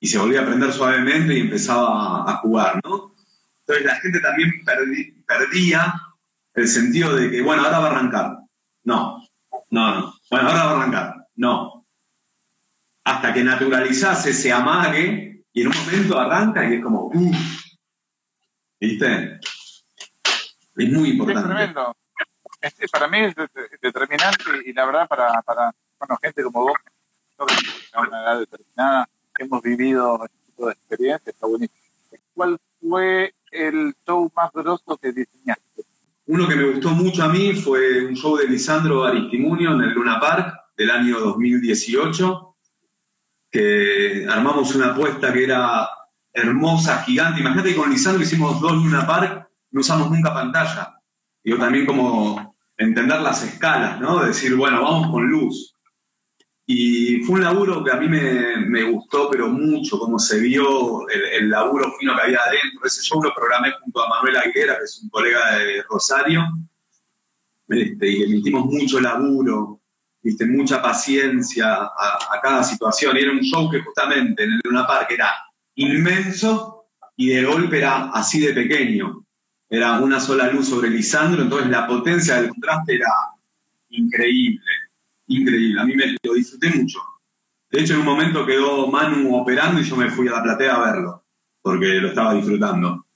y 0.00 0.06
se 0.06 0.18
volvía 0.18 0.42
a 0.42 0.46
prender 0.46 0.72
suavemente 0.72 1.34
y 1.34 1.40
empezaba 1.40 2.30
a 2.30 2.36
jugar, 2.38 2.80
¿no? 2.84 3.14
Entonces 3.60 3.84
la 3.84 3.96
gente 3.96 4.20
también 4.20 4.52
perdía 5.26 5.94
el 6.54 6.68
sentido 6.68 7.14
de 7.14 7.30
que, 7.30 7.42
bueno, 7.42 7.62
ahora 7.62 7.78
va 7.78 7.88
a 7.88 7.90
arrancar. 7.90 8.38
No, 8.84 9.22
no, 9.70 9.94
no. 9.94 10.14
Bueno, 10.30 10.48
ahora 10.48 10.64
va 10.64 10.70
a 10.70 10.76
arrancar. 10.76 11.26
No. 11.36 11.86
Hasta 13.04 13.32
que 13.32 13.44
naturalizás 13.44 14.26
ese 14.26 14.52
amague 14.52 15.27
y 15.52 15.62
en 15.62 15.68
un 15.68 15.76
momento 15.76 16.18
arranca 16.18 16.68
y 16.68 16.74
es 16.74 16.82
como, 16.82 17.06
uff. 17.06 17.36
¿Viste? 18.80 19.40
Es 20.76 20.92
muy 20.92 21.10
importante. 21.10 21.40
Es 21.40 21.56
tremendo. 21.56 21.96
para 22.92 23.08
mí 23.08 23.18
es 23.18 23.34
determinante 23.82 24.44
y 24.64 24.72
la 24.72 24.86
verdad 24.86 25.08
para, 25.08 25.42
para 25.42 25.72
bueno, 25.98 26.18
gente 26.22 26.42
como 26.42 26.62
vos, 26.62 26.74
a 27.92 28.00
una 28.00 28.22
edad 28.22 28.38
determinada, 28.40 29.08
hemos 29.38 29.62
vivido 29.62 30.24
este 30.24 30.38
tipo 30.46 30.66
de 30.66 30.72
experiencias, 30.72 31.34
está 31.34 31.46
buenísimo. 31.46 31.78
¿Cuál 32.34 32.58
fue 32.80 33.34
el 33.50 33.94
show 34.06 34.30
más 34.34 34.52
grosso 34.52 34.96
que 34.96 35.12
diseñaste? 35.12 35.84
Uno 36.26 36.46
que 36.46 36.56
me 36.56 36.70
gustó 36.70 36.90
mucho 36.90 37.24
a 37.24 37.28
mí 37.28 37.54
fue 37.54 38.04
un 38.04 38.14
show 38.14 38.36
de 38.36 38.46
Lisandro 38.46 39.04
Aristimunio 39.04 39.72
en 39.72 39.80
el 39.82 39.92
Luna 39.92 40.20
Park 40.20 40.54
del 40.76 40.90
año 40.90 41.18
2018, 41.20 42.47
que 43.50 44.26
armamos 44.28 44.74
una 44.74 44.92
apuesta 44.92 45.32
que 45.32 45.44
era 45.44 45.88
hermosa, 46.32 47.02
gigante. 47.02 47.40
Imagínate 47.40 47.70
que 47.70 47.76
con 47.76 47.90
Lisandro 47.90 48.22
hicimos 48.22 48.60
dos 48.60 48.72
Luna 48.72 49.06
Park, 49.06 49.48
no 49.70 49.80
usamos 49.80 50.10
nunca 50.10 50.32
pantalla. 50.32 50.94
yo 51.44 51.58
también 51.58 51.86
como 51.86 52.56
entender 52.76 53.20
las 53.20 53.42
escalas, 53.42 54.00
¿no? 54.00 54.24
Decir, 54.24 54.54
bueno, 54.54 54.82
vamos 54.82 55.10
con 55.10 55.28
luz. 55.28 55.74
Y 56.70 57.22
fue 57.22 57.36
un 57.36 57.44
laburo 57.44 57.82
que 57.82 57.90
a 57.90 57.96
mí 57.96 58.08
me, 58.08 58.82
gustó, 58.82 59.30
pero 59.30 59.48
mucho, 59.48 59.98
como 59.98 60.18
se 60.18 60.38
vio 60.38 61.08
el, 61.08 61.48
laburo 61.48 61.90
fino 61.98 62.14
que 62.14 62.22
había 62.22 62.40
adentro. 62.40 62.84
Ese 62.84 63.00
show 63.02 63.22
lo 63.22 63.34
programé 63.34 63.72
junto 63.82 64.02
a 64.02 64.08
Manuel 64.08 64.36
Aguilera, 64.36 64.76
que 64.76 64.84
es 64.84 65.00
un 65.02 65.08
colega 65.08 65.56
de 65.56 65.82
Rosario, 65.88 66.42
este, 67.68 68.08
y 68.08 68.26
le 68.26 68.36
metimos 68.36 68.66
mucho 68.66 69.00
laburo, 69.00 69.77
¿viste? 70.28 70.46
mucha 70.46 70.80
paciencia 70.80 71.74
a, 71.74 72.40
cada 72.42 72.62
situación. 72.62 73.16
Y 73.16 73.20
era 73.20 73.32
un 73.32 73.40
show 73.40 73.70
que 73.70 73.80
justamente 73.80 74.44
en 74.44 74.52
el 74.52 74.60
Luna 74.64 74.86
era 75.08 75.32
inmenso 75.74 76.86
y 77.16 77.28
de 77.28 77.44
golpe 77.44 77.78
era 77.78 78.10
así 78.10 78.40
de 78.40 78.52
pequeño. 78.52 79.24
Era 79.70 79.98
una 80.00 80.20
sola 80.20 80.50
luz 80.50 80.68
sobre 80.68 80.90
Lisandro, 80.90 81.42
entonces 81.42 81.68
la 81.70 81.86
potencia 81.86 82.36
del 82.36 82.48
contraste 82.48 82.94
era 82.94 83.10
increíble 83.90 84.62
increíble. 85.28 85.80
A 85.80 85.84
mí 85.84 85.94
me 85.94 86.16
lo 86.22 86.34
disfruté 86.34 86.70
mucho. 86.70 86.98
De 87.70 87.80
hecho, 87.80 87.94
en 87.94 88.00
un 88.00 88.06
momento 88.06 88.46
quedó 88.46 88.86
Manu 88.88 89.36
operando 89.36 89.80
y 89.80 89.84
yo 89.84 89.96
me 89.96 90.10
fui 90.10 90.26
a 90.28 90.32
la 90.32 90.42
platea 90.42 90.74
a 90.74 90.92
verlo, 90.92 91.24
porque 91.62 91.86
lo 92.00 92.08
estaba 92.08 92.34
disfrutando. 92.34 93.06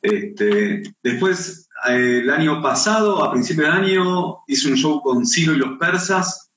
Este, 0.00 0.82
después, 1.02 1.68
el 1.86 2.30
año 2.30 2.60
pasado, 2.62 3.22
a 3.24 3.32
principio 3.32 3.64
del 3.64 3.72
año, 3.72 4.38
hice 4.46 4.68
un 4.68 4.76
show 4.76 5.00
con 5.02 5.26
Ciro 5.26 5.54
y 5.54 5.58
los 5.58 5.78
persas 5.78 6.50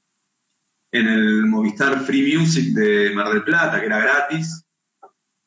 en 0.92 1.08
el 1.08 1.46
Movistar 1.48 2.00
Free 2.02 2.38
Music 2.38 2.74
de 2.74 3.12
Mar 3.16 3.30
del 3.30 3.44
Plata, 3.44 3.80
que 3.80 3.88
era 3.88 4.00
gratis, 4.00 4.64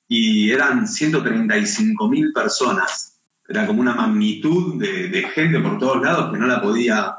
y 0.09 0.51
eran 0.51 0.87
135 0.87 2.09
mil 2.09 2.33
personas. 2.33 3.21
Era 3.49 3.67
como 3.67 3.81
una 3.81 3.95
magnitud 3.95 4.81
de, 4.81 5.23
gente 5.35 5.61
por 5.61 5.79
todos 5.79 6.03
lados 6.03 6.33
que 6.33 6.39
no 6.39 6.47
la 6.47 6.61
podía 6.61 7.17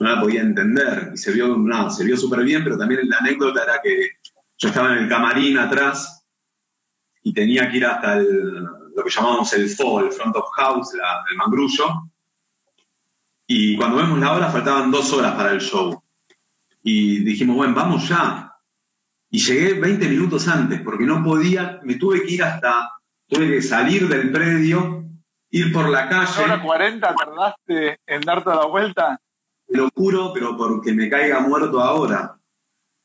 no 0.00 0.08
la 0.12 0.20
podía 0.20 0.40
entender 0.40 1.12
y 1.14 1.16
se 1.16 1.30
vio, 1.30 1.56
no, 1.56 1.88
se 1.88 2.04
vio 2.04 2.16
súper 2.16 2.42
bien, 2.42 2.64
pero 2.64 2.76
también 2.76 3.08
la 3.08 3.18
anécdota 3.18 3.62
era 3.62 3.80
que 3.80 4.10
yo 4.58 4.68
estaba 4.68 4.92
en 4.92 5.04
el 5.04 5.08
camarín 5.08 5.56
atrás 5.56 6.24
y 7.22 7.32
tenía 7.32 7.70
que 7.70 7.76
ir 7.76 7.86
hasta 7.86 8.18
lo 8.94 9.02
que 9.02 9.10
llamábamos 9.10 9.52
el 9.52 9.68
FO, 9.68 10.00
el 10.00 10.12
Front 10.12 10.36
of 10.36 10.48
House, 10.56 10.94
el 10.94 11.36
mangrullo. 11.36 12.10
Y 13.46 13.76
cuando 13.76 13.96
vemos 13.96 14.18
la 14.18 14.32
hora 14.32 14.50
faltaban 14.50 14.90
dos 14.90 15.12
horas 15.12 15.34
para 15.34 15.52
el 15.52 15.60
show. 15.60 16.02
Y 16.82 17.20
dijimos, 17.24 17.56
bueno, 17.56 17.74
vamos 17.74 18.08
ya. 18.08 18.52
Y 19.30 19.38
llegué 19.38 19.74
20 19.74 20.08
minutos 20.08 20.46
antes 20.48 20.80
porque 20.82 21.04
no 21.04 21.22
podía, 21.22 21.80
me 21.82 21.96
tuve 21.96 22.22
que 22.22 22.34
ir 22.34 22.42
hasta, 22.42 22.92
tuve 23.26 23.48
que 23.48 23.62
salir 23.62 24.08
del 24.08 24.30
predio, 24.30 25.04
ir 25.50 25.72
por 25.72 25.88
la 25.88 26.08
calle. 26.08 26.44
¿Hora 26.44 26.62
40 26.62 27.14
tardaste 27.14 28.00
en 28.06 28.20
darte 28.20 28.50
la 28.50 28.66
vuelta? 28.66 29.20
lo 29.68 29.88
juro, 29.94 30.32
pero 30.32 30.56
porque 30.56 30.92
me 30.92 31.08
caiga 31.08 31.40
muerto 31.40 31.80
ahora. 31.80 32.38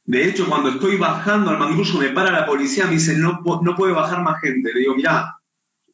De 0.03 0.27
hecho, 0.27 0.47
cuando 0.47 0.69
estoy 0.69 0.97
bajando 0.97 1.51
al 1.51 1.59
mangrullo, 1.59 1.99
me 1.99 2.09
para 2.09 2.31
la 2.31 2.45
policía, 2.45 2.85
me 2.85 2.93
dice, 2.93 3.17
no, 3.17 3.41
no 3.61 3.75
puede 3.75 3.93
bajar 3.93 4.21
más 4.21 4.39
gente. 4.41 4.73
Le 4.73 4.81
digo, 4.81 4.95
mirá, 4.95 5.38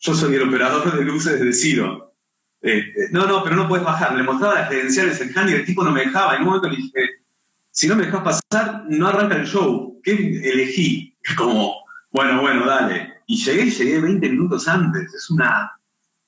yo 0.06 0.14
soy 0.14 0.36
el 0.36 0.47
operador 0.47 0.95
de 0.95 1.03
luces 1.03 1.39
de 1.39 1.51
Ciro. 1.51 2.14
Este, 2.62 3.10
no, 3.12 3.26
no, 3.26 3.43
pero 3.43 3.56
no 3.56 3.68
puedes 3.68 3.86
bajar. 3.86 4.16
Le 4.16 4.24
mostraba 4.24 4.56
las 4.56 4.70
credenciales 4.70 5.20
el 5.20 5.36
hand 5.36 5.49
y 5.49 5.53
el 5.53 5.66
tipo 5.66 5.84
no 5.84 5.91
me 5.91 6.01
dejaba. 6.01 6.36
En 6.36 6.41
un 6.41 6.47
momento 6.47 6.70
le 6.70 6.78
dije, 6.78 7.10
si 7.72 7.88
no 7.88 7.95
me 7.95 8.06
dejas 8.06 8.22
pasar, 8.22 8.86
no 8.88 9.08
arranca 9.08 9.36
el 9.36 9.47
show. 9.47 9.99
¿Qué 10.03 10.12
elegí? 10.12 11.18
Como, 11.36 11.76
bueno, 12.12 12.41
bueno, 12.41 12.68
dale. 12.68 13.16
Y 13.26 13.43
llegué, 13.43 13.72
llegué 13.72 13.99
20 13.99 14.30
minutos 14.30 14.68
antes. 14.68 15.12
Es 15.12 15.30
una, 15.32 15.72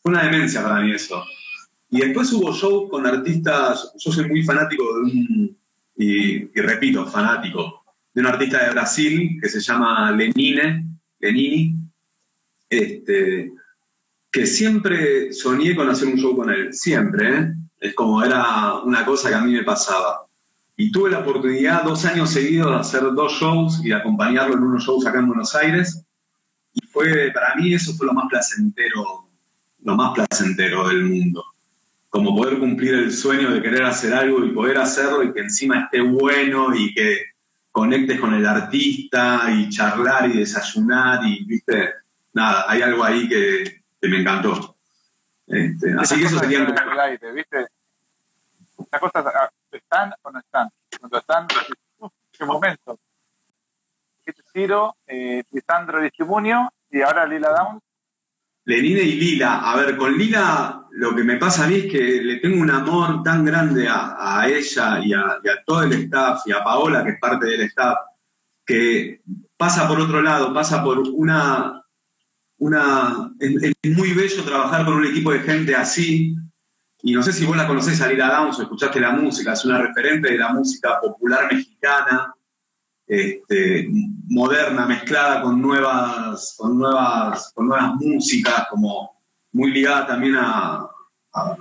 una 0.04 0.24
demencia 0.24 0.64
para 0.64 0.82
mí 0.82 0.92
eso. 0.92 1.24
Y 1.92 2.00
después 2.00 2.34
hubo 2.34 2.54
show 2.54 2.90
con 2.90 3.06
artistas, 3.06 3.94
yo 3.98 4.12
soy 4.12 4.28
muy 4.28 4.44
fanático 4.44 4.84
de 4.84 5.02
un, 5.02 5.58
y, 5.96 6.46
repito, 6.62 7.06
fanático, 7.06 7.84
de 8.14 8.22
un 8.22 8.28
artista 8.28 8.66
de 8.66 8.72
Brasil 8.72 9.38
que 9.40 9.48
se 9.48 9.62
llama 9.62 10.12
Lenine, 10.12 10.86
Lenini, 11.20 11.76
este, 12.70 13.54
que 14.32 14.46
siempre 14.46 15.34
soñé 15.34 15.76
con 15.76 15.90
hacer 15.90 16.08
un 16.08 16.18
show 16.18 16.36
con 16.36 16.50
él, 16.50 16.74
siempre, 16.74 17.40
¿eh? 17.40 17.54
es 17.80 17.94
como 17.94 18.24
era 18.24 18.76
una 18.84 19.06
cosa 19.06 19.30
que 19.30 19.36
a 19.36 19.42
mí 19.42 19.54
me 19.54 19.64
pasaba. 19.64 20.26
Y 20.76 20.92
tuve 20.92 21.10
la 21.10 21.20
oportunidad 21.20 21.84
dos 21.84 22.06
años 22.06 22.30
seguidos 22.30 22.70
de 22.72 22.78
hacer 22.78 23.02
dos 23.14 23.34
shows 23.34 23.82
y 23.84 23.90
de 23.90 23.96
acompañarlo 23.96 24.56
en 24.56 24.64
unos 24.64 24.84
shows 24.84 25.06
acá 25.08 25.20
en 25.20 25.28
Buenos 25.28 25.56
Aires. 25.56 26.04
Y 26.74 26.86
fue, 26.86 27.32
para 27.32 27.56
mí 27.56 27.74
eso 27.74 27.94
fue 27.94 28.06
lo 28.06 28.14
más 28.14 28.26
placentero, 28.30 29.28
lo 29.84 29.96
más 29.96 30.14
placentero 30.14 30.88
del 30.88 31.06
mundo. 31.06 31.44
Como 32.10 32.36
poder 32.36 32.60
cumplir 32.60 32.94
el 32.94 33.12
sueño 33.12 33.52
de 33.52 33.62
querer 33.62 33.84
hacer 33.84 34.14
algo 34.14 34.46
y 34.46 34.52
poder 34.52 34.78
hacerlo 34.78 35.24
y 35.24 35.34
que 35.34 35.42
encima 35.42 35.86
esté 35.86 36.02
bueno 36.02 36.76
y 36.76 36.94
que 36.94 37.22
conectes 37.72 38.20
con 38.20 38.34
el 38.34 38.46
artista 38.46 39.52
y 39.52 39.70
charlar 39.70 40.30
y 40.30 40.38
desayunar 40.38 41.26
y, 41.26 41.44
viste, 41.46 41.90
nada, 42.34 42.66
hay 42.68 42.82
algo 42.82 43.04
ahí 43.04 43.28
que, 43.28 43.77
me 44.02 44.22
encantó. 44.22 44.78
Este, 45.48 45.96
así 45.98 46.20
que 46.20 46.26
eso 46.26 46.40
sería... 46.40 46.68
Aire, 47.04 47.32
¿viste? 47.32 47.68
Las 48.92 49.02
cosas 49.02 49.26
están 49.72 50.14
o 50.22 50.32
no 50.32 50.40
están. 50.40 50.70
Cuando 51.00 51.18
están, 51.18 51.48
qué 52.32 52.46
momento. 52.46 53.00
¿Qué 54.24 54.34
te 54.34 54.44
tiro? 54.54 54.98
Eh, 55.08 55.44
Lisandro 55.52 56.02
Distimunio 56.02 56.72
y 56.90 57.02
ahora 57.02 57.26
Lila 57.26 57.50
Downs. 57.50 57.82
Lenine 58.66 59.02
y 59.02 59.14
Lila. 59.14 59.72
A 59.72 59.78
ver, 59.78 59.96
con 59.96 60.18
Lila 60.18 60.88
lo 60.92 61.16
que 61.16 61.24
me 61.24 61.38
pasa 61.38 61.66
a 61.66 61.68
mí 61.68 61.76
es 61.76 61.92
que 61.92 62.22
le 62.22 62.38
tengo 62.38 62.60
un 62.62 62.72
amor 62.72 63.22
tan 63.22 63.46
grande 63.46 63.88
a, 63.88 64.48
ella 64.48 65.00
y 65.00 65.14
a, 65.14 65.40
todo 65.66 65.84
el 65.84 65.94
staff 65.94 66.42
y 66.46 66.52
a 66.52 66.64
Paola, 66.64 67.04
que 67.04 67.12
es 67.12 67.20
parte 67.20 67.46
del 67.46 67.62
staff, 67.62 67.98
que 68.66 69.22
pasa 69.56 69.88
por 69.88 70.00
otro 70.00 70.22
lado, 70.22 70.54
pasa 70.54 70.84
por 70.84 71.00
una... 71.00 71.84
una 72.60 73.32
es, 73.40 73.74
muy 73.96 74.14
bello 74.14 74.44
trabajar 74.44 74.86
con 74.86 74.96
un 74.96 75.06
equipo 75.06 75.32
de 75.32 75.40
gente 75.40 75.76
así, 75.76 76.36
y 77.04 77.14
no 77.14 77.22
sé 77.22 77.32
si 77.32 77.46
vos 77.46 77.56
la 77.56 77.68
conocés 77.68 78.02
a 78.02 78.08
Lila 78.08 78.28
Downs 78.28 78.60
o 78.60 78.64
escuchaste 78.64 79.00
la 79.00 79.12
música, 79.12 79.54
es 79.54 79.66
una 79.66 79.78
referente 79.78 80.32
de 80.32 80.38
la 80.38 80.52
música 80.52 81.00
popular 81.00 81.52
mexicana, 81.52 82.34
este, 83.06 83.88
moderna, 84.28 84.86
mezclada 84.86 85.42
con 85.42 85.62
nuevas, 85.62 86.56
con, 86.58 86.78
nuevas, 86.78 87.52
con 87.54 87.68
nuevas 87.68 87.96
músicas, 87.96 88.68
como 88.70 89.22
muy 89.54 89.72
ligada 89.72 90.08
también 90.08 90.36
a, 90.38 90.90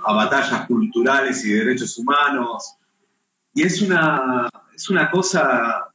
batallas 0.03 0.65
culturales 0.65 1.45
y 1.45 1.51
derechos 1.51 1.95
humanos. 1.99 2.77
Y 3.53 3.61
es 3.61 3.79
una, 3.81 4.49
es 4.73 4.89
una 4.89 5.11
cosa 5.11 5.87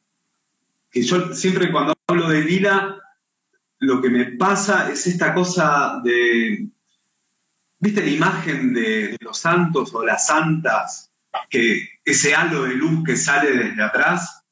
que 0.88 1.02
yo 1.02 1.34
siempre 1.34 1.72
cuando 1.72 1.92
hablo 2.06 2.28
de 2.28 2.42
Lila, 2.42 3.01
lo 3.82 4.00
que 4.00 4.10
me 4.10 4.24
pasa 4.36 4.90
es 4.90 5.08
esta 5.08 5.34
cosa 5.34 6.00
de, 6.04 6.68
¿viste 7.80 8.00
la 8.00 8.10
imagen 8.10 8.72
de, 8.72 9.16
los 9.20 9.36
santos 9.36 9.92
o 9.92 10.04
las 10.04 10.26
santas? 10.26 11.10
Que 11.50 11.88
ese 12.04 12.32
halo 12.32 12.62
de 12.62 12.74
luz 12.74 13.02
que 13.04 13.16
sale 13.16 13.50
desde 13.50 13.82
atrás 13.82 14.44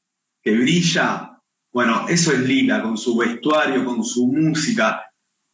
que 0.42 0.56
brilla. 0.56 1.38
Bueno, 1.72 2.06
eso 2.08 2.32
es 2.32 2.40
Lila, 2.40 2.82
con 2.82 2.98
su 2.98 3.16
vestuario, 3.16 3.84
con 3.84 4.02
su 4.02 4.26
música. 4.26 5.02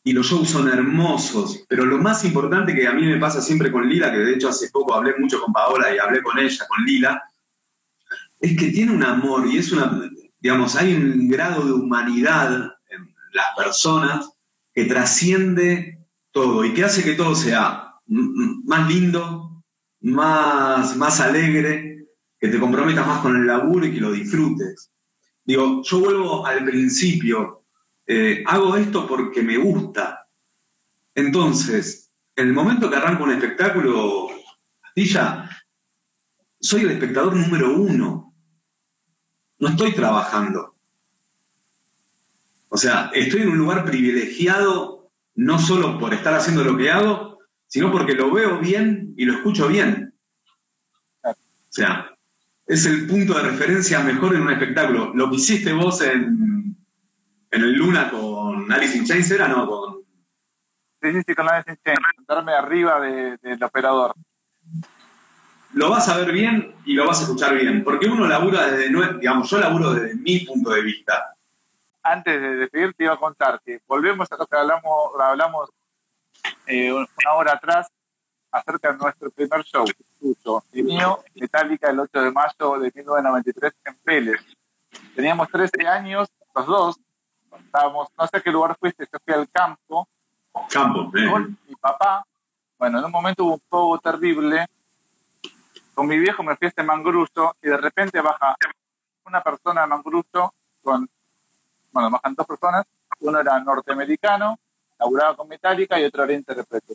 Y 0.03 0.13
los 0.15 0.27
shows 0.27 0.49
son 0.49 0.69
hermosos. 0.69 1.65
Pero 1.69 1.85
lo 1.85 1.99
más 1.99 2.25
importante 2.25 2.75
que 2.75 2.89
a 2.89 2.95
mí 2.95 3.05
me 3.05 3.19
pasa 3.19 3.43
siempre 3.43 3.71
con 3.71 3.87
Lila, 3.87 4.11
que 4.11 4.19
de 4.19 4.35
hecho 4.35 4.49
hace 4.49 4.71
poco 4.71 4.95
hablé 4.95 5.15
mucho 5.19 5.39
con 5.43 5.53
Paola 5.53 5.95
y 5.95 5.99
hablé 5.99 6.23
con 6.23 6.39
ella, 6.39 6.65
con 6.67 6.83
Lila, 6.87 7.23
es 8.41 8.57
que 8.57 8.69
tiene 8.69 8.93
un 8.93 9.05
amor 9.05 9.47
y 9.47 9.59
es 9.59 9.71
una, 9.71 10.01
digamos, 10.41 10.77
hay 10.77 10.95
un 10.95 11.29
grado 11.29 11.67
de 11.67 11.73
humanidad 11.73 12.76
las 13.37 13.55
personas 13.57 14.33
que 14.73 14.87
trasciende 14.87 16.01
todo 16.33 16.65
y 16.65 16.75
que 16.75 16.85
hace 16.85 17.05
que 17.05 17.15
todo 17.15 17.35
sea 17.35 17.95
más 18.07 18.89
lindo, 18.89 19.63
más, 20.01 20.97
más 20.97 21.21
alegre, 21.21 22.07
que 22.39 22.49
te 22.49 22.59
comprometas 22.59 23.07
más 23.07 23.21
con 23.21 23.37
el 23.37 23.47
laburo 23.47 23.87
y 23.87 23.93
que 23.93 24.01
lo 24.01 24.13
disfrutes. 24.13 24.91
Digo, 25.45 25.83
yo 25.83 26.01
vuelvo 26.01 26.47
al 26.47 26.65
principio, 26.65 27.65
eh, 28.07 28.43
hago 28.47 28.77
esto 28.77 29.07
porque 29.07 29.43
me 29.43 29.57
gusta. 29.57 30.27
Entonces, 31.15 32.11
en 32.35 32.49
el 32.49 32.53
momento 32.53 32.91
que 32.91 32.97
arranco 32.97 33.25
un 33.25 33.33
espectáculo, 33.33 34.29
soy 36.61 36.83
el 36.83 36.91
espectador 36.91 37.35
número 37.35 37.75
uno. 37.75 38.35
No 39.59 39.69
estoy 39.69 39.93
trabajando. 39.93 40.76
O 42.77 42.79
sea, 42.79 43.11
estoy 43.15 43.41
en 43.41 43.49
un 43.49 43.57
lugar 43.57 43.87
privilegiado 43.87 45.11
no 45.35 45.59
solo 45.59 45.99
por 45.99 46.13
estar 46.13 46.35
haciendo 46.35 46.63
lo 46.63 46.77
que 46.77 46.91
hago, 46.91 47.39
sino 47.67 47.91
porque 47.91 48.13
lo 48.13 48.31
veo 48.31 48.59
bien 48.59 49.15
y 49.17 49.25
lo 49.25 49.33
escucho 49.33 49.69
bien. 49.69 50.13
O 51.25 51.33
sea, 51.71 52.15
es 52.67 52.85
el 52.85 53.07
punto 53.07 53.33
de 53.33 53.45
referencia 53.45 54.01
mejor 54.01 54.35
en 54.35 54.43
un 54.43 54.51
espectáculo. 54.51 55.11
Lo 55.15 55.31
que 55.31 55.37
hiciste 55.37 55.73
vos 55.73 56.03
en, 56.03 56.77
en 57.51 57.63
el 57.63 57.73
Luna 57.73 58.11
con 58.11 58.71
Alice 58.71 58.99
in 58.99 59.07
Chains 59.07 59.31
era, 59.31 59.49
¿no? 59.49 59.67
Con... 59.67 59.95
Sí, 61.01 61.13
sí, 61.13 61.23
sí, 61.27 61.35
con 61.35 61.49
Alice 61.49 61.71
in 61.71 61.79
Chains, 61.83 62.01
sentarme 62.15 62.53
arriba 62.53 63.01
del 63.01 63.65
operador. 63.65 64.13
Lo 65.73 65.89
vas 65.89 66.11
a 66.11 66.19
ver 66.19 66.31
bien 66.31 66.75
y 66.85 66.93
lo 66.93 67.07
vas 67.07 67.21
a 67.21 67.23
escuchar 67.23 67.55
bien, 67.55 67.83
porque 67.83 68.07
uno 68.07 68.27
labura 68.27 68.71
desde, 68.71 68.91
digamos, 69.19 69.49
yo 69.49 69.61
laburo 69.61 69.95
desde 69.95 70.15
mi 70.17 70.41
punto 70.41 70.73
de 70.73 70.83
vista. 70.83 71.36
Antes 72.09 72.41
de 72.41 72.57
despedir, 72.57 72.95
te 72.95 73.05
iba 73.05 73.15
a 73.15 73.19
contar 73.19 73.61
que 73.65 73.81
volvemos 73.87 74.31
a 74.31 74.37
lo 74.37 74.47
que 74.47 74.57
hablamos, 74.57 75.11
hablamos 75.21 75.71
eh, 76.67 76.93
una 76.93 77.33
hora 77.35 77.55
atrás 77.55 77.89
acerca 78.53 78.93
de 78.93 78.99
nuestro 78.99 79.31
primer 79.31 79.65
show 79.65 79.85
y 80.73 80.83
mío, 80.83 81.23
Metallica, 81.35 81.91
el 81.91 82.01
8 82.01 82.23
de 82.23 82.31
mayo 82.31 82.79
de 82.79 82.93
1993 82.95 83.73
en 83.85 83.99
Vélez. 84.05 84.41
Teníamos 85.15 85.49
13 85.49 85.87
años, 85.87 86.29
los 86.55 86.67
dos, 86.67 87.01
estábamos, 87.59 88.09
no 88.17 88.27
sé 88.27 88.41
qué 88.43 88.51
lugar 88.51 88.77
fuiste, 88.79 89.07
yo 89.13 89.19
fui 89.25 89.35
al 89.35 89.49
campo. 89.51 90.09
Campo, 90.71 91.11
mi 91.13 91.75
papá, 91.81 92.25
bueno, 92.79 92.99
en 92.99 93.05
un 93.05 93.11
momento 93.11 93.45
hubo 93.45 93.55
un 93.55 93.61
fuego 93.69 93.99
terrible, 93.99 94.67
con 95.95 96.07
mi 96.07 96.19
viejo 96.19 96.43
me 96.43 96.57
fui 96.57 96.67
a 96.67 96.69
este 96.69 96.83
mangrullo 96.83 97.57
y 97.63 97.69
de 97.69 97.77
repente 97.77 98.21
baja 98.21 98.57
una 99.25 99.43
persona 99.43 99.83
de 99.83 99.87
mangrullo 99.89 100.55
con, 100.83 101.09
bueno, 101.97 102.11
bajan 102.11 102.35
dos 102.35 102.47
personas, 102.47 102.85
uno 103.21 103.41
era 103.41 103.59
norteamericano, 103.61 104.59
laburaba 104.99 105.37
con 105.37 105.49
Metallica 105.49 105.99
y 105.99 106.05
otro 106.05 106.25
era 106.25 106.33
intérprete 106.35 106.95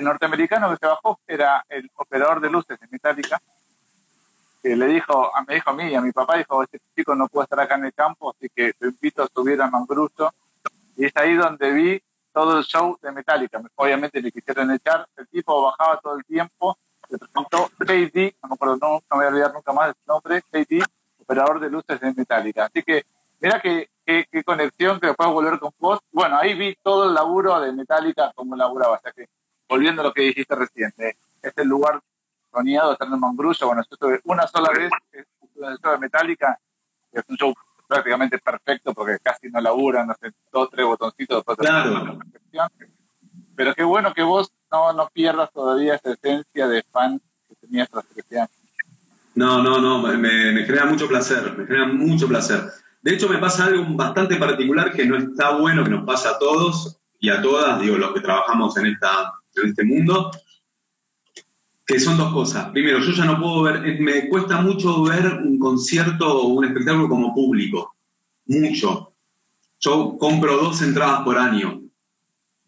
el 0.00 0.04
norteamericano 0.04 0.70
que 0.70 0.76
se 0.76 0.86
bajó 0.86 1.20
era 1.26 1.64
el 1.68 1.90
operador 1.94 2.40
de 2.40 2.50
luces 2.50 2.80
de 2.80 2.86
Metallica, 2.90 3.40
que 4.62 4.76
le 4.76 4.86
dijo, 4.86 5.30
me 5.46 5.54
dijo 5.54 5.70
a 5.70 5.72
mí 5.74 5.84
y 5.84 5.94
a 5.94 6.00
mi 6.00 6.12
papá, 6.12 6.36
dijo, 6.36 6.62
este 6.62 6.80
chico 6.96 7.14
no 7.14 7.28
puede 7.28 7.44
estar 7.44 7.60
acá 7.60 7.76
en 7.76 7.84
el 7.86 7.94
campo, 7.94 8.30
así 8.30 8.48
que 8.54 8.72
te 8.72 8.88
invito 8.88 9.22
a 9.22 9.28
subir 9.28 9.60
a 9.60 9.70
Mangrullo. 9.70 10.32
Y 10.96 11.06
es 11.06 11.16
ahí 11.16 11.34
donde 11.34 11.70
vi 11.72 12.02
todo 12.32 12.58
el 12.58 12.64
show 12.64 12.98
de 13.00 13.12
Metallica. 13.12 13.60
Obviamente 13.76 14.20
le 14.20 14.32
quisieron 14.32 14.70
echar, 14.70 15.06
el 15.16 15.28
tipo 15.28 15.62
bajaba 15.62 15.98
todo 16.00 16.16
el 16.16 16.24
tiempo, 16.24 16.78
se 17.08 17.18
presentó 17.18 17.70
JD, 17.78 18.36
no 18.42 18.48
me 18.48 18.54
acuerdo, 18.54 18.76
no, 18.76 19.02
me 19.10 19.16
voy 19.16 19.24
a 19.24 19.28
olvidar 19.28 19.52
nunca 19.52 19.72
más 19.72 19.88
el 19.88 19.94
nombre, 20.06 20.42
JD, 20.52 20.82
operador 21.20 21.60
de 21.60 21.70
luces 21.70 22.00
de 22.00 22.12
Metallica. 22.14 22.66
Así 22.66 22.82
que 22.82 23.04
mira 23.40 23.60
qué, 23.60 23.88
qué, 24.10 24.26
qué 24.30 24.44
conexión 24.44 24.98
que 24.98 25.08
después 25.08 25.28
volver 25.30 25.58
con 25.58 25.72
vos. 25.78 26.00
Bueno, 26.12 26.38
ahí 26.38 26.54
vi 26.54 26.76
todo 26.82 27.08
el 27.08 27.14
laburo 27.14 27.60
de 27.60 27.72
Metallica 27.72 28.32
como 28.34 28.56
laburaba, 28.56 28.96
o 28.96 29.00
sea 29.00 29.12
que 29.12 29.26
volviendo 29.68 30.02
a 30.02 30.06
lo 30.06 30.12
que 30.12 30.22
dijiste 30.22 30.54
recién, 30.54 30.92
este 31.42 31.64
lugar 31.64 32.00
soñado 32.52 32.92
estar 32.92 33.06
en 33.06 33.20
Mangrullo, 33.20 33.66
bueno, 33.66 33.82
yo 33.82 33.94
estuve 33.94 34.20
una 34.24 34.46
sola 34.48 34.70
vez 34.72 34.90
en 35.12 35.24
el 35.64 35.78
show 35.78 35.92
de 35.92 35.98
Metallica, 35.98 36.58
es 37.12 37.22
un 37.28 37.36
show 37.36 37.54
prácticamente 37.86 38.38
perfecto 38.38 38.92
porque 38.92 39.18
casi 39.22 39.48
no 39.48 39.60
laburan, 39.60 40.08
no 40.08 40.14
sé, 40.20 40.32
dos, 40.52 40.68
tres 40.70 40.86
botoncitos, 40.86 41.44
claro. 41.56 42.18
Pero 43.54 43.74
qué 43.74 43.84
bueno 43.84 44.12
que 44.12 44.22
vos 44.22 44.52
no, 44.72 44.92
no 44.92 45.08
pierdas 45.12 45.52
todavía 45.52 45.94
esa 45.94 46.12
esencia 46.12 46.66
de 46.66 46.82
fan 46.82 47.20
que 47.48 47.54
tenías 47.56 47.88
tras 47.90 48.06
No, 49.34 49.62
no, 49.62 49.78
no, 49.80 49.98
me, 50.02 50.16
me, 50.16 50.64
genera 50.64 50.86
mucho 50.86 51.06
placer, 51.06 51.56
me 51.56 51.66
genera 51.66 51.86
mucho 51.86 52.26
placer. 52.26 52.72
De 53.02 53.14
hecho, 53.14 53.28
me 53.28 53.38
pasa 53.38 53.66
algo 53.66 53.84
bastante 53.94 54.36
particular 54.36 54.92
que 54.92 55.06
no 55.06 55.16
está 55.16 55.56
bueno, 55.56 55.84
que 55.84 55.90
nos 55.90 56.04
pasa 56.04 56.30
a 56.30 56.38
todos 56.38 56.98
y 57.18 57.30
a 57.30 57.40
todas, 57.40 57.80
digo, 57.80 57.96
los 57.96 58.12
que 58.12 58.20
trabajamos 58.20 58.76
en 58.76 58.86
esta 58.86 59.32
en 59.56 59.68
este 59.68 59.84
mundo, 59.84 60.30
que 61.86 61.98
son 61.98 62.16
dos 62.16 62.32
cosas. 62.32 62.70
Primero, 62.70 63.00
yo 63.00 63.12
ya 63.12 63.24
no 63.24 63.40
puedo 63.40 63.62
ver, 63.62 64.00
me 64.00 64.28
cuesta 64.28 64.60
mucho 64.60 65.02
ver 65.02 65.26
un 65.26 65.58
concierto 65.58 66.40
o 66.40 66.48
un 66.48 66.64
espectáculo 66.64 67.08
como 67.08 67.34
público. 67.34 67.96
Mucho. 68.46 69.12
Yo 69.80 70.16
compro 70.18 70.56
dos 70.56 70.82
entradas 70.82 71.22
por 71.22 71.38
año. 71.38 71.82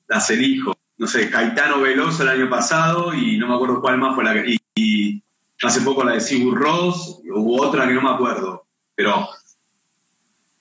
Las 0.08 0.28
elijo. 0.30 0.74
No 0.98 1.06
sé, 1.06 1.30
Caetano 1.30 1.80
Veloso 1.80 2.22
el 2.22 2.28
año 2.28 2.50
pasado 2.50 3.14
y 3.14 3.38
no 3.38 3.48
me 3.48 3.54
acuerdo 3.54 3.80
cuál 3.80 3.98
más 3.98 4.14
fue 4.14 4.24
la 4.24 4.34
que. 4.34 4.56
Y, 4.74 5.22
hace 5.62 5.80
poco 5.82 6.02
la 6.02 6.14
de 6.14 6.20
Sigur 6.20 6.58
Ross, 6.58 7.20
u 7.24 7.60
otra 7.60 7.86
que 7.86 7.94
no 7.94 8.02
me 8.02 8.10
acuerdo. 8.10 8.66
Pero. 8.94 9.28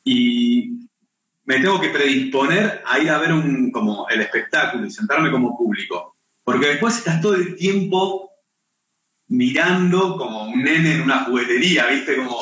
Y 0.03 0.87
me 1.43 1.59
tengo 1.59 1.79
que 1.79 1.89
predisponer 1.89 2.81
a 2.85 2.99
ir 2.99 3.09
a 3.09 3.17
ver 3.17 3.33
un, 3.33 3.71
como 3.71 4.07
el 4.09 4.21
espectáculo 4.21 4.85
y 4.85 4.91
sentarme 4.91 5.31
como 5.31 5.57
público. 5.57 6.17
Porque 6.43 6.67
después 6.67 6.97
estás 6.97 7.21
todo 7.21 7.35
el 7.35 7.55
tiempo 7.55 8.31
mirando 9.27 10.17
como 10.17 10.49
un 10.49 10.63
nene 10.63 10.95
en 10.95 11.01
una 11.01 11.25
juguetería, 11.25 11.87
¿viste? 11.87 12.17
Como, 12.17 12.39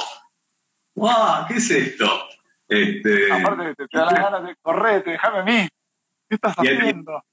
¡guau! 0.96 1.48
¿Qué 1.48 1.56
es 1.56 1.70
esto? 1.70 2.28
Este, 2.68 3.32
Aparte, 3.32 3.76
te, 3.76 3.88
te 3.88 3.98
da 3.98 4.06
la 4.06 4.30
gana 4.30 4.42
de 4.42 4.56
correr, 4.62 5.04
déjame 5.04 5.40
a 5.40 5.44
mí. 5.44 5.70
¿Qué 6.28 6.36
estás 6.36 6.56
haciendo? 6.56 7.24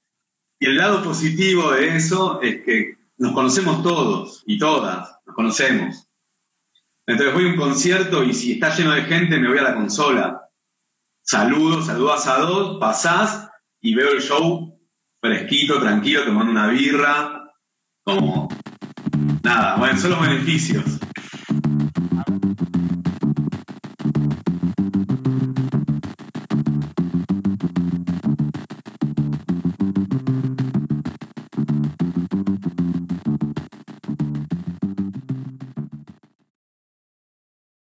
y 0.59 0.65
el 0.65 0.77
lado 0.77 1.03
positivo 1.03 1.71
de 1.71 1.95
eso 1.95 2.41
es 2.41 2.63
que 2.63 2.97
nos 3.17 3.33
conocemos 3.33 3.83
todos 3.83 4.43
y 4.45 4.57
todas, 4.57 5.19
nos 5.25 5.35
conocemos. 5.35 6.06
Entonces 7.07 7.33
voy 7.33 7.45
a 7.45 7.51
un 7.51 7.55
concierto 7.55 8.23
y 8.23 8.33
si 8.33 8.53
está 8.53 8.75
lleno 8.75 8.91
de 8.91 9.03
gente 9.03 9.39
me 9.39 9.47
voy 9.47 9.57
a 9.57 9.63
la 9.63 9.75
consola. 9.75 10.41
Saludo, 11.23 11.81
saludas 11.81 12.27
a 12.27 12.37
dos, 12.39 12.77
pasás 12.79 13.49
y 13.81 13.95
veo 13.95 14.11
el 14.11 14.21
show 14.21 14.77
fresquito, 15.21 15.79
tranquilo, 15.79 16.23
tomando 16.25 16.51
una 16.51 16.67
birra, 16.67 17.51
como 18.03 18.49
Nada, 19.43 19.77
bueno, 19.77 19.97
son 19.97 20.11
los 20.11 20.21
beneficios. 20.21 20.99